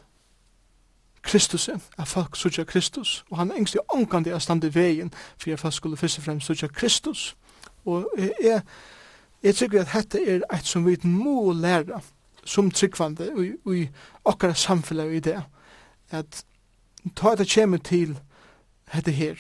Kristus, 1.22 1.68
at 1.98 2.08
folk 2.08 2.36
sutja 2.36 2.64
Kristus, 2.64 3.24
og 3.30 3.38
han 3.38 3.50
er 3.50 3.54
engst 3.54 3.74
i 3.74 3.78
omkant 3.94 4.24
det 4.24 4.32
er 4.34 4.38
stand 4.38 4.64
i 4.64 4.74
veien, 4.74 5.12
for 5.38 5.52
at 5.52 5.60
folk 5.60 5.74
skulle 5.74 5.96
først 5.96 6.18
og 6.18 6.24
fremst 6.24 6.46
sutja 6.46 6.66
Kristus. 6.68 7.36
Og 7.86 8.10
jeg, 8.18 8.62
jeg 9.42 9.54
tykker 9.54 9.80
at 9.80 9.92
dette 9.94 10.22
er 10.26 10.42
eit 10.52 10.66
som 10.66 10.86
vi 10.86 10.96
må 11.02 11.52
læra, 11.52 12.00
som 12.44 12.70
tryggvande, 12.70 13.30
og 13.64 13.76
i 13.76 13.88
okkara 14.24 14.54
samfunnet 14.54 15.12
i 15.12 15.20
det, 15.20 15.42
at 16.10 16.44
ta 17.16 17.34
det 17.34 17.48
kjemme 17.48 17.78
til 17.78 18.18
dette 18.94 19.10
her, 19.10 19.38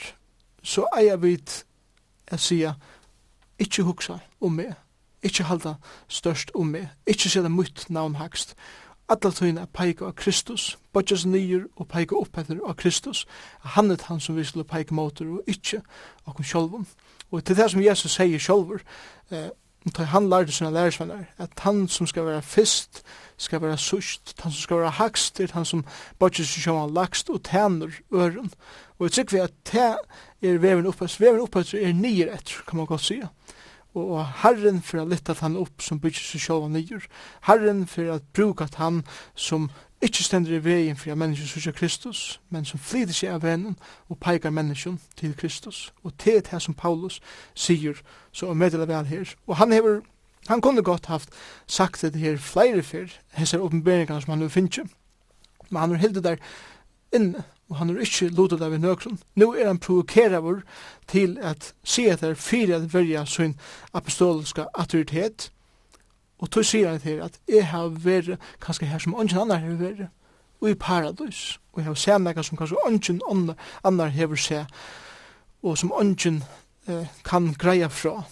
så 0.62 0.86
eier 0.96 1.16
vi 1.16 1.34
at 2.26 2.40
sier, 2.40 2.78
ikke 3.58 3.82
huksa 3.82 4.18
om 4.40 4.54
meg, 4.56 4.72
ikke 5.22 5.44
halda 5.44 5.74
størst 6.08 6.50
om 6.54 6.72
meg, 6.72 6.88
ikke 7.06 7.30
sida 7.30 7.50
mutt 7.50 7.84
navn 7.90 8.16
hakst, 8.18 8.56
alla 9.08 9.30
tøyna 9.30 9.66
peika 9.66 10.06
av 10.08 10.14
Kristus, 10.16 10.78
bodjas 10.92 11.24
nyer 11.26 11.66
og 11.76 11.88
peika 11.88 12.16
upp 12.16 12.38
etter 12.38 12.60
av 12.66 12.76
Kristus, 12.80 13.24
han 13.74 13.90
er 13.90 14.04
han 14.08 14.20
som 14.20 14.36
vi 14.36 14.44
skulle 14.44 14.68
peika 14.68 14.94
motor 14.94 15.38
og 15.38 15.50
ikkje 15.50 15.82
okkom 16.26 16.46
sjolvun. 16.46 16.86
Og 17.32 17.44
til 17.44 17.56
det 17.56 17.70
som 17.70 17.82
Jesus 17.82 18.14
sier 18.14 18.38
sjolvur, 18.38 18.80
eh, 19.30 19.50
han 19.98 20.28
lærte 20.30 20.52
sina 20.52 20.70
lærersvenner, 20.70 21.24
at 21.38 21.50
han 21.58 21.88
som 21.88 22.06
skal 22.06 22.26
være 22.26 22.42
fyrst, 22.42 23.02
skal 23.36 23.62
være 23.62 23.78
sust, 23.78 24.34
han 24.38 24.52
som 24.52 24.60
skal 24.60 24.76
være 24.76 24.90
hakst, 24.90 25.40
er 25.40 25.52
han 25.52 25.64
som 25.64 25.84
bodjas 26.18 26.46
sjolvun 26.46 26.94
lagst 26.94 27.30
og 27.30 27.42
tænur 27.42 27.90
øren. 28.14 28.52
Og 28.98 29.04
jeg 29.04 29.12
tykker 29.12 29.36
vi 29.36 29.42
at 29.42 29.52
det 29.72 30.52
er 30.52 30.58
veven 30.58 30.86
oppast, 30.86 31.20
veven 31.20 31.40
oppast 31.40 31.74
er 31.74 31.92
nyer 31.92 32.34
etter, 32.34 32.62
kan 32.68 32.76
man 32.76 32.86
godt 32.86 33.00
sige 33.00 33.28
og 33.94 34.26
Herren 34.42 34.80
for 34.82 35.02
å 35.02 35.08
lytte 35.08 35.34
han 35.40 35.56
opp 35.60 35.82
som 35.84 36.00
bygger 36.00 36.24
seg 36.24 36.40
selv 36.40 36.68
nyer. 36.72 37.04
Herren 37.48 37.86
for 37.86 38.08
å 38.14 38.20
bruke 38.32 38.64
at 38.64 38.78
han 38.80 39.02
som 39.34 39.68
ikke 40.02 40.24
stender 40.24 40.56
i 40.56 40.62
veien 40.64 40.96
for 40.98 41.14
mennesker 41.14 41.60
som 41.60 41.72
Kristus, 41.76 42.40
men 42.50 42.64
som 42.64 42.80
flyter 42.80 43.14
seg 43.14 43.34
av 43.36 43.44
vennen 43.44 43.76
og 44.10 44.18
peker 44.18 44.50
mennesken 44.50 44.98
til 45.16 45.36
Kristus. 45.38 45.92
Og 46.02 46.16
til 46.18 46.40
det 46.42 46.62
som 46.62 46.74
Paulus 46.74 47.20
sier, 47.54 48.00
så 48.32 48.50
er 48.50 48.58
meddeler 48.58 48.90
vel 48.90 49.06
her. 49.06 49.34
Og 49.46 49.56
han 49.56 49.72
hever, 49.72 50.00
han 50.48 50.60
kunne 50.60 50.82
godt 50.82 51.06
haft 51.06 51.30
sagt 51.66 52.02
det 52.02 52.16
her 52.16 52.36
flere 52.36 52.82
før, 52.82 53.12
hessar 53.38 53.62
åpenberingene 53.62 54.20
som 54.20 54.34
han 54.34 54.42
nu 54.42 54.48
finner. 54.48 54.88
Men 55.70 55.80
han 55.80 55.90
har 55.90 56.02
hildet 56.02 56.24
der 56.24 56.36
inne, 57.14 57.44
og 57.72 57.78
han 57.78 57.90
er 57.90 58.02
ikke 58.04 58.28
lodet 58.28 58.60
av 58.60 58.74
i 58.76 58.78
nøkron. 58.78 59.16
Nå 59.40 59.54
er 59.56 59.70
han 59.70 59.78
provokeravur 59.80 60.58
til 61.08 61.38
at 61.40 61.70
se 61.84 62.02
at 62.12 62.22
er 62.22 62.34
fyrir 62.36 62.76
at 62.76 62.90
verja 62.92 63.24
sin 63.24 63.54
apostoliska 63.96 64.66
autoritet, 64.74 65.48
og 66.38 66.50
tog 66.50 66.66
sier 66.68 66.90
han 66.90 67.00
til 67.00 67.22
at 67.24 67.38
jeg 67.48 67.64
har 67.70 67.88
vært 68.04 68.36
kanskje 68.60 68.90
her 68.90 69.00
som 69.00 69.14
ungen 69.14 69.38
annar 69.40 69.62
har 69.64 69.78
vært, 69.80 70.10
og 70.60 70.68
i 70.68 70.74
paradis, 70.74 71.58
og 71.72 71.80
jeg 71.80 71.86
har 71.86 71.94
sett 71.94 72.20
meg 72.20 72.44
som 72.44 72.60
kanskje 72.60 72.76
ungen 72.84 73.54
annar 73.84 74.12
har 74.12 74.36
sett, 74.36 74.68
og 75.62 75.78
som 75.78 75.92
ungen 75.96 76.42
eh, 76.88 77.08
kan 77.24 77.54
greia 77.54 77.88
fra. 77.88 78.26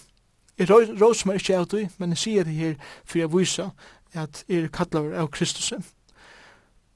Jeg 0.58 0.68
rås 1.00 1.24
meg 1.24 1.40
ikke 1.40 1.56
av 1.56 1.66
det, 1.72 1.86
men 1.96 2.12
jeg 2.12 2.18
sier 2.26 2.44
det 2.44 2.54
her 2.60 2.76
for 3.04 3.18
jeg 3.18 3.32
viser 3.32 3.72
at 4.12 4.44
jeg 4.48 4.66
er 4.66 4.68
kattlaver 4.68 5.16
av 5.16 5.32
Kristus. 5.32 5.72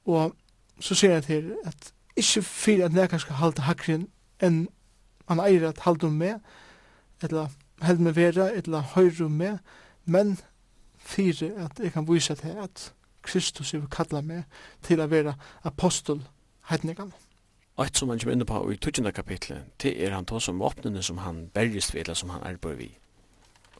Og 0.05 0.35
så 0.79 0.93
sier 0.95 1.17
jeg 1.17 1.23
til 1.23 1.53
at 1.65 1.94
ikke 2.15 2.41
for 2.47 2.85
at 2.85 2.95
nekka 2.95 3.19
skal 3.21 3.39
halda 3.41 3.65
hakren 3.67 4.07
enn 4.43 4.65
man 5.29 5.41
eier 5.41 5.69
at 5.69 5.83
halda 5.85 6.07
om 6.07 6.19
meg, 6.21 6.39
eller 7.23 7.49
held 7.81 8.03
meg 8.03 8.15
vera, 8.15 8.49
eller 8.53 8.93
høyre 8.95 9.25
om 9.25 9.39
meg, 9.39 9.57
men 10.05 10.37
for 11.05 11.45
at 11.65 11.79
jeg 11.81 11.93
kan 11.93 12.07
vise 12.07 12.35
til 12.35 12.57
at 12.61 12.91
Kristus 13.25 13.73
vil 13.73 13.87
kalla 13.91 14.21
meg 14.21 14.45
til 14.85 15.01
å 15.01 15.09
være 15.09 15.35
apostel 15.65 16.21
heitningan. 16.69 17.13
Og 17.75 17.85
et 17.85 17.97
som 17.97 18.09
han 18.09 18.21
kommer 18.21 18.37
inne 18.37 18.47
på 18.47 18.61
i 18.71 18.77
20. 18.77 19.11
kapitlet, 19.11 19.65
det 19.83 19.95
er 19.99 20.13
han 20.15 20.25
tås 20.25 20.47
om 20.47 20.61
åpnene 20.63 21.01
som 21.03 21.19
han 21.25 21.49
bergist 21.53 21.93
ved, 21.93 22.05
eller 22.05 22.15
som 22.15 22.31
han 22.31 22.45
arbeid 22.47 22.77
vi. 22.79 22.91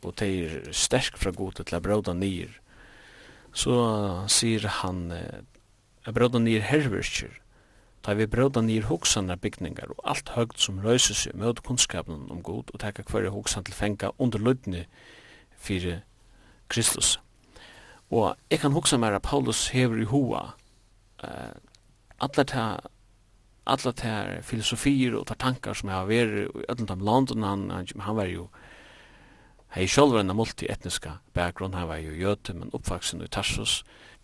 Og 0.03 0.13
det 0.19 0.27
er 0.27 0.73
sterk 0.75 1.17
fra 1.17 1.31
god 1.31 1.61
til 1.61 1.77
å 1.77 1.81
bråda 1.81 2.13
nyer. 2.13 2.51
Så 3.55 3.75
sier 4.27 4.67
han, 4.81 5.07
å 6.05 6.13
bråda 6.13 6.41
nyer 6.43 6.65
herverskjer, 6.67 7.39
Ta 8.05 8.13
vi 8.13 8.27
brøda 8.29 8.61
nir 8.61 8.85
hoksanar 8.85 9.39
bygningar 9.41 9.89
og 9.89 10.01
alt 10.05 10.29
høgt 10.35 10.61
som 10.61 10.77
røyser 10.83 11.17
seg 11.17 11.37
møte 11.41 11.63
kunnskapen 11.65 12.27
om 12.29 12.43
god 12.45 12.69
og 12.69 12.81
teka 12.83 13.01
hverja 13.09 13.33
hoksan 13.33 13.65
til 13.65 13.73
fenga 13.73 14.11
under 14.21 14.37
lødni 14.37 14.83
fyrir 15.57 16.03
Kristus. 16.69 17.15
Og 18.13 18.35
jeg 18.51 18.61
kan 18.61 18.77
hoksa 18.77 18.99
meir 19.01 19.17
at 19.17 19.25
Paulus 19.25 19.71
hever 19.73 20.03
i 20.03 20.09
hoa 20.11 20.51
uh, 21.23 21.55
allar 22.21 22.45
ta 22.45 22.65
alla 23.65 23.91
ta 23.97 24.41
filosofier 24.45 25.17
og 25.17 25.25
ta 25.25 25.33
tankar 25.33 25.73
som 25.73 25.89
jeg 25.89 25.97
har 25.97 26.09
vært 26.09 26.35
i 26.37 26.65
öllum 26.69 26.87
tam 26.87 27.01
London 27.01 27.43
han, 27.43 27.69
han, 27.73 27.87
han 27.99 28.15
var 28.15 28.29
jo 28.29 28.49
hei 29.73 29.87
sjolver 29.89 30.21
enn 30.21 30.35
multietniska 30.37 31.17
bakgrunn 31.33 31.73
han 31.73 31.89
var 31.89 32.03
jo 32.03 32.13
jöte 32.13 32.53
men 32.53 32.69
oppvaksen 32.69 33.25
i 33.25 33.27
Tarsus 33.27 33.79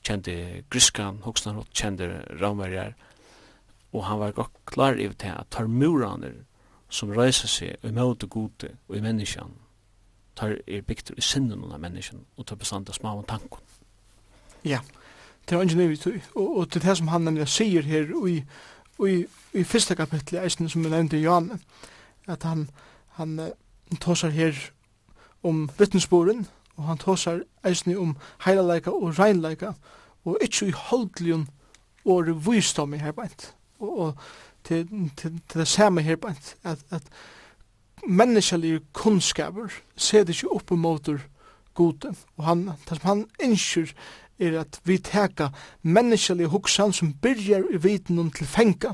kjente 0.05 0.63
griskan, 0.69 1.23
hoksanar 1.25 1.65
kjente 1.73 2.11
ramverjar 2.37 2.93
og 3.91 4.05
han 4.05 4.19
var 4.19 4.31
godt 4.31 4.65
klar 4.65 4.99
i 4.99 5.07
det 5.07 5.33
at 5.33 5.49
tar 5.51 5.67
muraner 5.67 6.33
som 6.91 7.11
reiser 7.15 7.47
seg 7.47 7.85
i 7.87 7.91
møte 7.95 8.27
gode 8.27 8.73
og 8.87 8.97
i 8.97 9.03
menneskene, 9.03 9.55
tar 10.35 10.57
er 10.67 10.83
bygd 10.87 11.13
i 11.17 11.23
sinnen 11.23 11.71
av 11.71 11.79
menneskene 11.79 12.23
og 12.37 12.47
tar 12.47 12.59
bestand 12.59 12.89
av 12.89 12.97
smaven 12.97 13.27
tanken. 13.27 13.59
Ja, 14.63 14.79
det 15.47 15.57
er 15.57 15.63
ikke 15.65 15.79
nøy, 15.79 15.95
og, 16.35 16.57
og 16.57 16.69
til 16.71 16.83
det 16.83 16.97
som 16.97 17.09
han 17.11 17.25
nemlig 17.27 17.47
sier 17.49 17.87
her 17.87 18.11
i, 18.27 18.41
i, 19.07 19.15
i 19.53 19.63
første 19.63 19.95
kapittel 19.95 20.39
eisen 20.43 20.69
som 20.69 20.83
vi 20.83 20.91
nevnte 20.91 21.17
i 21.17 21.23
Jan, 21.25 21.51
at 22.27 22.43
han, 22.43 22.69
han 23.17 23.39
tåsar 23.99 24.29
her 24.35 24.55
om 25.43 25.69
vittnesboren, 25.79 26.45
og 26.77 26.83
han 26.87 27.01
tåsar 27.01 27.41
eisen 27.67 27.97
om 27.97 28.15
heilaleika 28.45 28.93
og 28.93 29.17
reinleika, 29.19 29.73
og 30.25 30.37
ikke 30.41 30.69
i 30.69 30.77
holdeligen 30.77 31.47
og 32.05 32.29
visdom 32.45 32.93
i 32.93 33.01
her 33.01 33.15
beint 33.17 33.51
og, 33.81 33.99
og 33.99 34.13
til, 34.63 34.87
til, 35.17 35.41
til 35.49 35.59
det 35.59 35.67
samme 35.67 36.01
her, 36.01 36.15
at, 36.27 36.55
at, 36.63 36.79
at 36.89 37.03
menneskelige 38.07 38.79
kunnskaper 38.93 39.67
ser 39.95 40.23
det 40.23 40.35
ikke 40.35 40.55
opp 40.55 40.71
mot 40.71 41.09
gode. 41.73 42.15
og 42.37 42.45
han, 42.45 42.65
det 42.89 43.01
som 43.01 43.07
han 43.07 43.25
innskjer 43.43 43.93
er 44.39 44.59
at 44.59 44.79
vi 44.83 44.97
teka 44.97 45.51
menneskelige 45.81 46.47
hoksan 46.47 46.93
som 46.93 47.13
byrjar 47.13 47.63
i 47.71 47.77
viten 47.77 48.19
om 48.19 48.31
til 48.31 48.47
fenga. 48.47 48.93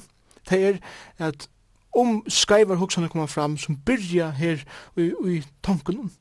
Det 0.50 0.64
er 0.68 0.78
at 1.18 1.50
om 1.96 2.24
skreivar 2.28 2.76
hoksane 2.76 3.10
koma 3.10 3.26
fram 3.26 3.58
som 3.58 3.78
byrja 3.78 4.30
her 4.30 4.64
i, 4.98 5.12
i 5.26 5.44
tanken. 5.64 6.12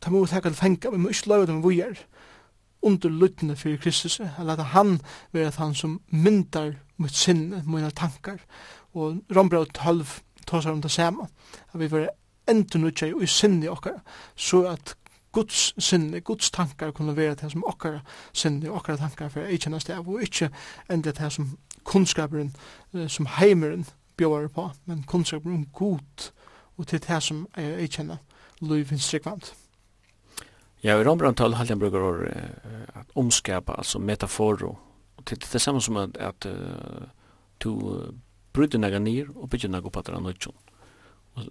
Ta 0.00 0.10
må 0.10 0.24
vi 0.24 0.30
teka 0.32 0.48
til 0.48 0.58
fenga, 0.58 0.90
vi 0.90 0.98
må 0.98 1.08
ikke 1.08 1.28
lave 1.28 1.46
dem 1.46 1.62
vi 1.68 1.80
er 1.80 1.98
under 2.82 3.08
luttene 3.08 3.56
for 3.56 3.76
Kristus, 3.80 4.20
eller 4.20 4.52
at 4.52 4.64
han 4.64 5.00
vera 5.32 5.50
han 5.56 5.74
som 5.74 6.00
myndar 6.10 6.74
mitt 6.96 7.16
sinne, 7.16 7.62
mine 7.66 7.90
tankar. 7.90 8.38
Og 8.94 9.20
Rombrau 9.36 9.64
12 9.64 10.20
tåsar 10.46 10.72
om 10.72 10.82
det 10.82 10.90
samme, 10.90 11.28
at 11.72 11.80
vi 11.80 11.90
var 11.90 12.08
enda 12.48 12.78
nødja 12.78 13.12
i 13.22 13.26
sinne 13.26 13.70
okkar, 13.70 14.02
så 14.36 14.66
at 14.66 14.96
Guds 15.32 15.74
sinne, 15.84 16.20
Guds 16.20 16.50
tankar 16.50 16.90
kunne 16.90 17.16
være 17.16 17.34
det 17.34 17.50
som 17.52 17.64
okkara 17.66 18.00
sinne, 18.32 18.70
okkar 18.70 18.96
tankar 18.96 19.28
for 19.28 19.42
ei 19.42 19.58
kjennast 19.58 19.90
det, 19.90 19.98
og 19.98 20.22
ikkje 20.22 20.50
enda 20.90 21.10
det 21.12 21.32
som 21.32 21.56
kunnskaperen, 21.84 22.54
som 23.08 23.26
heimeren 23.26 23.86
bjóar 24.16 24.48
på, 24.48 24.70
men 24.86 25.02
kunnskaperen 25.02 25.54
om 25.56 25.66
god, 25.72 26.30
og 26.76 26.86
til 26.86 27.02
det 27.02 27.22
som 27.22 27.46
ei 27.58 27.88
kjenner 27.90 28.22
Louis 28.60 28.90
Vinstrikvant. 28.90 29.54
Ja, 30.84 31.00
i 31.00 31.04
Rombrand 31.04 31.36
12 31.36 31.54
han 31.54 31.78
brukar 31.78 31.98
år 31.98 32.24
at 32.94 33.06
omskapa, 33.14 33.72
altså 33.78 33.98
metaforo, 33.98 34.78
det, 35.24 35.40
det 35.40 35.54
är 35.54 35.58
samma 35.58 35.80
som 35.80 35.96
att, 35.96 36.16
att 36.16 36.46
du 37.58 37.70
bryter 38.52 38.78
några 38.78 38.98
ner 38.98 39.38
och 39.38 39.48
bygger 39.48 39.68
några 39.68 39.90
på 39.90 39.98
att 39.98 40.06
det 40.06 40.12
är 40.12 40.20
något. 40.20 40.46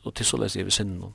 Och 0.03 0.13
till 0.15 0.25
så 0.25 0.37
läser 0.37 0.59
jag 0.59 0.65
vid 0.65 0.73
sinnen. 0.73 1.13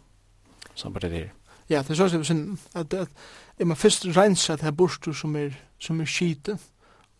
Samt 0.74 1.00
det 1.00 1.09
där. 1.09 1.32
Ja, 1.66 1.82
det 1.82 1.90
är 1.90 1.94
så 1.94 2.09
som 2.09 2.24
sin 2.24 2.59
att 2.72 2.94
att 2.94 3.11
är 3.56 3.64
man 3.64 3.76
först 3.76 4.04
rensa 4.04 4.56
det 4.56 4.62
här 4.62 4.70
borstor 4.70 5.12
som 5.12 5.36
är 5.36 5.64
som 5.78 6.00
är 6.00 6.06
skit 6.06 6.48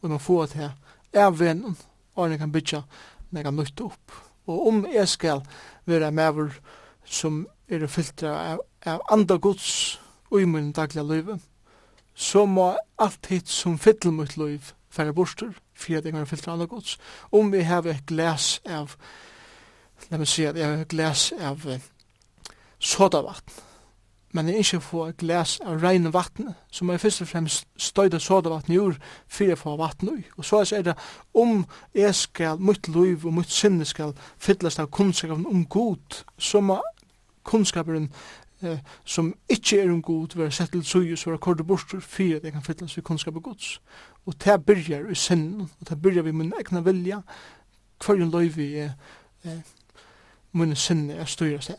och 0.01 0.11
man 0.11 0.21
får 0.21 0.47
det 0.47 0.59
här 0.59 0.71
är 1.13 1.31
vän 1.31 1.75
och 2.15 2.29
man 2.29 2.39
kan 2.39 2.53
bitcha 2.53 2.85
när 3.29 3.43
kan 3.43 3.59
upp. 3.59 4.11
Och 4.45 4.69
om 4.69 4.87
jag 4.93 5.09
ska 5.09 5.43
vara 5.85 6.11
med 6.11 6.51
som 7.05 7.49
är 7.67 7.87
filtra 7.87 8.53
av, 8.53 8.63
av 8.85 9.03
andra 9.09 9.37
gods 9.37 9.99
och 10.29 10.41
i 10.41 10.47
min 10.47 10.73
dagliga 10.73 11.03
liv 11.03 11.39
så 12.15 12.47
må 12.47 12.79
allt 12.97 13.27
hit 13.27 13.49
som 13.49 13.79
fyller 13.79 14.11
mitt 14.11 14.37
liv 14.37 14.73
færre 14.99 15.15
borster, 15.15 15.55
for 15.75 15.99
at 15.99 16.05
jeg 16.05 16.15
kan 16.15 16.27
filtra 16.27 16.53
andre 16.53 16.67
gods. 16.67 16.99
Om 17.33 17.53
vi 17.53 17.63
har 17.67 17.87
et 17.87 18.07
glas 18.07 18.59
av, 18.67 18.97
la 20.11 20.19
meg 20.19 20.29
si 20.31 20.47
at 20.49 20.59
jeg 20.59 20.67
har 20.67 20.83
et 20.83 20.93
glas 20.93 21.31
av 21.39 21.65
sodavatten, 22.79 23.65
men 24.37 24.49
jeg 24.51 24.59
ikke 24.61 24.81
får 24.85 25.07
et 25.09 25.21
glas 25.23 25.55
av 25.65 25.81
reine 25.81 26.13
vatten, 26.13 26.51
så 26.71 26.85
må 26.85 26.93
jeg 26.95 27.01
først 27.01 27.23
og 27.25 27.29
fremst 27.31 27.69
støyde 27.81 28.21
sodavatten 28.21 28.75
i 28.75 28.79
ur, 28.79 28.99
for 29.27 29.49
jeg 29.49 29.59
får 29.59 29.79
vatten 29.81 30.11
ui. 30.13 30.25
Og 30.37 30.45
så 30.45 30.61
er 30.77 30.85
det 30.91 30.95
om 31.35 31.65
jeg 31.97 32.15
skal, 32.15 32.61
mitt 32.61 32.91
liv 32.93 33.25
og 33.27 33.35
mitt 33.39 33.51
sinne 33.51 33.89
skal 33.89 34.13
fyllast 34.37 34.83
av 34.83 34.91
kunnskapen 34.93 35.47
om 35.49 35.65
god, 35.65 36.21
så 36.39 36.61
må 36.61 36.77
kunnskapen 37.49 38.11
eh, 38.63 38.79
som 39.05 39.35
ikkje 39.49 39.81
er 39.83 39.91
en 39.91 40.03
god 40.03 40.37
vera 40.37 40.51
sett 40.51 40.73
til 40.73 40.85
suju 40.85 41.17
så 41.17 41.31
vera 41.31 41.39
kordu 41.39 41.65
bortur 41.65 42.01
fyrir 42.01 42.37
at 42.37 42.45
jeg 42.45 42.53
kan 42.53 42.63
fyllast 42.63 42.97
vi 42.97 43.03
kunnskap 43.03 43.37
og 43.37 43.43
gods. 43.43 43.81
Og 44.27 44.35
det 44.45 44.65
byrjar 44.67 45.11
i 45.11 45.15
sinnen, 45.15 45.71
og 45.81 45.89
det 45.89 46.03
byrjar 46.03 46.23
vi 46.23 46.33
min 46.33 46.53
egna 46.61 46.81
vilja, 46.81 47.21
hver 48.07 48.15
en 48.15 48.31
hverjum 48.31 48.31
løyvi 48.31 48.75
er 48.79 48.91
eh, 49.45 49.61
min 50.53 50.77
sinne 50.77 51.15
er 51.15 51.25
styrir 51.25 51.61
seg 51.61 51.77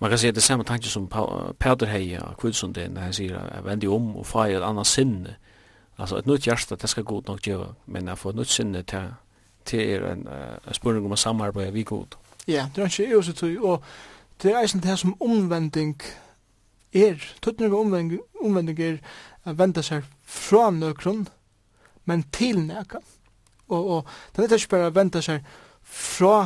Man 0.00 0.10
kan 0.10 0.18
säga 0.18 0.32
det 0.32 0.42
samma 0.42 0.64
tanke 0.64 0.88
som 0.88 1.08
Peter 1.58 1.86
Heia 1.86 2.22
och 2.22 2.40
Kvidsunden 2.40 2.94
när 2.94 3.02
han 3.02 3.12
säger 3.12 3.34
att 3.34 3.64
vända 3.64 3.90
om 3.90 4.16
och 4.16 4.26
få 4.26 4.42
ett 4.42 4.62
annat 4.62 4.86
sinne. 4.86 5.36
Alltså 5.96 6.18
ett 6.18 6.26
nytt 6.26 6.46
hjärsta, 6.46 6.76
det 6.76 6.88
ska 6.88 7.02
god 7.02 7.28
nog 7.28 7.46
göra. 7.46 7.74
Men 7.84 8.08
att 8.08 8.18
få 8.18 8.30
ett 8.30 8.36
nytt 8.36 8.48
sinne 8.48 8.82
till, 8.82 9.14
till 9.64 9.80
er 9.80 10.02
en, 10.02 10.28
en 10.66 10.74
spurning 10.74 11.06
om 11.06 11.12
att 11.12 11.18
samarbeta 11.18 11.70
vid 11.70 11.86
god. 11.86 12.14
Ja, 12.46 12.68
det 12.74 12.80
är 12.80 12.84
inte 12.84 13.02
jag 13.02 13.24
så 13.24 13.32
tror 13.32 13.52
jag. 13.52 13.64
Och 13.64 13.84
det 14.42 14.52
er 14.52 14.60
eisen 14.60 14.82
det 14.82 14.98
som 14.98 15.16
omvending 15.22 15.96
er. 16.92 17.18
Tøttene 17.42 17.70
ved 17.70 17.78
omvending, 17.78 18.20
omvending 18.40 18.80
er 18.80 18.98
å 19.44 19.54
vende 19.58 19.82
seg 19.82 20.06
fra 20.24 20.70
nøkron, 20.70 21.26
men 22.04 22.24
til 22.32 22.60
nøkron. 22.66 23.06
Og, 23.68 23.88
og 23.88 24.06
det 24.36 24.46
er 24.48 24.56
ikke 24.56 24.76
bare 24.76 24.92
å 24.92 24.96
vende 24.96 25.22
seg 25.24 25.44
fra 25.82 26.36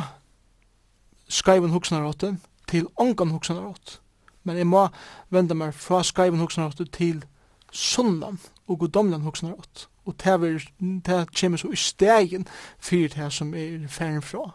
skreiven 1.31 1.71
hoksnaråten 1.73 2.41
til 2.69 2.89
ongan 2.99 3.31
hoksnaråte. 3.31 3.99
Men 4.43 4.59
jeg 4.59 4.67
må 4.67 4.87
vende 5.31 5.55
meg 5.55 5.75
fra 5.75 6.01
skreiven 6.03 6.41
hoksnaråten 6.43 6.89
til 6.91 7.23
sundan 7.71 8.39
og 8.67 8.79
godomlan 8.83 9.23
hoksnaråte. 9.23 9.87
Og 10.05 10.17
det 10.19 10.33
er 10.33 10.65
det 11.05 11.19
kommer 11.39 11.57
så 11.57 11.71
i 11.71 11.79
stegen 11.79 12.47
fyrir 12.79 13.13
det 13.15 13.31
som 13.33 13.53
er 13.55 13.87
ferdig 13.87 14.23
fra 14.23 14.51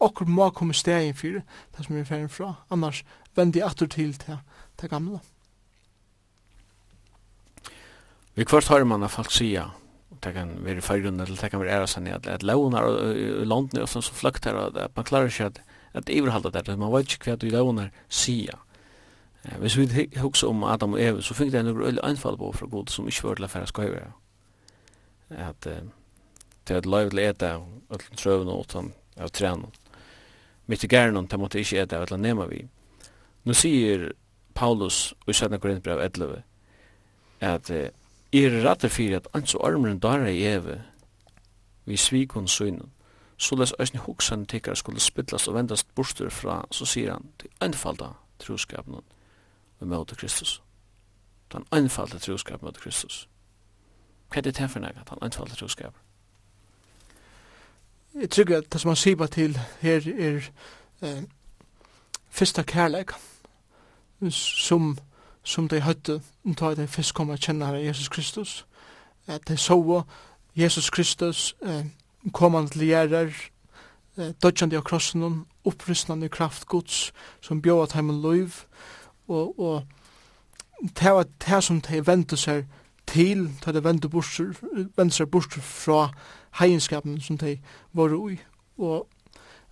okkur 0.00 0.28
må 0.28 0.50
komme 0.56 0.76
stegin 0.76 1.16
fyrir 1.16 1.42
det 1.76 1.84
som 1.84 1.94
vi 1.94 2.00
er 2.00 2.08
ferdig 2.08 2.30
fra, 2.32 2.54
annars 2.70 3.02
vendi 3.36 3.60
jeg 3.60 3.68
atur 3.68 3.90
til 3.92 4.14
til 4.18 4.38
det 4.80 4.90
gamle. 4.90 5.20
Vi 8.34 8.44
kvart 8.44 8.68
har 8.68 8.84
man 8.84 9.02
at 9.02 9.10
folk 9.12 9.32
sier, 9.34 9.74
det 10.24 10.32
kan 10.34 10.54
være 10.64 10.80
fyrrunde, 10.80 11.24
eller 11.24 11.36
det 11.36 11.50
kan 11.50 11.60
være 11.60 11.80
æresan 11.80 12.06
i 12.06 12.14
at, 12.14 12.26
at 12.26 12.42
launar 12.42 12.86
i 13.12 13.44
London 13.44 13.82
og 13.82 13.88
sånn 13.88 14.04
som 14.04 14.16
fløkt 14.16 14.44
her, 14.48 14.56
at 14.56 14.96
man 14.96 15.04
klarer 15.04 15.28
ikke 15.28 15.50
at, 15.50 15.60
at 15.94 16.08
iverhalda 16.08 16.52
det, 16.54 16.78
man 16.78 16.92
vet 16.92 17.12
ikke 17.12 17.32
hva 17.32 17.36
du 17.40 17.48
launar 17.50 17.90
sier. 18.08 18.58
Hvis 19.58 19.76
vi 19.78 20.08
husker 20.20 20.48
om 20.48 20.64
Adam 20.64 20.92
og 20.92 21.00
Eva, 21.00 21.22
så 21.24 21.34
fikk 21.34 21.52
det 21.52 21.64
noen 21.64 21.82
øyne 21.82 22.04
anfall 22.04 22.36
på 22.36 22.52
fra 22.52 22.68
god 22.68 22.92
som 22.92 23.08
ikke 23.08 23.28
var 23.28 23.38
til 23.38 23.46
å 23.46 23.52
fære 23.52 23.70
skøyver. 23.72 24.10
At 25.30 25.64
det 25.64 26.74
er 26.74 26.82
et 26.82 26.88
løyv 26.88 27.10
til 27.10 27.22
å 27.22 27.28
ete, 27.28 27.52
og 27.88 28.02
til 28.02 28.20
trøvene 28.20 28.56
og 28.56 28.68
til 28.68 28.90
å 29.16 29.30
trene 29.32 29.72
mitt 30.66 30.84
i 30.84 30.88
gärnon 30.88 31.26
det 31.26 31.38
måtte 31.38 31.60
ikkje 31.60 31.82
ete 31.82 31.98
av 31.98 32.18
nema 32.18 32.46
vi. 32.46 32.64
Nå 33.44 33.54
sier 33.54 34.12
Paulus 34.54 35.14
i 35.26 35.32
17. 35.32 35.60
Korintbrev 35.60 36.00
11 36.00 36.42
at 37.40 37.70
uh, 37.70 37.88
er 38.32 38.56
rette 38.62 38.88
fyrir 38.88 39.16
at 39.16 39.28
ans 39.34 39.54
og 39.54 39.66
armren 39.66 39.98
dara 39.98 40.30
i 40.30 40.44
eve 40.46 40.80
vi 41.88 41.96
svikon 41.96 42.48
synen 42.48 42.92
så 43.40 43.56
les 43.56 43.72
æsni 43.80 43.98
hoksan 43.98 44.46
tikkar 44.46 44.74
skulle 44.74 45.00
spillast 45.00 45.48
og 45.48 45.54
vendast 45.54 45.94
bostur 45.94 46.30
fra 46.30 46.60
så 46.70 46.86
sier 46.86 47.12
han 47.12 47.30
til 47.38 47.50
einfalda 47.60 48.12
troskapen 48.38 49.00
med 49.80 49.88
møte 49.88 50.14
Kristus 50.14 50.60
den 51.52 51.64
einfalda 51.72 52.18
troskapen 52.18 52.68
møte 52.68 52.80
Kristus 52.80 53.26
hva 54.28 54.38
er 54.38 54.46
det 54.46 54.54
til 54.54 54.68
for 54.68 54.80
nek 54.80 55.00
einfalda 55.22 55.54
troskapen 55.54 56.09
jeg 58.14 58.30
tror 58.30 58.56
at 58.56 58.72
det 58.72 58.80
som 58.80 58.88
han 58.88 58.96
sier 58.96 59.26
til 59.26 59.58
her 59.80 60.00
er 60.18 60.50
eh, 61.02 61.22
fyrsta 62.30 62.62
kærleik. 62.62 63.10
Som, 64.30 64.98
som 65.42 65.68
de 65.68 65.80
høytte 65.80 66.20
da 66.60 66.74
de 66.74 66.86
fyrst 66.86 67.14
kom 67.14 67.30
og 67.30 67.38
kjenne 67.38 67.64
Jesus 67.80 68.08
Kristus. 68.08 68.66
At 69.26 69.48
de 69.48 69.56
så 69.56 70.02
Jesus 70.56 70.90
Kristus 70.90 71.54
eh, 71.62 71.84
kom 72.32 72.68
til 72.68 72.86
gjerrer 72.86 73.32
eh, 74.18 74.32
dødjande 74.42 74.76
av 74.76 74.82
krossen 74.82 75.46
opprystnande 75.64 76.28
kraft 76.28 76.66
Guds 76.66 77.12
som 77.40 77.62
bjør 77.62 77.82
at 77.82 77.92
heimen 77.92 78.20
loiv 78.20 78.64
og, 79.28 79.60
og 79.60 79.86
det 80.82 81.12
var 81.12 81.26
det 81.46 81.64
som 81.64 81.80
de 81.80 82.06
ventet 82.06 82.38
seg 82.38 82.66
til, 83.06 83.50
da 83.64 83.72
de 83.72 83.84
ventet 83.84 84.10
bort, 84.10 84.40
ventet 84.96 85.16
seg 85.16 85.28
bort 85.30 85.52
fra 85.52 86.08
heienskapen 86.58 87.20
som 87.20 87.38
de 87.38 87.58
var 87.92 88.14
ui, 88.14 88.38
og 88.78 89.06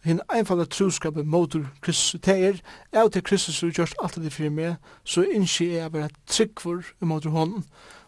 hinn 0.05 0.21
einfalda 0.33 0.65
truskapen 0.65 1.27
motor 1.29 1.67
Kristus. 1.81 2.21
Det 2.21 2.37
er, 2.47 2.61
av 2.93 3.11
til 3.11 3.23
Kristus 3.23 3.61
har 3.61 3.75
gjort 3.75 3.97
alt 4.03 4.21
det 4.23 4.33
fyrir 4.33 4.55
meg, 4.55 4.77
så 5.05 5.25
innskje 5.27 5.73
jeg 5.73 5.93
bare 5.93 6.11
tryggvor 6.27 6.87
motor 7.01 7.35
hånden. 7.35 7.65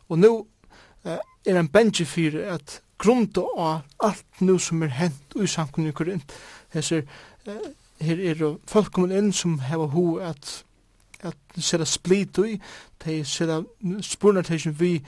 Og 0.08 0.18
nå 0.18 0.32
eh, 1.04 1.18
er 1.46 1.60
en 1.60 1.68
benji 1.68 2.04
fyrir 2.04 2.46
at 2.54 2.80
grunnt 3.00 3.38
av 3.38 3.82
alt 4.00 4.40
nu 4.40 4.58
som 4.58 4.82
er 4.82 4.94
hent 5.00 5.36
ui 5.36 5.46
samkunni 5.48 5.92
korint. 5.92 6.32
Hesser, 6.74 7.02
eh, 7.46 7.70
her 8.00 8.24
er 8.30 8.44
folk 8.68 8.92
kommet 8.92 9.16
inn 9.18 9.32
som 9.32 9.58
hever 9.60 9.92
ho 9.94 10.16
at 10.24 10.64
at 11.20 11.36
særa 11.58 11.84
split 11.84 12.38
ui, 12.38 12.60
de 13.04 13.24
særa 13.24 13.62
spurnar 14.00 14.42
til 14.42 14.80
vi 14.80 15.02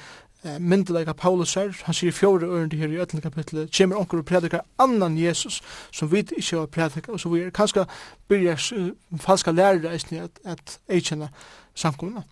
eh, 0.44 0.58
myndelega 0.60 1.12
Paulus 1.12 1.56
er, 1.56 1.72
han 1.84 1.94
sier 1.94 2.12
fjore 2.12 2.46
ørende 2.46 2.76
her 2.76 2.88
i 2.88 3.00
øtlen 3.00 3.22
kapitlet, 3.22 3.72
kommer 3.76 3.96
onker 3.96 4.18
og 4.18 4.24
predikar 4.24 4.64
annan 4.78 5.18
Jesus, 5.18 5.62
som 5.90 6.12
vi 6.12 6.18
ikke 6.18 6.56
har 6.56 6.66
predikar, 6.66 7.12
og 7.12 7.20
så 7.20 7.28
vi 7.28 7.40
er 7.40 7.50
kanskje 7.50 7.86
byrja 8.28 8.56
uh, 8.76 8.88
falska 9.20 9.50
lærere 9.50 9.92
eisne 9.92 10.22
at, 10.22 10.40
at 10.44 10.78
eikjena 10.88 11.28
samkomna. 11.74 12.22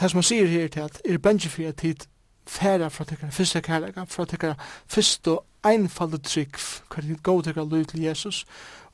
Det 0.00 0.10
som 0.10 0.18
han 0.18 0.28
sier 0.28 0.46
her 0.46 0.68
til 0.68 0.80
at 0.80 1.00
er 1.04 1.18
bengi 1.18 1.48
fyrir 1.48 1.72
tid 1.72 2.06
færa 2.48 2.88
fra 2.88 3.04
tekkara 3.04 3.30
fyrsta 3.30 3.60
kærlega, 3.60 4.04
fra 4.08 4.24
tekkara 4.24 4.54
fyrst 4.86 5.28
og 5.28 5.44
einfaldet 5.64 6.22
trygg, 6.22 6.56
hver 6.94 7.02
tid 7.02 7.16
gå 7.22 7.40
tekkara 7.42 7.64
lov 7.64 7.84
til 7.84 8.02
Jesus, 8.02 8.46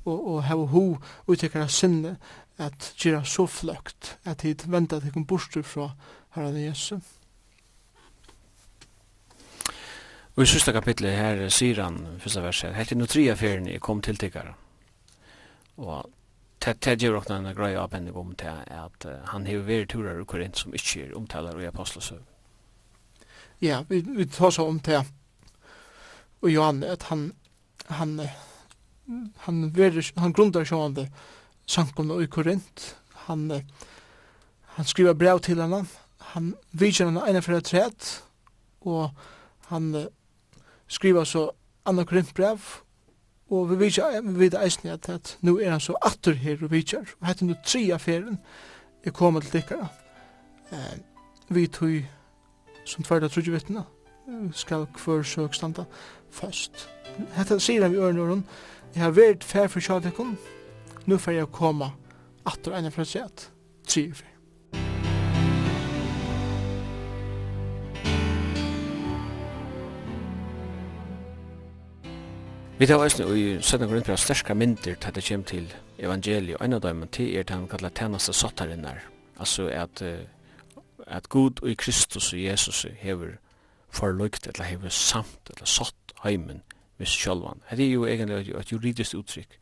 og, 0.04 0.34
og 0.34 0.44
hava 0.44 0.64
ho 0.66 0.84
uttekkara 1.26 1.68
sinne 1.68 2.16
at 2.58 2.94
gira 2.98 3.24
så 3.24 3.46
fløkt, 3.46 4.16
at 4.24 4.38
tid 4.38 4.66
venda 4.66 5.00
tekkara 5.00 5.24
bostur 5.28 5.62
fra 5.62 5.90
herra 6.34 6.50
Jesus. 6.58 7.02
Og 10.34 10.42
i 10.42 10.50
sista 10.50 10.72
kapitlet 10.74 11.14
her 11.14 11.40
sier 11.54 11.78
han, 11.84 12.00
fyrsta 12.18 12.42
verset, 12.42 12.74
helt 12.74 12.92
i 12.92 12.98
nutria 12.98 13.36
ferien 13.38 13.68
jeg 13.70 13.82
kom 13.84 14.00
til 14.02 14.18
tikkara. 14.18 14.56
Og 15.78 16.10
det 16.64 16.96
gjør 17.02 17.20
okna 17.20 17.36
en 17.38 17.54
grei 17.54 17.74
avbendig 17.78 18.14
om 18.16 18.32
til 18.38 18.62
at 18.72 19.06
han 19.30 19.46
hever 19.46 19.66
veri 19.68 19.86
turar 19.86 20.18
ur 20.18 20.26
Korint 20.26 20.58
som 20.58 20.74
ikkje 20.74 21.04
er 21.04 21.16
omtalar 21.18 21.60
i 21.60 21.68
apostlesøv. 21.68 22.22
Ja, 23.62 23.84
vi, 23.88 24.00
vi 24.00 24.26
tar 24.26 24.50
så 24.50 24.66
om 24.66 24.80
til 24.80 25.04
og 26.44 26.50
Johan 26.50 26.82
at 26.82 27.02
han 27.08 27.32
han 27.88 28.20
han 29.44 29.70
veri, 29.76 30.02
han 30.16 30.32
grundar 30.32 30.64
sjående 30.64 31.06
sankum 31.66 32.10
i 32.20 32.26
Korint. 32.26 32.96
Han 33.28 33.62
han 34.74 34.84
skriver 34.84 35.14
brev 35.14 35.40
til 35.40 35.60
henne, 35.60 35.84
han 36.34 36.54
vidjar 36.72 37.06
henne 37.06 37.22
ene 37.28 37.42
fyrir 37.42 37.60
træt, 37.60 38.22
og 38.80 39.10
han 39.68 40.08
skriva 40.94 41.24
så 41.26 41.48
Anna 41.86 42.04
Korintbrev, 42.04 42.60
og 43.50 43.70
vi 43.70 43.76
vet, 43.76 43.98
vi 44.24 44.38
vet 44.46 44.56
eisen 44.56 44.88
at, 44.88 45.08
at 45.08 45.34
nu 45.44 45.58
er 45.58 45.74
han 45.74 45.82
så 45.82 45.96
atter 46.02 46.38
her 46.40 46.62
og 46.62 46.70
vidtjør, 46.72 47.16
og 47.20 47.28
hette 47.28 47.46
nu 47.46 47.56
tre 47.64 47.82
affæren 47.92 48.38
er 49.04 49.12
kommet 49.12 49.44
til 49.44 49.58
dikkara. 49.58 49.88
Eh, 50.72 50.94
vi 51.48 51.66
tog 51.66 52.04
som 52.84 53.04
tverda 53.04 53.28
trudjevittna, 53.28 53.84
skal 54.52 54.86
kvar 54.96 55.22
søk 55.22 55.54
standa 55.54 55.84
fast. 56.32 56.88
Hette 57.36 57.60
sier 57.60 57.84
han 57.84 57.92
vi 57.92 58.00
ørn 58.00 58.20
ørn, 58.20 58.44
jeg 58.94 59.02
har 59.02 59.16
vært 59.16 59.44
fær 59.44 59.68
for 59.68 59.84
sjadekon, 59.84 60.36
nu 61.06 61.18
får 61.18 61.38
jeg 61.38 61.52
koma 61.52 61.92
atter 62.48 62.76
enn 62.76 62.88
jeg 62.88 62.96
fra 62.96 63.08
sett, 63.08 63.50
tre 63.88 64.08
affæren. 64.10 64.33
Vi 72.78 72.86
tar 72.86 72.96
også 72.96 73.34
i 73.34 73.62
17. 73.62 73.88
grunnpera 73.88 74.16
sterska 74.16 74.54
myndir 74.54 74.96
til 74.98 75.14
det 75.14 75.24
kommer 75.28 75.46
til 75.46 75.74
evangeliet, 75.98 76.56
og 76.56 76.64
en 76.64 76.72
av 76.72 76.80
dem 76.82 77.04
til 77.08 77.36
er 77.36 77.42
det 77.42 77.54
han 77.54 77.68
kallar 77.68 77.88
tænaste 77.94 78.32
sottarinnar, 78.32 78.98
altså 79.38 79.68
at, 79.68 80.02
at 81.06 81.28
Gud 81.28 81.62
og 81.62 81.76
Kristus 81.78 82.32
og 82.32 82.42
Jesus 82.42 82.86
hever 82.98 83.38
forlukt, 83.90 84.46
eller 84.46 84.64
hever 84.64 84.88
samt, 84.88 85.50
eller 85.50 85.66
sott 85.66 86.14
heimen 86.24 86.62
vis 86.98 87.08
sjálvan. 87.08 87.62
Det 87.70 87.86
er 87.86 87.92
jo 87.92 88.06
egentlig 88.06 88.54
et 88.54 88.72
juridisk 88.72 89.14
uttrykk. 89.14 89.58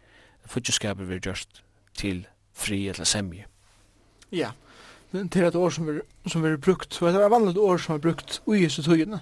Fudgeskapet 0.47 1.09
vi 1.09 1.19
gjørst 1.19 1.63
til 1.95 2.27
fri 2.53 2.89
eller 2.89 3.05
semje. 3.05 3.45
Ja, 4.33 4.39
yeah 4.39 4.53
til 5.13 5.45
et 5.45 5.55
år 5.55 5.71
som 5.71 5.89
er, 5.89 6.01
som 6.27 6.45
er 6.45 6.57
brukt. 6.57 6.95
Så 6.95 7.07
det 7.07 7.23
er 7.23 7.29
vanligt 7.29 7.59
år 7.59 7.77
som 7.77 7.95
er 7.95 7.99
brukt 7.99 8.43
i 8.49 8.63
Jesu 8.63 8.83
tøyene. 8.83 9.21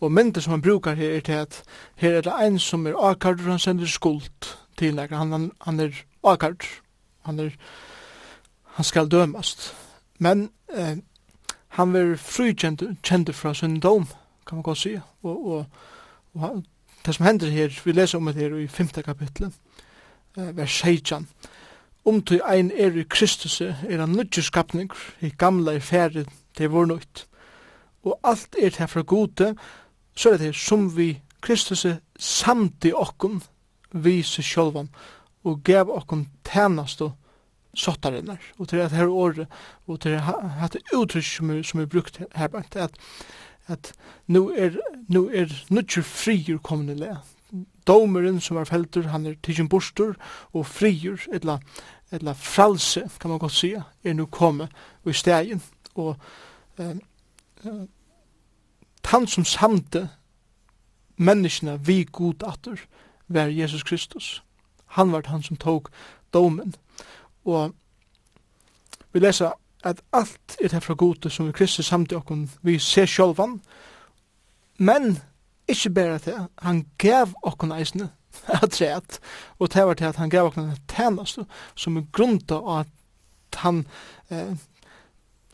Og 0.00 0.12
myndet 0.12 0.42
som 0.42 0.50
han 0.50 0.62
brukar 0.62 0.94
her 0.94 1.16
er 1.16 1.20
til 1.20 1.32
at 1.32 1.62
her 1.96 2.16
er 2.16 2.20
det 2.20 2.32
en 2.46 2.58
som 2.58 2.86
er 2.86 2.98
akkard, 3.10 3.40
han 3.40 3.58
sender 3.58 3.86
skuld 3.86 4.56
til 4.76 4.94
nekker. 4.94 5.16
Han, 5.16 5.32
han, 5.32 5.50
han 5.60 5.80
er 5.80 6.04
akkard. 6.24 6.66
Han 7.22 7.38
er 7.40 7.50
han 8.80 8.84
skal 8.84 9.08
dømast. 9.08 9.74
Men 10.18 10.50
eh, 10.72 10.96
han 11.68 11.96
er 11.96 12.16
frukjent 12.16 12.82
kjent 13.02 13.34
fra 13.36 13.54
sin 13.54 13.80
dom, 13.80 14.06
kan 14.46 14.56
man 14.56 14.62
godt 14.62 14.78
si. 14.78 14.94
Og, 15.22 15.46
og, 15.46 15.66
og 16.34 16.62
det 17.06 17.14
som 17.14 17.26
hender 17.26 17.50
her, 17.50 17.80
vi 17.84 17.92
leser 17.92 18.18
om 18.18 18.26
det 18.26 18.34
her 18.34 18.56
i 18.56 18.66
5. 18.66 18.88
kapitlet, 19.04 19.52
eh, 20.36 20.56
vers 20.56 20.70
16 20.70 21.28
om 22.04 22.22
til 22.22 22.40
ein 22.48 22.70
er 22.70 22.96
i 22.96 23.04
Kristus 23.08 23.60
er 23.60 24.00
han 24.00 24.08
nødje 24.08 24.42
skapning, 24.42 24.90
i 25.20 25.30
gamla 25.38 25.76
i 25.76 25.80
færre 25.80 26.24
til 26.56 26.70
vår 26.70 26.86
nøyt. 26.86 27.26
Og 28.04 28.20
alt 28.24 28.56
er 28.62 28.70
til 28.70 28.88
fra 28.88 29.02
gode, 29.02 29.54
så 30.16 30.30
er 30.30 30.36
det 30.36 30.54
som 30.56 30.96
vi 30.96 31.20
Kristus 31.40 31.86
samt 32.18 32.84
i 32.84 32.92
okken 32.92 33.40
viser 33.92 34.42
sjølvan 34.42 34.90
og 35.44 35.62
gav 35.64 35.90
okken 35.90 36.28
tænast 36.44 37.02
og 37.02 37.12
sottarinnar 37.74 38.40
og 38.58 38.68
til 38.68 38.82
at 38.82 38.92
her 38.92 39.08
året 39.08 39.46
og 39.86 40.00
til 40.00 40.18
at 40.18 40.72
det 40.72 40.82
uttrykk 40.94 41.24
som 41.24 41.50
er, 41.50 41.62
som 41.62 41.80
er 41.80 41.86
brukt 41.86 42.20
her 42.34 42.48
at, 42.54 42.92
at 43.66 43.92
nu 44.26 44.50
er, 44.50 44.70
nu 45.08 45.28
er 45.32 45.46
nødje 45.70 46.02
frier 46.02 46.58
kommende 46.58 46.94
lea 46.94 47.16
domeren 47.90 48.40
som 48.40 48.56
var 48.56 48.68
feltur, 48.70 49.08
han 49.10 49.26
er 49.26 49.38
tidsin 49.42 49.68
bostur 49.68 50.14
og 50.52 50.66
frigjur, 50.66 51.18
etla, 51.34 51.58
etla 52.14 52.34
fralse, 52.38 53.02
kan 53.20 53.30
man 53.30 53.42
godt 53.42 53.56
sia, 53.58 53.82
er 54.04 54.14
nu 54.14 54.26
komme 54.30 54.68
i 55.06 55.12
stegin. 55.12 55.62
Og 55.94 56.16
eh, 56.78 56.96
eh, 57.66 57.82
han 59.10 59.26
som 59.26 59.44
samte 59.44 60.08
menneskene 61.16 61.80
vi 61.86 62.04
god 62.12 62.46
atter, 62.46 62.78
var 63.28 63.50
Jesus 63.50 63.82
Kristus. 63.82 64.42
Han 64.86 65.12
var 65.12 65.26
han 65.26 65.42
som 65.42 65.56
tok 65.56 65.90
domen. 66.32 66.74
Og 67.44 67.74
vi 69.12 69.18
leser 69.18 69.50
at 69.84 70.00
alt 70.12 70.56
er 70.62 70.68
det 70.68 70.82
fra 70.82 70.94
gode 70.94 71.30
som 71.30 71.46
vi 71.46 71.52
Kristus 71.52 71.86
samte 71.86 72.16
okkon, 72.16 72.50
vi 72.62 72.78
ser 72.78 73.06
sjolvan, 73.06 73.60
men 74.78 75.18
Ikke 75.70 75.90
bare 75.94 76.18
til, 76.18 76.38
han 76.58 76.86
gav 76.98 77.30
okkon 77.46 77.72
eisne 77.76 78.08
atræt, 78.62 79.20
og 79.58 79.70
det 79.74 79.84
var 79.86 79.94
til 79.94 80.04
at 80.04 80.16
han 80.16 80.30
gav 80.30 80.48
okkon 80.50 80.72
tænast, 80.88 81.38
som 81.74 81.96
er 81.96 82.08
grunda 82.12 82.58
av 82.58 82.80
at 82.80 83.60
han, 83.62 83.84
eh, 84.30 84.56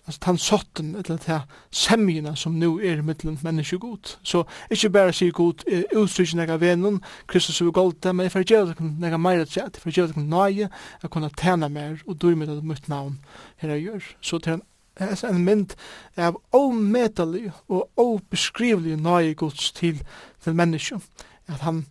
altså 0.06 0.20
han 0.22 0.38
sotten, 0.38 0.94
eller 0.94 1.16
til 1.16 1.40
semjina 1.70 2.34
som 2.34 2.52
nu 2.52 2.78
er 2.80 3.02
mittlen 3.02 3.38
menneske 3.42 3.78
god. 3.78 4.16
Så 4.22 4.44
ikke 4.70 4.90
bare 4.90 5.12
sier 5.12 5.32
god, 5.32 5.66
er 5.68 5.84
utstryk 5.96 6.34
nega 6.34 6.56
venun, 6.60 7.02
Kristus 7.26 7.60
er 7.60 7.70
golda, 7.70 8.12
men 8.12 8.24
jeg 8.24 8.32
får 8.32 8.46
gjøre 8.48 8.66
det 8.72 8.92
nega 9.00 9.16
meira 9.16 9.44
træt, 9.44 9.76
jeg 9.76 9.82
får 9.82 9.96
gjøre 9.98 10.14
det 10.14 10.16
nøye, 10.24 10.70
jeg 11.02 11.10
kunne 11.10 11.30
tæna 11.36 11.68
mer, 11.68 12.00
og 12.06 12.22
du 12.22 12.30
er 12.30 12.36
med 12.36 12.46
det 12.46 12.64
mitt 12.64 12.88
navn 12.88 13.20
her 13.56 13.74
jeg 13.74 13.82
gjør. 13.82 14.10
Så 14.20 14.38
til 14.38 14.50
han 14.50 14.62
Det 14.98 15.24
er 15.24 15.28
en 15.28 15.44
mynd 15.44 15.74
av 16.16 16.38
omedelig 16.56 17.50
og 17.68 17.90
obeskrivelig 17.96 18.96
nøye 18.96 19.34
gods 19.34 19.72
til, 19.72 20.00
til 20.44 20.54
mennesken. 20.54 21.02
At 21.46 21.60
han, 21.60 21.86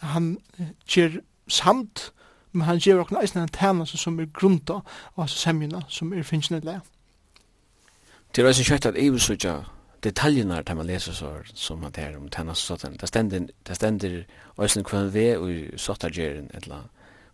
han 0.00 0.38
gjør 0.86 1.22
samt, 1.48 2.12
men 2.52 2.66
han 2.68 2.78
gjør 2.78 3.04
også 3.04 3.20
eisen 3.22 3.42
en 3.42 3.48
tænelse 3.48 3.98
som 3.98 4.20
er 4.20 4.28
grunda 4.32 4.82
av 5.16 5.28
semjene 5.28 5.84
som 5.88 6.12
er 6.12 6.22
finnes 6.22 6.50
le. 6.50 6.80
Det 8.32 8.44
er 8.44 8.48
også 8.48 8.64
kjøtt 8.64 8.86
at 8.86 8.96
jeg 8.96 9.12
vil 9.12 9.20
søtja 9.20 9.62
detaljerna 10.02 10.62
där 10.62 10.74
man 10.74 10.86
läser 10.86 11.12
så 11.12 11.42
som 11.54 11.80
man 11.80 11.92
här 11.96 12.16
om 12.16 12.28
tennas 12.28 12.58
sånt. 12.58 13.00
Det 13.00 13.06
ständer 13.06 13.48
det 13.62 13.74
ständer 13.74 14.26
ösen 14.58 14.84
kvann 14.84 15.10
ve 15.10 15.36
och 15.36 15.80
sottageren 15.80 16.50
eller 16.54 16.82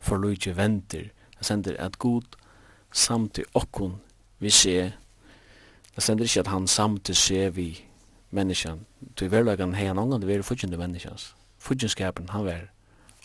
för 0.00 0.18
Luigi 0.18 0.52
Venter. 0.52 1.12
Det 1.38 1.44
ständer 1.44 1.80
att 1.80 1.96
god 1.96 2.24
samt 2.92 3.38
i 3.38 3.44
okkon 3.52 4.00
vi 4.38 4.50
ser 4.50 4.92
Det 5.98 6.02
stender 6.02 6.24
ikke 6.24 6.40
at 6.40 6.46
han 6.46 6.66
samtidig 6.66 7.16
ser 7.16 7.50
vi 7.50 7.84
menneskene. 8.30 8.84
Til 9.16 9.30
verleggen 9.30 9.74
har 9.74 9.86
han 9.86 9.98
ångan 9.98 10.20
det 10.20 10.28
være 10.28 10.42
fudgjende 10.46 10.78
menneskene. 10.78 11.16
Fudgjenskapen 11.58 12.28
han 12.30 12.44
var 12.44 12.60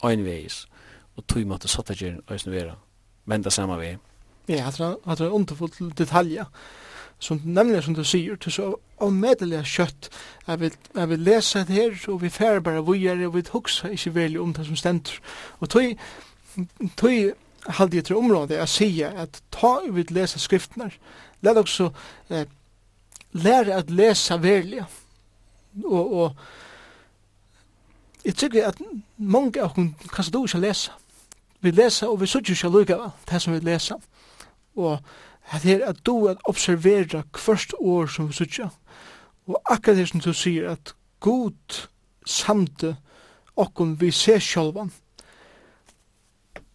øynveis. 0.05 0.65
Og 1.15 1.27
tog 1.27 1.45
måtte 1.45 1.67
satt 1.67 1.91
ikke 1.93 2.17
øyne 2.31 2.51
være. 2.51 2.75
Men 3.25 3.43
det 3.43 3.53
samme 3.53 3.77
vi. 3.79 3.91
Ja, 4.49 4.65
jeg 4.65 4.73
tror 4.73 4.99
det 5.05 5.21
er 5.21 5.29
underfullt 5.29 5.97
detaljer. 5.97 6.45
Som 7.19 7.41
nemlig 7.45 7.83
som 7.83 7.95
du 7.95 8.03
sier, 8.03 8.35
til 8.35 8.51
så 8.51 8.75
omedelig 8.97 9.61
kjøtt. 9.65 10.09
Jeg 10.47 10.59
vil, 10.59 10.73
jeg 10.95 11.09
vil 11.09 11.19
lese 11.19 11.59
det 11.59 11.67
her, 11.67 11.93
og 12.07 12.21
vi 12.21 12.29
færre 12.29 12.61
bare 12.61 12.81
vujer, 12.85 13.27
og 13.27 13.35
vi 13.35 13.43
hukser 13.51 13.89
ikke 13.89 14.15
veldig 14.15 14.39
om 14.39 14.53
det 14.53 14.65
som 14.65 14.75
stender. 14.75 15.19
Og 15.59 15.69
tog, 15.69 15.93
tog 16.97 17.33
halde 17.67 17.95
jeg 17.95 18.05
til 18.05 18.15
området 18.15 18.57
jeg 18.57 18.69
sier 18.69 19.09
at 19.09 19.41
ta 19.51 19.77
ut 19.89 20.11
lese 20.11 20.39
skriftene. 20.39 20.91
Lad 21.41 21.57
også 21.57 21.91
eh, 22.29 22.45
lære 23.33 23.73
at 23.73 23.91
lesa 23.91 24.37
verlig. 24.37 24.83
Og, 25.83 26.13
og 26.13 26.35
jeg 28.25 28.35
tykker 28.35 28.67
at 28.67 28.81
mange 29.17 29.61
av 29.61 29.75
dem 29.75 29.93
kanskje 30.13 30.33
du 30.33 30.43
ikke 30.45 30.61
lesa. 30.63 30.91
Vi 31.61 31.71
lesa 31.71 32.07
og 32.07 32.21
vi 32.21 32.27
suttir 32.27 32.55
ikke 32.55 32.69
lukka 32.69 32.97
det 33.29 33.41
som 33.41 33.53
vi 33.53 33.59
lesa. 33.59 33.97
Og 34.75 34.99
det 35.63 35.81
er 35.81 35.87
at 35.89 36.05
du 36.05 36.27
at 36.27 36.41
observera 36.45 37.23
hvert 37.45 37.73
år 37.79 38.07
som 38.07 38.27
vi 38.27 38.33
suttir. 38.33 38.69
Og 39.47 39.61
akkurat 39.65 39.97
det 39.97 40.09
som 40.09 40.19
du 40.19 40.33
sier 40.33 40.71
at 40.71 40.95
god 41.19 41.87
samte 42.25 42.95
okkom 43.55 43.97
vi 44.01 44.11
ser 44.11 44.39
sjálvan. 44.39 44.91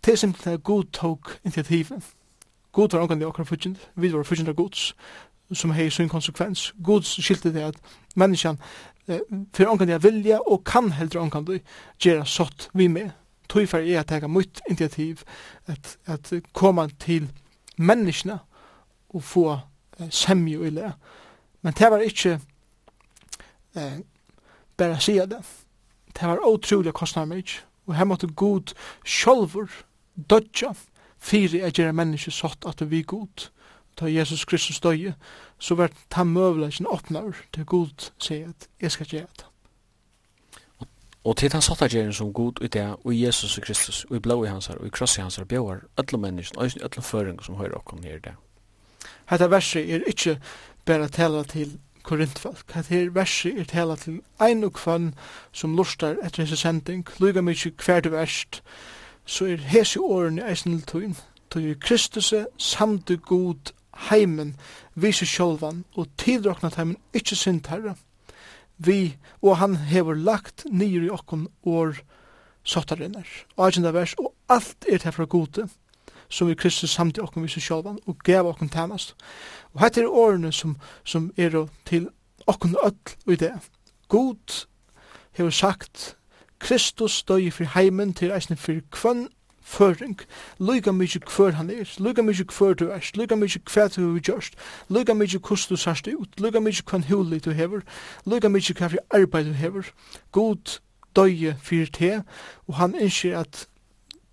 Det 0.04 0.12
er 0.12 0.16
simpelthen 0.16 0.60
god 0.60 0.84
tok 0.92 1.38
initiativet. 1.44 2.02
God 2.72 2.88
var 2.92 3.00
omgang 3.00 3.22
i 3.22 3.24
okkar 3.24 3.44
fyrtjent, 3.44 3.80
vi 3.94 4.12
var 4.12 4.22
fyrtjent 4.22 4.48
av 4.48 4.54
gods 4.54 4.94
som 5.52 5.70
hei 5.70 5.90
sin 5.90 6.08
konsekvens. 6.08 6.72
God 6.84 7.02
skilte 7.02 7.52
det 7.52 7.62
at 7.62 7.76
menneskjan 8.16 8.58
eh, 9.08 9.20
for 9.54 9.72
ongan 9.72 9.88
jeg 9.88 10.02
vilja 10.02 10.40
og 10.40 10.64
kan 10.64 10.92
heldre 10.92 11.20
ongan 11.20 11.44
du 11.44 11.58
gjera 12.00 12.24
sott 12.24 12.70
vi 12.74 12.88
med. 12.88 13.10
Tøy 13.48 13.66
for 13.66 13.78
jeg 13.80 14.00
at 14.00 14.10
tega 14.10 14.28
mitt 14.28 14.60
initiativ 14.68 15.22
at, 15.66 15.96
at 16.06 16.32
koma 16.52 16.88
til 17.00 17.30
menneskene 17.78 18.38
og 19.08 19.24
få 19.24 19.46
eh, 20.00 20.10
semju 20.10 20.64
i 20.64 20.70
le. 20.70 20.92
Men 21.62 21.72
det 21.72 21.90
var 21.90 22.04
ikkje 22.04 22.38
eh, 23.76 23.98
bare 24.76 25.00
sia 25.00 25.26
det. 25.26 25.40
Det 26.12 26.28
var 26.28 26.44
utrolig 26.46 26.92
kostnader 26.92 27.26
mig. 27.26 27.44
Og 27.86 27.94
her 27.96 28.04
måtte 28.04 28.26
god 28.26 28.74
sjolver 29.04 29.66
dodja 30.30 30.74
fyrir 31.18 31.64
at 31.66 31.78
gjera 31.78 31.92
menneskje 31.92 32.32
sott 32.32 32.66
at 32.68 32.82
vi 32.90 33.02
god 33.02 33.48
ta 33.98 34.06
Jesus 34.06 34.44
Kristus 34.44 34.80
døye, 34.80 35.14
så 35.58 35.74
vart 35.74 35.96
ta 36.10 36.24
møvleggen 36.24 36.86
åpnar 36.86 37.36
til 37.52 37.64
Gud 37.64 38.10
sier 38.22 38.48
at 38.48 38.68
jeg 38.80 38.94
skal 38.94 39.06
gjøre 39.06 39.32
det. 39.38 39.46
Og 41.24 41.36
til 41.36 41.52
den 41.52 41.62
sattagjeren 41.62 42.12
som 42.12 42.32
god 42.32 42.62
ut 42.62 42.72
det, 42.72 42.86
og 43.04 43.20
Jesus 43.20 43.58
og 43.58 43.64
Kristus, 43.64 44.04
og 44.04 44.16
i 44.16 44.18
blå 44.18 44.44
i 44.44 44.48
hans 44.48 44.66
her, 44.66 44.78
og 44.78 44.86
i 44.86 44.90
kross 44.90 45.18
i 45.18 45.20
hans 45.20 45.36
her, 45.36 45.44
bjøver 45.44 45.76
alle 45.96 46.20
mennesken, 46.20 46.58
og 46.58 46.66
i 46.66 46.80
alle 46.82 47.02
føringer 47.02 47.42
som 47.42 47.58
høyre 47.58 47.74
okkom 47.74 47.98
nere 48.00 48.22
det. 48.24 48.34
Hette 49.28 49.50
verset 49.50 49.94
er 49.94 50.06
ikke 50.06 50.38
bare 50.86 51.08
tala 51.08 51.42
til 51.42 51.78
korintfolk. 52.02 52.72
Hette 52.72 52.94
her 52.94 53.10
verset 53.10 53.60
er 53.60 53.64
tala 53.64 53.96
til 53.96 54.20
ein 54.40 54.64
og 54.64 54.72
kvann 54.78 55.14
som 55.52 55.76
lustar 55.76 56.16
etter 56.24 56.46
hese 56.46 56.56
sending, 56.56 57.04
lyga 57.20 57.42
mykje 57.44 57.74
hver 57.84 58.00
du 58.00 58.08
verst, 58.14 58.62
så 59.26 59.44
er 59.44 59.68
hese 59.74 60.00
årene 60.00 60.46
eisen 60.48 60.80
til 60.80 60.86
tøyn, 60.86 61.18
tøy 61.50 61.74
Kristus 61.80 62.32
samte 62.58 63.16
god 63.16 63.72
heimen 64.10 64.54
vi 64.94 65.12
seg 65.12 65.28
sjolvan 65.28 65.84
og 65.96 66.10
tidrokna 66.20 66.70
heimen 66.76 66.98
ikkje 67.16 67.36
synd 67.36 67.66
herre. 67.70 67.96
Vi 68.78 69.16
og 69.42 69.58
han 69.58 69.76
hever 69.90 70.14
lagt 70.14 70.66
nyr 70.70 71.08
i 71.08 71.10
okkon 71.10 71.48
år 71.66 71.98
sottarinnar. 72.62 73.26
Og 73.56 73.66
agenda 73.66 73.90
vers, 73.90 74.14
og 74.18 74.34
alt 74.48 74.86
er 74.88 74.98
til 74.98 75.12
fra 75.12 75.24
gode 75.24 75.68
som 76.28 76.48
vi 76.48 76.54
Kristus 76.54 76.90
samt 76.90 77.16
i 77.16 77.20
okkon 77.20 77.42
vi 77.42 77.48
seg 77.48 77.86
og 77.86 78.18
gav 78.24 78.46
okkon 78.46 78.68
tænast. 78.68 79.14
Og 79.72 79.80
hette 79.80 80.02
er 80.02 80.08
årene 80.08 80.52
som, 80.52 80.76
som 81.04 81.32
er 81.36 81.66
til 81.84 82.08
okkon 82.46 82.76
öll 82.76 83.16
og 83.26 83.32
i 83.32 83.36
det. 83.36 83.54
God 84.08 84.66
hever 85.32 85.50
sagt 85.50 86.16
Kristus 86.58 87.22
døy 87.22 87.50
fri 87.50 87.64
heimen 87.74 88.14
til 88.14 88.30
eisne 88.30 88.56
fyrir 88.56 88.82
kvann 88.90 89.28
føring, 89.68 90.16
lykka 90.58 90.92
mykje 90.96 91.20
kvør 91.28 91.58
han 91.58 91.70
er, 91.70 91.88
lykka 92.00 92.22
mykje 92.24 92.44
kvør 92.48 92.74
du 92.80 92.84
er, 92.94 93.04
lykka 93.14 93.36
mykje 93.36 93.60
hva 93.68 93.86
du 93.92 94.00
er 94.14 94.20
gjørst, 94.24 94.56
lykka 94.88 95.14
mykje 95.14 95.40
hvordan 95.44 95.68
du 95.68 95.76
sørst 95.76 96.08
ut, 96.08 96.40
lykka 96.40 96.62
mykje 96.64 96.84
hva 96.88 97.00
hulig 97.10 97.42
du 97.44 97.50
hever, 97.52 97.84
lykka 98.26 98.48
mykje 98.48 98.76
hva 98.78 98.92
for 98.94 99.18
arbeid 99.18 99.50
du 99.50 99.56
hever, 99.58 99.90
god 100.32 100.78
døye 101.16 101.56
fyrir 101.62 101.90
te, 101.92 102.12
og 102.68 102.78
han 102.80 102.96
innskjer 102.96 103.40
at 103.42 103.66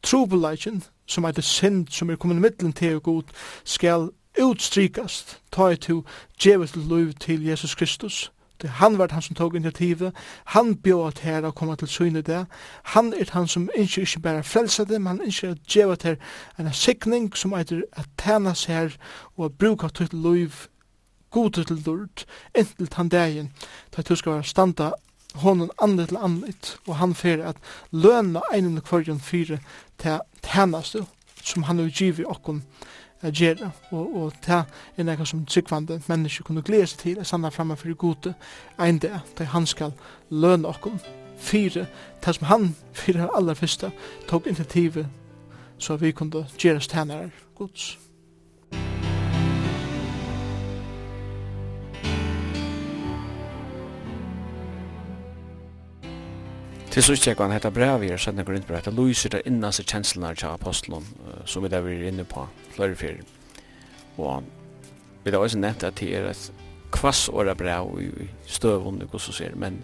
trobeleikjen, 0.05 0.83
som 1.05 1.27
er 1.27 1.35
det 1.35 1.43
synd 1.43 1.91
som 1.91 2.09
er 2.09 2.19
kommet 2.21 2.41
mittlen 2.41 2.73
til 2.73 2.95
og 2.95 3.03
god, 3.03 3.35
skal 3.63 4.09
utstrykast, 4.41 5.39
ta 5.51 5.69
i 5.71 5.75
to, 5.75 6.03
djevet 6.39 6.73
til 6.73 6.87
lov 6.89 7.11
til 7.19 7.43
Jesus 7.45 7.75
Kristus, 7.75 8.31
Det 8.61 8.69
han 8.69 8.97
var 8.97 9.07
han 9.11 9.21
som 9.21 9.35
tog 9.35 9.55
initiativet. 9.55 10.13
Han 10.45 10.75
bjør 10.75 11.07
at 11.07 11.19
her 11.19 11.45
og 11.45 11.55
komme 11.55 11.75
til 11.75 11.87
syne 11.87 12.21
det. 12.21 12.45
Han 12.83 13.13
er 13.13 13.31
han 13.31 13.47
som 13.47 13.69
ikke 13.75 14.01
ikke 14.01 14.19
bare 14.19 14.43
frelsa 14.43 14.83
det, 14.83 15.01
men 15.01 15.07
han 15.07 15.27
ikke 15.27 15.47
at 15.47 15.57
djevet 15.73 16.03
her 16.03 16.15
en 16.59 16.73
sikning 16.73 17.37
som 17.37 17.51
er 17.51 17.81
at 17.93 18.07
tæna 18.17 18.53
seg 18.53 18.75
her 18.75 18.97
og 19.37 19.45
at 19.45 19.57
bruka 19.57 19.87
til 19.87 20.09
liv 20.13 20.51
gode 21.35 21.63
til 21.63 21.83
lort, 21.85 22.25
inntil 22.55 22.89
han 22.95 23.09
dagen 23.09 23.51
da 23.95 24.01
du 24.01 24.15
skal 24.15 24.37
være 24.37 24.43
standa 24.43 24.91
honom 25.35 25.71
andre 25.81 26.05
til 26.05 26.17
andet 26.17 26.77
og 26.87 26.95
han 27.01 27.15
fyrir 27.15 27.43
at 27.49 27.57
løna 27.91 28.41
einen 28.53 28.81
kvarjon 28.81 29.19
fyrir 29.19 29.59
til 29.99 30.19
tænastu 30.43 31.03
som 31.43 31.63
han 31.63 31.79
har 31.79 31.89
givet 31.89 32.25
okkon 32.25 32.63
at 33.25 33.33
gjøre, 33.33 33.71
og, 33.91 34.15
og 34.15 34.33
det 34.45 34.61
er 34.97 35.07
noe 35.07 35.25
som 35.25 35.45
tryggvande 35.45 35.99
mennesker 36.07 36.45
kunne 36.47 36.63
glede 36.65 36.87
seg 36.91 36.99
til, 36.99 37.19
er 37.19 37.27
sannet 37.27 37.53
fremme 37.53 37.77
for 37.79 37.93
gode, 37.93 38.33
en 38.79 39.01
det, 39.01 39.13
da 39.37 39.49
han 39.51 39.65
skal 39.65 39.93
løne 40.29 40.67
okkom, 40.67 40.99
fire, 41.37 41.85
det 42.25 42.35
som 42.35 42.47
han, 42.47 42.71
fire 42.93 43.29
aller 43.35 43.53
første, 43.53 43.91
tok 44.29 44.47
initiativet, 44.47 45.07
så 45.77 45.97
vi 45.99 46.11
kunne 46.11 46.45
gjøre 46.57 46.81
stjenere 46.81 47.29
gods. 47.55 48.04
Til 56.95 57.03
så 57.03 57.13
ikke 57.13 57.43
han 57.43 57.51
heter 57.51 57.73
brev 57.75 58.03
i 58.03 58.17
Sødne 58.17 58.45
Grindbrev, 58.47 58.81
det 58.81 58.93
lyser 58.95 59.29
det 59.29 59.41
innast 59.45 59.81
kjenslene 59.83 60.29
til 60.35 60.47
apostelen 60.47 61.03
som 61.45 61.63
vi 61.63 61.67
der 61.67 61.81
vi 61.83 61.97
er 61.97 62.07
inne 62.07 62.23
på 62.23 62.45
flere 62.71 62.95
fyrir. 62.95 63.25
Og 64.17 64.43
vi 65.25 65.31
har 65.31 65.37
også 65.37 65.59
nevnt 65.59 65.83
at 65.83 65.99
det 65.99 66.15
er 66.15 66.29
et 66.29 66.53
kvass 66.95 67.27
åra 67.29 67.53
brev 67.53 67.99
i 67.99 68.29
støvund 68.47 69.03
og 69.11 69.21
så 69.21 69.35
ser, 69.35 69.59
men 69.59 69.83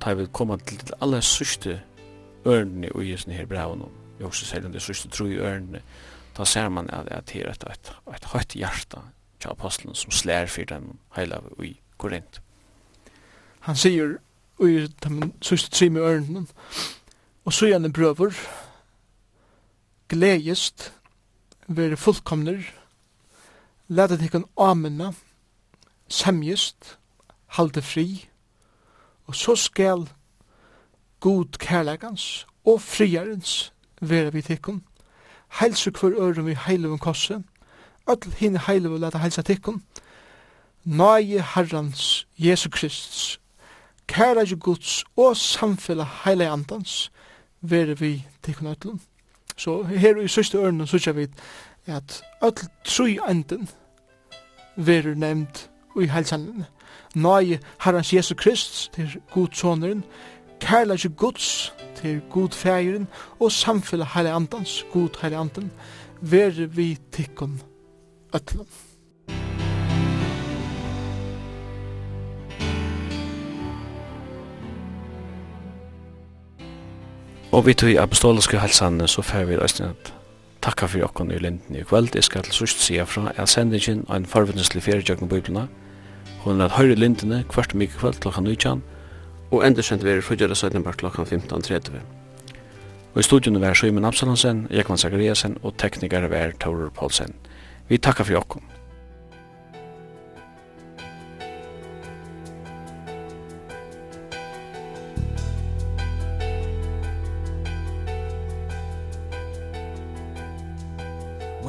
da 0.00 0.14
vi 0.14 0.26
kommer 0.32 0.56
til 0.56 0.80
det 0.80 0.96
aller 1.02 1.20
sørste 1.20 1.82
ørnene 2.46 2.88
i 2.88 3.10
jessen 3.10 3.32
her 3.32 3.44
brev, 3.46 3.76
og 3.76 4.24
også 4.24 4.48
sier 4.48 4.64
det 4.64 4.82
sørste 4.82 5.12
tro 5.12 5.28
i 5.28 5.36
ørnene, 5.36 5.84
da 6.38 6.44
ser 6.44 6.72
man 6.72 6.88
at 6.90 7.28
det 7.28 7.44
er 7.44 7.50
et, 7.52 7.68
et, 7.70 7.96
et 8.16 8.32
høyt 8.32 8.56
hjerte 8.56 9.04
til 9.40 9.52
apostelen 9.52 9.94
som 9.94 10.10
slær 10.10 10.46
for 10.46 10.64
den 10.64 10.94
heila 11.16 11.44
i 11.60 11.76
Korint. 11.98 12.40
Han 13.68 13.76
sier 13.76 14.22
og 14.58 14.70
i 14.70 14.86
de 14.86 15.32
sørste 15.42 15.70
tre 15.70 15.88
med 15.90 16.02
ørnen. 16.02 16.48
Og 17.44 17.52
så 17.52 17.66
gjerne 17.66 17.92
brøver, 17.92 18.32
gledest, 20.08 20.92
være 21.68 21.96
fullkomner, 21.96 22.62
lade 23.88 24.30
en 24.34 24.44
amenna, 24.56 25.12
semjest, 26.08 26.98
halde 27.46 27.82
fri, 27.82 28.28
og 29.26 29.34
så 29.34 29.56
skal 29.56 30.08
god 31.20 31.58
kærlegans 31.58 32.46
og 32.64 32.80
friarens 32.80 33.72
være 34.00 34.32
vi 34.32 34.42
tikkun, 34.42 34.84
heilsu 35.60 35.90
hver 35.90 36.20
øren 36.20 36.46
vi 36.46 36.56
heiluvun 36.66 36.98
kosse, 36.98 37.42
öll 38.10 38.30
hinn 38.36 38.58
heiluvu 38.58 38.98
lade 38.98 39.18
heilsa 39.18 39.42
tikkun, 39.42 39.82
Nøye 40.84 41.40
Herrans 41.40 42.26
Jesu 42.36 42.68
Kristus 42.68 43.40
kærleik 44.06 44.58
Guds 44.60 45.04
og 45.16 45.36
samfella 45.36 46.06
heile 46.24 46.48
andans 46.48 47.12
vere 47.60 47.98
vi 47.98 48.26
tekken 48.42 48.66
ötlun. 48.66 49.00
Så 49.56 49.82
her 49.82 50.16
i 50.20 50.28
søste 50.28 50.58
ørnen 50.58 50.86
så 50.86 51.12
vi 51.12 51.28
at 51.86 52.22
öll 52.42 52.68
tru 52.84 53.04
enden 53.04 53.68
vere 54.76 55.14
nevnt 55.14 55.70
i 56.00 56.06
heilsanlen. 56.06 56.64
Nei, 57.14 57.58
herrans 57.80 58.12
Jesu 58.12 58.34
Krist 58.34 58.92
til 58.92 59.20
Guds 59.32 59.58
soneren, 59.58 60.04
jo 61.04 61.10
Guds 61.16 61.74
til 61.96 62.20
god 62.30 62.50
fægeren 62.50 63.06
og 63.40 63.52
samfella 63.52 64.06
heile 64.14 64.32
andans, 64.32 64.86
god 64.92 65.20
heile 65.20 65.36
andan, 65.36 65.70
vere 66.20 66.70
vi 66.70 66.98
tekken 67.12 67.62
ötlun. 68.36 68.93
Og 77.54 77.66
vi 77.66 77.74
tog 77.74 77.90
i 77.92 78.00
apostoliske 78.02 78.58
helsanne 78.58 79.06
så 79.06 79.22
fer 79.22 79.44
vi 79.46 79.54
reisne 79.54 79.92
at 79.92 80.08
takka 80.66 80.88
for 80.90 80.98
jokken 80.98 81.28
i 81.30 81.36
linden 81.38 81.76
i 81.78 81.84
kveld. 81.86 82.16
Jeg 82.18 82.26
skal 82.26 82.42
til 82.42 82.56
sørst 82.56 82.82
sida 82.82 83.04
fra 83.06 83.30
at 83.36 83.48
sendingen 83.52 84.00
av 84.08 84.16
en 84.16 84.26
farvindeslig 84.26 84.82
på 84.82 85.26
biblina. 85.26 85.68
Hun 86.42 86.60
er 86.60 86.64
at 86.64 86.74
høyre 86.74 86.98
lindene 86.98 87.44
kvart 87.48 87.74
mye 87.74 87.86
kveld 87.86 88.18
klokka 88.18 88.40
19 88.40 88.82
og 89.52 89.66
endersendt 89.66 90.04
vi 90.04 90.10
er 90.10 90.20
fruggjøret 90.20 90.56
17 90.56 90.82
klokka 90.82 91.22
15.30. 91.22 92.02
Og 93.14 93.20
i 93.20 93.22
studion 93.22 93.62
er 93.62 93.74
Søymen 93.74 94.04
Absalonsen, 94.04 94.66
Jekman 94.70 94.98
Zachariasen 94.98 95.56
og 95.62 95.78
teknikere 95.78 96.34
er 96.34 96.58
Taurer 96.60 96.90
Paulsen. 96.90 97.34
Vi 97.88 97.98
takkar 97.98 98.24
for 98.24 98.32
jokken. 98.32 98.73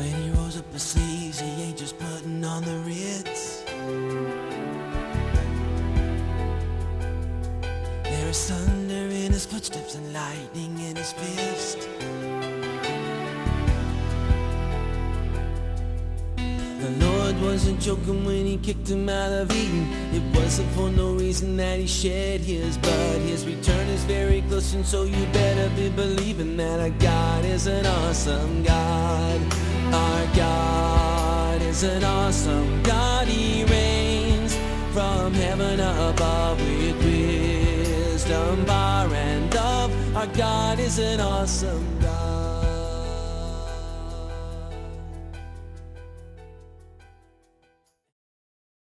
When 0.06 0.22
he 0.22 0.30
rolls 0.38 0.56
up 0.56 0.72
his 0.72 0.84
sleeves 0.84 1.40
He 1.40 1.64
ain't 1.64 1.78
just 1.78 1.98
putting 1.98 2.46
on 2.46 2.64
the 2.64 2.78
Ritz. 2.86 3.64
There 8.04 8.30
is 8.30 8.50
thunder 8.50 8.94
in 8.94 9.32
his 9.32 9.48
footsteps 9.48 9.96
And 9.96 10.14
lightning 10.14 10.80
in 10.80 10.96
his 10.96 11.12
fist. 11.12 11.95
it 17.28 17.36
wasn't 17.42 17.80
joking 17.80 18.26
when 18.26 18.46
he 18.46 18.58
kicked 18.58 18.90
him 18.90 19.10
out 19.10 19.32
of 19.32 19.52
Eden. 19.52 19.88
It 20.14 20.36
wasn't 20.36 20.70
for 20.72 20.90
no 20.90 21.14
reason 21.14 21.58
that 21.58 21.80
he 21.80 21.88
shed 21.88 22.42
his 22.42 22.78
blood. 22.78 23.22
His 23.22 23.46
return 23.46 23.88
is 23.90 24.04
very 24.04 24.42
close 24.44 24.74
and 24.74 24.86
so 24.86 25.04
you 25.04 25.26
better 25.28 25.70
be 25.76 25.90
believing 25.90 26.58
That 26.58 26.80
our 26.80 26.90
God 26.90 27.46
is 27.46 27.68
an 27.68 27.86
awesome 27.86 28.64
God. 28.64 29.42
Our 29.94 30.36
God 30.36 31.62
is 31.62 31.84
an 31.84 32.04
awesome 32.04 32.84
God. 32.84 33.28
He 33.28 33.64
reigns 33.66 34.56
from 34.94 35.34
heaven 35.34 35.80
above 35.80 36.60
with 36.62 36.98
wisdom, 37.04 38.66
bar 38.66 39.14
and 39.14 39.54
love 39.54 40.16
Our 40.16 40.28
God 40.28 40.80
is 40.80 41.00
an 41.00 41.20
awesome 41.20 42.00
God. 42.00 42.35